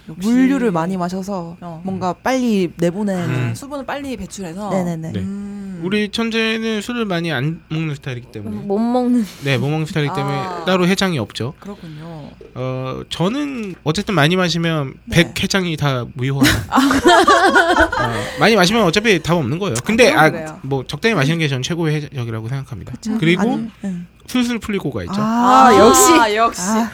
역시. 0.08 0.30
물류를 0.30 0.72
많이 0.72 0.98
마셔서 0.98 1.58
어. 1.60 1.82
뭔가 1.84 2.14
빨리 2.14 2.72
내보내는. 2.78 3.30
음. 3.50 3.56
수분을 3.56 3.88
빨리 3.88 4.16
배출해서. 4.18 4.70
네네네. 4.70 5.12
네. 5.14 5.20
음. 5.20 5.55
우리 5.84 6.10
천재는 6.10 6.82
술을 6.82 7.06
많이 7.06 7.32
안 7.32 7.62
먹는 7.70 7.96
스타일이기 7.96 8.32
때문에 8.32 8.58
못 8.58 8.78
먹는 8.80 9.26
네, 9.44 9.58
못 9.58 9.70
먹는 9.70 9.86
스타일이기 9.86 10.14
때문에 10.16 10.36
아. 10.36 10.66
따로 10.66 10.88
해장이 10.88 11.18
없죠. 11.20 11.54
그렇군요. 11.60 12.30
어, 12.56 13.02
저는 13.10 13.76
어쨌든 13.84 14.16
많이 14.16 14.36
마시면 14.36 14.94
네. 15.06 15.24
100 15.24 15.44
해장이 15.44 15.78
다 15.78 16.06
무효화. 16.14 16.42
어, 16.72 18.24
많이 18.40 18.56
마시면 18.56 18.84
어차피 18.84 19.22
답 19.22 19.36
없는 19.38 19.60
거예요. 19.60 19.76
근데 19.84 20.12
아, 20.12 20.30
그래요. 20.30 20.60
뭐 20.64 20.84
적당히 20.88 21.16
마시는 21.16 21.40
게전 21.40 21.62
최고의 21.62 21.96
해적이라고 21.96 22.48
생각합니다. 22.48 22.94
음, 23.08 23.18
그리고 23.20 23.42
아니, 23.42 23.70
응. 23.84 24.08
술술 24.28 24.60
풀리고 24.60 24.92
가 24.92 25.04
있죠. 25.04 25.16
아, 25.18 25.72
역시. 25.78 26.12
아, 26.14 26.34
역시. 26.36 26.62
아. 26.62 26.92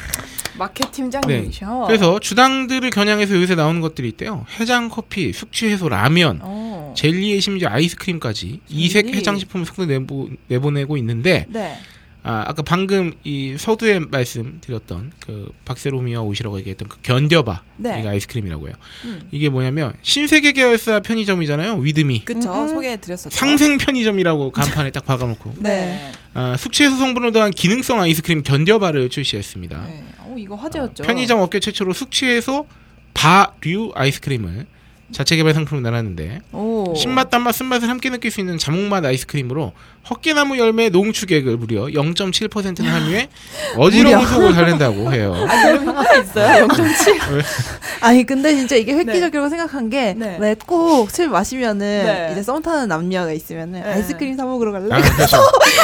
마켓 0.57 0.91
팀장님이셔. 0.91 1.85
그래서 1.87 2.19
주당들을 2.19 2.89
겨냥해서 2.89 3.35
요새 3.35 3.55
나오는 3.55 3.81
것들이 3.81 4.09
있대요. 4.09 4.45
해장 4.59 4.89
커피, 4.89 5.33
숙취 5.33 5.67
해소 5.67 5.89
라면, 5.89 6.39
어. 6.41 6.93
젤리에 6.95 7.39
심지어 7.39 7.69
아이스크림까지 7.69 8.61
이색. 8.69 9.15
해장 9.15 9.37
식품을 9.37 9.65
섞어 9.65 9.85
내보, 9.85 10.29
내보내고 10.47 10.97
있는데 10.97 11.45
네. 11.49 11.77
아, 12.23 12.43
아까 12.47 12.61
방금 12.61 13.13
이 13.23 13.55
서두에 13.57 13.99
말씀드렸던 13.99 15.11
그 15.19 15.51
박세롬이와 15.65 16.21
오시라고 16.21 16.59
얘기했던 16.59 16.87
그 16.87 16.97
견뎌봐 17.01 17.63
네. 17.77 17.99
이게 17.99 18.09
아이스크림이라고요. 18.09 18.73
음. 19.05 19.21
이게 19.31 19.49
뭐냐면 19.49 19.93
신세계 20.03 20.51
계열사 20.51 20.99
편의점이잖아요. 20.99 21.77
위드미 21.77 22.23
그쵸. 22.25 22.53
음, 22.53 22.63
음. 22.63 22.67
소개해 22.67 22.97
드렸었죠. 22.97 23.35
상생 23.35 23.79
편의점이라고 23.79 24.51
간판에 24.51 24.91
딱 24.91 25.03
박아놓고 25.05 25.55
네. 25.61 26.11
아, 26.35 26.55
숙취해소 26.57 26.95
성분을 26.97 27.31
더한 27.31 27.51
기능성 27.51 27.99
아이스크림 28.01 28.43
견뎌봐를 28.43 29.09
출시했습니다. 29.09 29.85
네. 29.87 30.03
어, 30.19 30.35
이거 30.37 30.55
화제였죠. 30.55 31.03
편의점 31.03 31.39
업계 31.39 31.59
최초로 31.59 31.93
숙취해소 31.93 32.67
바류 33.15 33.91
아이스크림을 33.95 34.67
자체 35.11 35.35
개발 35.35 35.53
내놨는데 35.53 36.41
오. 36.53 36.93
신맛, 36.95 37.29
단맛, 37.29 37.53
쓴맛을 37.53 37.89
함께 37.89 38.09
느낄 38.09 38.31
수 38.31 38.39
있는 38.39 38.57
자몽맛 38.57 39.03
아이스크림으로 39.05 39.73
헛개나무 40.09 40.57
열매 40.57 40.89
농축액을 40.89 41.57
무려 41.57 41.83
0.7%는 41.85 42.89
함유해 42.89 43.29
어지러운 43.77 44.25
속을 44.25 44.53
달랜다고 44.53 45.13
해요. 45.13 45.35
아, 45.47 45.69
이런 45.69 45.87
효과가 45.87 46.17
있어요. 46.17 46.67
0.7. 46.67 47.43
아니 48.01 48.25
근데 48.25 48.55
진짜 48.55 48.75
이게 48.75 48.93
획기적이라고 48.93 49.49
생각한 49.49 49.89
게 49.89 50.13
네. 50.17 50.37
왜꼭술 50.39 51.29
마시면은 51.29 51.79
네. 51.79 52.29
이제 52.31 52.41
썸 52.43 52.61
타는 52.61 52.87
남녀가 52.87 53.31
있으면은 53.31 53.83
네. 53.83 53.93
아이스크림 53.93 54.35
사 54.35 54.45
먹으러 54.45 54.71
갈래? 54.71 54.87
아, 54.91 55.01
그렇죠. 55.01 55.37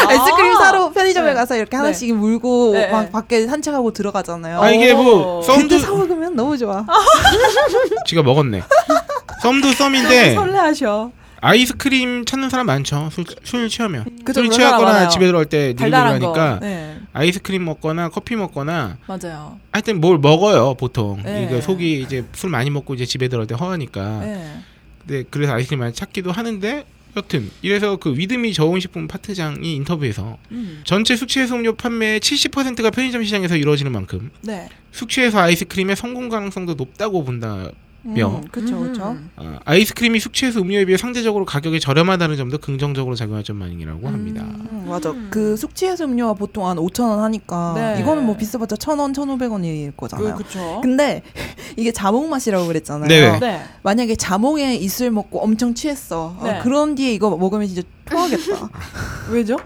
아이스크림 0.07 0.55
사러 0.55 0.89
편의점에 0.91 1.27
네. 1.29 1.33
가서 1.33 1.55
이렇게 1.55 1.71
네. 1.71 1.77
하나씩 1.77 2.15
물고 2.15 2.73
네. 2.73 2.87
막 2.87 3.11
밖에 3.11 3.45
산책하고 3.45 3.91
들어가잖아요. 3.93 4.61
아 4.61 4.71
이게 4.71 4.93
뭐 4.93 5.41
썸도 5.43 5.79
사 5.79 5.91
먹으면 5.91 6.35
너무 6.35 6.57
좋아. 6.57 6.85
지가 8.05 8.23
먹었네. 8.23 8.63
썸도 9.41 9.71
썸인데 9.73 10.33
설레하셔. 10.35 11.11
아이스크림 11.39 12.25
찾는 12.25 12.49
사람 12.49 12.65
많죠. 12.65 13.09
술, 13.11 13.23
술 13.43 13.69
취하면 13.69 14.03
그죠, 14.23 14.41
술 14.41 14.49
그런 14.49 14.51
사람 14.51 14.51
취하거나 14.51 14.91
많아요. 14.91 15.09
집에 15.09 15.25
들어갈 15.27 15.45
때 15.45 15.73
달달한 15.75 16.19
거. 16.19 16.27
느리느리하니까 16.31 16.59
네. 16.61 16.99
아이스크림 17.13 17.63
먹거나 17.63 18.09
커피 18.09 18.35
먹거나 18.35 18.97
맞아요. 19.07 19.59
하여튼 19.71 20.01
뭘 20.01 20.17
먹어요 20.17 20.73
보통. 20.75 21.21
네. 21.23 21.43
이게 21.45 21.61
속이 21.61 22.01
이제 22.01 22.25
술 22.33 22.49
많이 22.49 22.69
먹고 22.69 22.95
이제 22.95 23.05
집에 23.05 23.27
들어갈 23.27 23.47
때 23.47 23.55
허하니까. 23.55 24.19
네. 24.21 24.57
네, 25.05 25.23
그래서 25.29 25.53
아이스크림 25.53 25.79
많이 25.79 25.93
찾기도 25.93 26.31
하는데 26.31 26.85
여튼 27.15 27.49
이래서 27.61 27.95
그 27.97 28.15
위드미 28.15 28.53
저온식품 28.53 29.07
파트장이 29.07 29.75
인터뷰에서 29.75 30.37
음. 30.51 30.81
전체 30.83 31.15
숙취해소 31.15 31.55
음료 31.55 31.75
판매의 31.75 32.19
70%가 32.19 32.89
편의점 32.91 33.23
시장에서 33.23 33.57
이루어지는 33.57 33.91
만큼 33.91 34.31
네. 34.41 34.69
숙취해소 34.91 35.39
아이스크림의 35.39 35.95
성공 35.95 36.29
가능성도 36.29 36.73
높다고 36.73 37.23
본다 37.23 37.69
며 38.03 38.27
음, 38.41 38.47
그쵸 38.51 38.79
그쵸. 38.79 39.09
음. 39.09 39.29
아, 39.35 39.59
아이스크림이 39.65 40.19
숙취해소 40.19 40.61
음료에 40.61 40.85
비해 40.85 40.97
상대적으로 40.97 41.43
가격이 41.45 41.79
저렴하다는 41.81 42.37
점도 42.37 42.57
긍정적으로 42.57 43.15
작용할 43.15 43.43
점만이라고 43.43 44.07
합니다. 44.07 44.43
음, 44.43 44.85
맞아. 44.87 45.13
그 45.29 45.57
숙취해소 45.57 46.05
음료가 46.05 46.33
보통 46.33 46.67
한 46.67 46.77
5천 46.77 47.09
원 47.09 47.19
하니까 47.19 47.73
네. 47.75 48.01
이거는 48.01 48.25
뭐 48.25 48.37
비싸봤자 48.37 48.77
천 48.77 48.99
원, 48.99 49.13
천 49.13 49.29
오백 49.29 49.51
원일 49.51 49.91
거잖아요. 49.97 50.35
그, 50.35 50.43
그쵸. 50.43 50.79
근데 50.81 51.21
이게 51.75 51.91
자몽 51.91 52.29
맛이라고 52.29 52.67
그랬잖아요. 52.67 53.07
네네. 53.09 53.39
네. 53.39 53.63
만약에 53.83 54.15
자몽에 54.15 54.75
이슬 54.75 55.11
먹고 55.11 55.41
엄청 55.43 55.73
취했어. 55.73 56.35
네. 56.43 56.59
어, 56.59 56.63
그런 56.63 56.95
뒤에 56.95 57.13
이거 57.13 57.35
먹으면 57.35 57.67
진짜 57.67 57.81
토하겠다. 58.05 58.69
왜죠? 59.31 59.57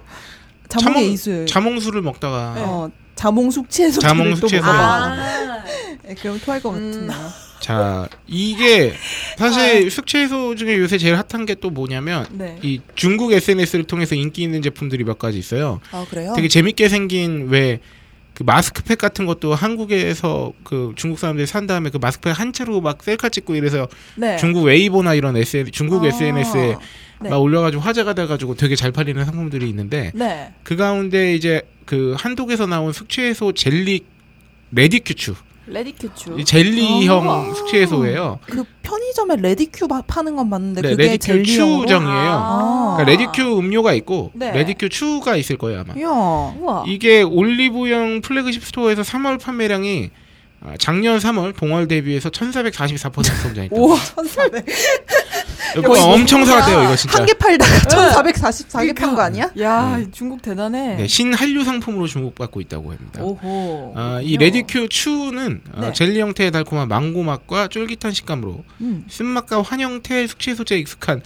자몽에 0.69 1.01
자몽- 1.01 1.11
이슬. 1.11 1.45
자몽술을 1.45 2.01
먹다가 2.01 2.53
네. 2.55 2.61
어, 2.63 2.89
자몽 3.15 3.51
숙취해소. 3.51 3.99
자몽 4.01 4.29
먹어봐. 4.31 4.67
아. 4.67 5.63
네, 6.03 6.15
그럼 6.21 6.39
토할 6.43 6.61
것 6.61 6.71
음. 6.71 6.91
같은데요. 7.07 7.51
자 7.59 8.09
이게 8.25 8.93
사실 9.37 9.91
숙취해소 9.91 10.55
중에 10.55 10.77
요새 10.79 10.97
제일 10.97 11.15
핫한 11.15 11.45
게 11.45 11.53
또 11.61 11.69
뭐냐면 11.69 12.25
네. 12.31 12.57
이 12.63 12.81
중국 12.95 13.31
SNS를 13.33 13.83
통해서 13.85 14.15
인기 14.15 14.41
있는 14.41 14.63
제품들이 14.63 15.03
몇 15.03 15.19
가지 15.19 15.37
있어요. 15.37 15.79
아 15.91 16.03
그래요? 16.09 16.33
되게 16.35 16.47
재밌게 16.47 16.89
생긴 16.89 17.47
왜 17.49 17.79
그 18.33 18.43
마스크팩 18.43 18.97
같은 18.97 19.25
것도 19.25 19.53
한국에서 19.53 20.53
그 20.63 20.93
중국 20.95 21.19
사람들이 21.19 21.45
산 21.45 21.67
다음에 21.67 21.89
그 21.89 21.97
마스크팩 21.97 22.39
한 22.39 22.53
채로 22.53 22.79
막 22.81 23.03
셀카 23.03 23.29
찍고 23.29 23.55
이래서 23.55 23.87
네. 24.15 24.37
중국 24.37 24.63
웨이보나 24.63 25.13
이런 25.15 25.35
SN, 25.35 25.69
중국 25.71 26.03
아. 26.03 26.07
SNS에 26.07 26.77
네. 27.21 27.29
막 27.29 27.37
올려가지고 27.37 27.83
화제가 27.83 28.13
돼가지고 28.13 28.55
되게 28.55 28.75
잘 28.75 28.91
팔리는 28.91 29.23
상품들이 29.25 29.67
있는데 29.69 30.11
네. 30.15 30.53
그 30.63 30.75
가운데 30.77 31.35
이제 31.35 31.61
그 31.91 32.15
한독에서 32.17 32.67
나온 32.67 32.93
숙취해소 32.93 33.51
젤리 33.51 34.05
레디큐추 34.71 35.35
레디큐추. 35.67 36.37
이 36.39 36.45
젤리형 36.45 37.29
아. 37.29 37.53
숙취해소예요. 37.53 38.39
그 38.45 38.63
편의점에 38.81 39.35
레디큐 39.35 39.87
바- 39.89 40.01
파는 40.07 40.37
건 40.37 40.49
맞는데 40.49 40.81
네, 40.81 40.89
그게 40.91 41.03
레디큐 41.03 41.25
젤리형으로. 41.25 41.81
추정이에요. 41.81 42.11
아. 42.31 42.95
그러니까 42.97 43.03
레디큐 43.25 43.59
음료가 43.59 43.93
있고 43.95 44.31
네. 44.33 44.51
레디큐 44.53 44.87
추가 44.87 45.35
있을 45.35 45.57
거예요 45.57 45.81
아마. 45.81 45.93
이야. 45.97 46.07
우와. 46.07 46.85
이게 46.87 47.23
올리브영 47.23 48.21
플래그십 48.21 48.63
스토어에서 48.63 49.01
3월 49.01 49.37
판매량이 49.41 50.09
아, 50.13 50.20
작년 50.77 51.17
3월 51.17 51.55
동월 51.57 51.87
대비해서 51.87 52.29
1444% 52.29 53.23
성장했다. 53.23 53.75
오, 53.75 53.95
1,400. 53.95 54.65
이거 55.77 56.05
엄청 56.13 56.43
사갔대요 56.45 56.83
이거 56.83 56.95
진짜. 56.95 57.17
한 57.17 57.25
개 57.25 57.33
팔다가 57.33 57.71
1,444개 58.21 58.95
판 58.95 59.15
거 59.15 59.21
아니야? 59.21 59.49
야, 59.59 59.97
네. 59.97 60.07
중국 60.11 60.41
대단해. 60.41 60.95
네, 60.97 61.07
신한류 61.07 61.63
상품으로 61.63 62.07
주목받고 62.07 62.61
있다고 62.61 62.91
합니다. 62.91 63.23
오호. 63.23 63.93
아, 63.95 64.19
이. 64.21 64.37
레디큐 64.37 64.89
추는 64.89 65.61
아, 65.73 65.81
네. 65.81 65.93
젤리 65.93 66.19
형태의 66.19 66.51
달콤한 66.51 66.87
망고 66.87 67.23
맛과 67.23 67.67
쫄깃한 67.69 68.11
식감으로 68.11 68.63
음. 68.81 69.05
쓴맛과 69.09 69.61
환 69.63 69.79
형태의 69.79 70.27
숙취 70.27 70.53
해소제에 70.55 70.77
익숙한 70.79 71.21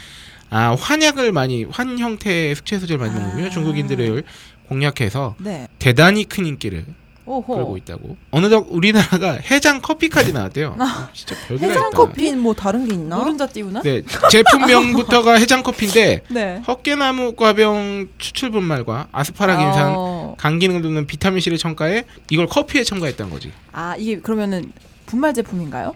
아 0.49 0.75
환약을 0.79 1.31
많이 1.31 1.63
환 1.65 1.97
형태의 1.99 2.55
숙취 2.55 2.77
해소제를 2.79 2.99
많이 2.99 3.11
아. 3.15 3.19
먹는군요. 3.19 3.49
중국인들을 3.49 4.23
공략해서 4.69 5.35
네. 5.39 5.67
대단히 5.79 6.23
큰 6.25 6.45
인기를 6.45 6.85
오호. 7.25 7.55
끌고 7.55 7.77
있다고. 7.77 8.17
어느덧 8.31 8.67
우리나라가 8.69 9.33
해장 9.33 9.81
커피까지 9.81 10.31
나왔대요. 10.33 10.77
진짜 11.13 11.35
별게 11.47 11.65
해장 11.67 11.89
커피는 11.91 12.39
뭐 12.39 12.53
다른 12.53 12.87
게 12.87 12.93
있나? 12.93 13.17
노른자 13.17 13.47
띄우나? 13.47 13.81
네, 13.81 14.03
제품명부터가 14.29 15.33
해장 15.39 15.63
커피인데 15.63 16.21
네. 16.29 16.61
헛개나무 16.67 17.33
과병 17.33 18.09
추출 18.19 18.51
분말과 18.51 19.07
아스파라긴산, 19.11 19.93
어. 19.95 20.35
간 20.37 20.59
기능을 20.59 20.81
돕는 20.83 21.07
비타민 21.07 21.39
C를 21.39 21.57
첨가해 21.57 22.05
이걸 22.29 22.45
커피에 22.47 22.83
첨가했다는 22.83 23.31
거지. 23.31 23.51
아 23.71 23.95
이게 23.97 24.19
그러면은 24.19 24.71
분말 25.07 25.33
제품인가요? 25.33 25.95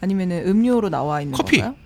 아니면은 0.00 0.46
음료로 0.46 0.90
나와 0.90 1.20
있는 1.20 1.36
커피. 1.36 1.58
건가요? 1.58 1.76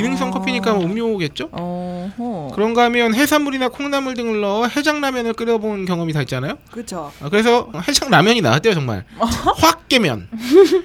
기능성 0.00 0.28
아. 0.28 0.30
커피니까 0.30 0.72
뭐 0.74 0.84
음료겠죠? 0.84 1.48
어허. 1.52 2.52
그런가 2.54 2.84
하면 2.84 3.14
해산물이나 3.14 3.68
콩나물 3.68 4.14
등을 4.14 4.40
넣어 4.40 4.66
해장라면을 4.66 5.34
끓여본 5.34 5.84
경험이 5.84 6.12
다 6.12 6.22
있잖아요. 6.22 6.56
그렇죠. 6.70 7.12
아, 7.20 7.28
그래서 7.28 7.70
해장라면이 7.86 8.40
나왔대요 8.40 8.74
정말. 8.74 9.04
확 9.18 9.88
깨면. 9.88 10.28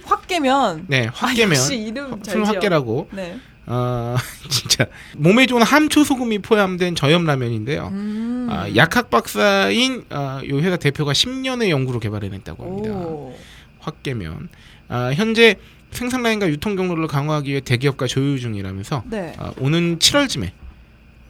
확 0.04 0.28
깨면. 0.28 0.86
네, 0.88 1.10
확 1.14 1.32
아, 1.32 1.34
깨면. 1.34 1.56
역시 1.58 1.78
이름 1.78 2.22
잘풀 2.22 2.44
지어. 2.44 2.54
확 2.54 2.60
깨라고. 2.60 3.10
네. 3.14 3.38
어, 3.68 4.16
진짜 4.50 4.86
몸에 5.16 5.46
좋은 5.48 5.62
함초 5.64 6.04
소금이 6.04 6.40
포함된 6.40 6.96
저염 6.96 7.26
라면인데요. 7.26 7.88
음. 7.92 8.48
아, 8.52 8.68
약학 8.76 9.10
박사인 9.10 10.04
아, 10.10 10.42
요 10.48 10.60
회사 10.60 10.78
대표가 10.78 11.14
10년의 11.14 11.70
연구로 11.70 12.00
개발해냈다고 12.00 12.64
합니다. 12.64 12.92
오. 12.92 13.34
확 13.80 14.04
깨면 14.04 14.50
아, 14.88 15.12
현재 15.16 15.56
생산 15.96 16.24
라인과 16.24 16.48
유통 16.50 16.76
경로를 16.76 17.08
강화하기 17.08 17.50
위해 17.50 17.60
대기업과 17.62 18.08
조율 18.08 18.40
중이라면서 18.40 19.04
네. 19.08 19.34
아, 19.38 19.52
오는 19.60 19.98
7월쯤에 20.00 20.52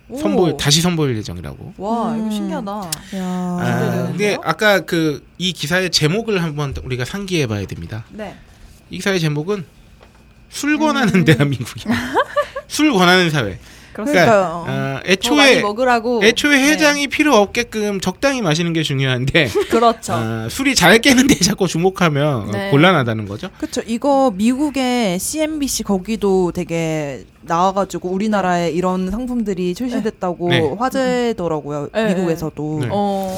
오. 0.08 0.18
선보 0.20 0.58
다시 0.58 0.82
선보일 0.82 1.18
예정이라고. 1.18 1.74
와 1.78 2.16
이거 2.16 2.26
음. 2.26 2.32
신기하다. 2.32 2.72
야. 2.72 3.24
아, 3.24 3.64
기대되는데요? 3.66 4.06
근데 4.08 4.38
아까 4.44 4.82
그 4.82 5.24
이 5.38 5.52
기사의 5.52 5.90
제목을 5.92 6.42
한번 6.42 6.74
우리가 6.84 7.04
상기해 7.06 7.48
봐야 7.48 7.66
됩니다. 7.66 8.06
네. 8.12 8.36
이 8.90 8.98
기사의 8.98 9.20
제목은 9.20 9.66
술 10.50 10.78
권하는 10.78 11.26
대한민국이야. 11.26 11.94
술 12.68 12.94
권하는 12.94 13.30
사회. 13.30 13.60
그러니까요. 14.04 14.66
아, 14.68 15.02
더 15.22 15.36
많이 15.36 15.52
애초에 15.54 15.62
먹으라고. 15.62 16.24
애초에 16.24 16.58
네. 16.58 16.72
해장이 16.72 17.08
필요 17.08 17.36
없게끔 17.36 18.02
적당히 18.02 18.42
마시는 18.42 18.74
게 18.74 18.84
중요한데 18.84 19.48
그렇죠. 19.72 20.14
아, 20.14 20.48
술이 20.50 20.76
잘 20.76 21.00
깨는데 21.00 21.36
자꾸 21.40 21.68
주목하면 21.68 22.52
네. 22.52 22.70
곤란하다는 22.72 23.28
거죠. 23.28 23.50
그쵸. 23.58 23.82
이거 23.88 24.32
미국의 24.36 25.20
CNBC 25.20 25.84
거기도 25.84 26.52
되게 26.52 27.26
나와가지고 27.42 28.10
우리나라에 28.10 28.72
이런 28.72 29.10
상품들이 29.12 29.76
출시됐다고 29.76 30.50
네. 30.50 30.76
화제더라고요. 30.78 31.90
네. 31.94 32.14
미국에서도. 32.14 32.80
네. 32.82 32.88
어. 32.92 33.38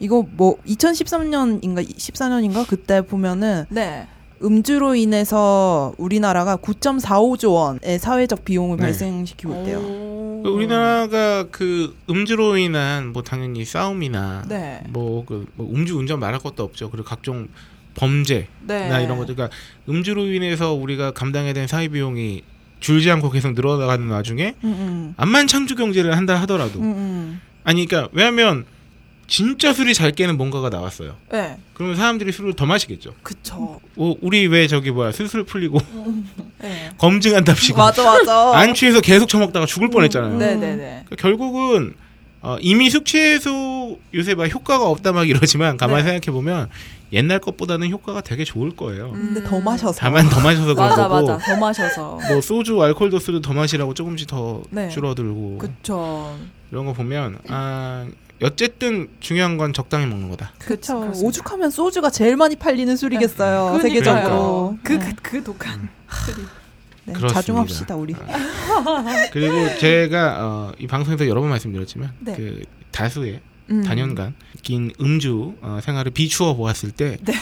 이거 0.00 0.26
뭐 0.32 0.56
2013년인가 0.66 1.88
14년인가 1.96 2.66
그때 2.66 3.02
보면은 3.02 3.66
네. 3.68 4.08
음주로 4.42 4.94
인해서 4.94 5.92
우리나라가 5.98 6.56
9.45조 6.56 7.54
원의 7.54 7.98
사회적 7.98 8.44
비용을 8.44 8.76
네. 8.78 8.82
발생시키고 8.84 9.54
있대요. 9.60 9.78
오. 9.78 10.42
그 10.44 10.50
우리나라가 10.50 11.44
그 11.50 11.96
음주로 12.10 12.56
인한 12.56 13.12
뭐 13.12 13.22
당연히 13.22 13.64
싸움이나 13.64 14.44
네. 14.48 14.82
뭐 14.88 15.24
그 15.24 15.46
뭐 15.54 15.70
음주 15.72 15.96
운전 15.96 16.18
말할 16.18 16.40
것도 16.40 16.62
없죠. 16.64 16.90
그리고 16.90 17.06
각종 17.06 17.46
범죄나 17.94 18.46
네. 18.66 19.04
이런 19.04 19.18
것들 19.18 19.34
그러니까 19.36 19.54
음주로 19.88 20.26
인해서 20.26 20.72
우리가 20.72 21.12
감당해야 21.12 21.52
되는 21.52 21.68
사회 21.68 21.88
비용이 21.88 22.42
줄지 22.80 23.10
않고 23.10 23.30
계속 23.30 23.52
늘어나가는 23.52 24.08
와중에 24.08 24.56
음, 24.64 25.14
암만 25.16 25.46
창조 25.46 25.76
경제를 25.76 26.16
한다 26.16 26.34
하더라도 26.42 26.80
음, 26.80 26.84
음, 26.84 27.40
아니 27.62 27.86
그러니까 27.86 28.10
왜냐하면 28.12 28.64
진짜 29.32 29.72
술이 29.72 29.94
잘 29.94 30.12
깨는 30.12 30.36
뭔가가 30.36 30.68
나왔어요. 30.68 31.16
네. 31.30 31.56
그러면 31.72 31.96
사람들이 31.96 32.32
술을 32.32 32.52
더 32.52 32.66
마시겠죠. 32.66 33.14
그쵸. 33.22 33.80
어, 33.96 34.14
우리 34.20 34.46
왜 34.46 34.66
저기 34.66 34.90
뭐야 34.90 35.10
수술 35.10 35.44
풀리고 35.44 35.78
네. 36.60 36.90
검증한답시고 36.98 37.78
맞아, 37.78 38.04
맞아. 38.04 38.52
안 38.60 38.74
취해서 38.74 39.00
계속 39.00 39.30
처먹다가 39.30 39.64
죽을 39.64 39.88
뻔했잖아요. 39.88 40.36
네네네. 40.36 40.76
그러니까 40.76 41.16
결국은 41.16 41.94
어, 42.42 42.58
이미 42.60 42.90
숙취해소 42.90 43.98
요새 44.12 44.34
막 44.34 44.52
효과가 44.52 44.86
없다 44.86 45.12
막 45.12 45.26
이러지만 45.26 45.78
가만히 45.78 46.02
네. 46.02 46.10
생각해 46.10 46.30
보면 46.30 46.68
옛날 47.14 47.38
것보다는 47.38 47.88
효과가 47.88 48.20
되게 48.20 48.44
좋을 48.44 48.76
거예요. 48.76 49.12
근데 49.12 49.42
더 49.42 49.58
마셔서. 49.60 49.98
다만 49.98 50.28
더 50.28 50.40
마셔서 50.40 50.74
그런 50.74 50.90
맞아 50.90 51.08
거고 51.08 51.26
맞아. 51.28 51.38
더 51.38 51.58
마셔서. 51.58 52.18
뭐 52.28 52.40
소주 52.42 52.82
알코올 52.82 53.08
도수도 53.08 53.40
더 53.40 53.54
마시라고 53.54 53.94
조금씩 53.94 54.28
더 54.28 54.60
네. 54.68 54.90
줄어들고 54.90 55.56
그쵸. 55.56 56.36
이런 56.70 56.84
거 56.84 56.92
보면 56.92 57.38
아 57.48 58.06
어쨌든 58.42 59.08
중요한 59.20 59.56
건 59.56 59.72
적당히 59.72 60.06
먹는 60.06 60.28
거다. 60.30 60.52
그쵸. 60.58 61.00
그렇습니다. 61.00 61.28
오죽하면 61.28 61.70
소주가 61.70 62.10
제일 62.10 62.36
많이 62.36 62.56
팔리는 62.56 62.96
술이겠어요. 62.96 63.78
그러니까요. 63.78 63.82
세계적으로. 63.82 64.78
그, 64.82 64.92
네. 64.94 65.12
그, 65.22 65.30
그 65.30 65.44
독한. 65.44 65.88
네, 67.04 67.12
그렇습니다. 67.12 67.34
자중합시다, 67.34 67.96
우리. 67.96 68.14
그리고 69.32 69.78
제가 69.78 70.38
어, 70.40 70.72
이 70.78 70.86
방송에서 70.86 71.26
여러 71.28 71.40
번 71.40 71.50
말씀드렸지만 71.50 72.12
네. 72.20 72.34
그 72.36 72.62
다수의 72.90 73.40
음. 73.70 73.82
단연간 73.82 74.34
긴 74.62 74.92
음주 75.00 75.54
어, 75.62 75.78
생활을 75.82 76.12
비추어 76.12 76.54
보았을 76.54 76.92
때 76.92 77.18
네. 77.22 77.32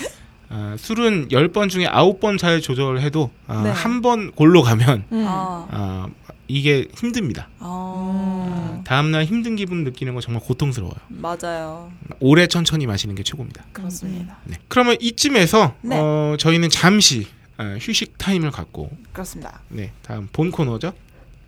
어, 0.51 0.75
술은 0.79 1.29
10번 1.29 1.69
중에 1.69 1.87
9번 1.87 2.39
잘 2.39 2.61
조절해도 2.61 3.31
어, 3.49 3.61
네. 3.63 3.71
한번 3.71 4.33
골로 4.33 4.63
가면 4.63 5.05
음. 5.13 5.25
아. 5.29 5.67
어, 5.71 6.07
이게 6.49 6.89
힘듭니다. 6.97 7.49
아. 7.59 8.60
다음날 8.91 9.25
힘든 9.25 9.55
기분 9.55 9.85
느끼는 9.85 10.15
건 10.15 10.21
정말 10.21 10.43
고통스러워요. 10.43 10.97
맞아요. 11.07 11.93
오래 12.19 12.49
천천히 12.49 12.87
마시는 12.89 13.15
게 13.15 13.23
최고입니다. 13.23 13.65
그렇습니다. 13.73 14.39
네. 14.43 14.57
그러면 14.67 14.97
이쯤에서 14.99 15.77
네. 15.83 15.97
어, 15.97 16.35
저희는 16.37 16.71
잠시 16.71 17.29
어, 17.57 17.77
휴식 17.81 18.19
타임을 18.19 18.51
갖고 18.51 18.91
그렇습니다. 19.13 19.61
네 19.69 19.93
다음 20.03 20.29
본 20.33 20.51
코너죠. 20.51 20.93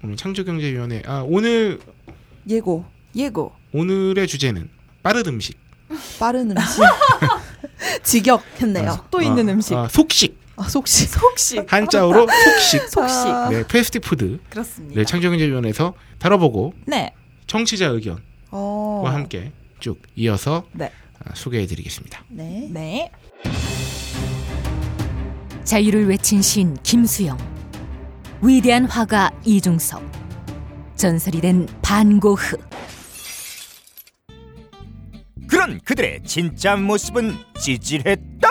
오늘 0.04 0.14
창조경제위원회 0.16 1.02
아, 1.04 1.24
오늘 1.26 1.80
예고. 2.48 2.84
예고. 3.16 3.52
오늘의 3.72 4.28
주제는 4.28 4.70
빠른 5.02 5.24
음식. 5.26 5.58
빠른 6.20 6.48
음식. 6.52 6.80
직역했네요. 8.04 9.06
또 9.10 9.20
있는 9.20 9.48
어, 9.48 9.52
음식. 9.54 9.74
어, 9.74 9.88
속식 9.88 10.38
아, 10.54 10.68
속시. 10.68 11.06
속식. 11.06 11.72
한자어로 11.72 12.24
속식. 12.60 12.88
속식. 12.88 13.26
아. 13.26 13.48
네 13.50 13.66
패스트푸드를 13.66 14.38
그렇습니다. 14.48 15.02
창조경제위원회에서 15.02 15.94
다뤄보고 16.20 16.74
네. 16.86 17.12
청취자 17.46 17.86
의견과 17.86 18.22
어. 18.50 19.02
함께 19.06 19.52
쭉 19.80 20.00
이어서 20.16 20.64
네. 20.72 20.90
아, 21.24 21.34
소개해드리겠습니다. 21.34 22.24
네. 22.28 22.68
네. 22.70 23.10
자유를 25.64 26.08
외친 26.08 26.42
시인 26.42 26.76
김수영 26.82 27.38
위대한 28.42 28.84
화가 28.86 29.30
이중섭 29.44 30.02
전설이 30.96 31.40
된 31.40 31.66
반고흐 31.82 32.56
그런 35.46 35.80
그들의 35.84 36.20
진짜 36.24 36.76
모습은 36.76 37.34
찌질했다. 37.60 38.48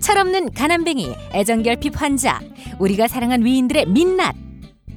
철없는 0.00 0.52
가난뱅이 0.52 1.14
애정결핍 1.32 2.00
환자 2.00 2.40
우리가 2.78 3.08
사랑한 3.08 3.44
위인들의 3.44 3.86
민낯 3.86 4.34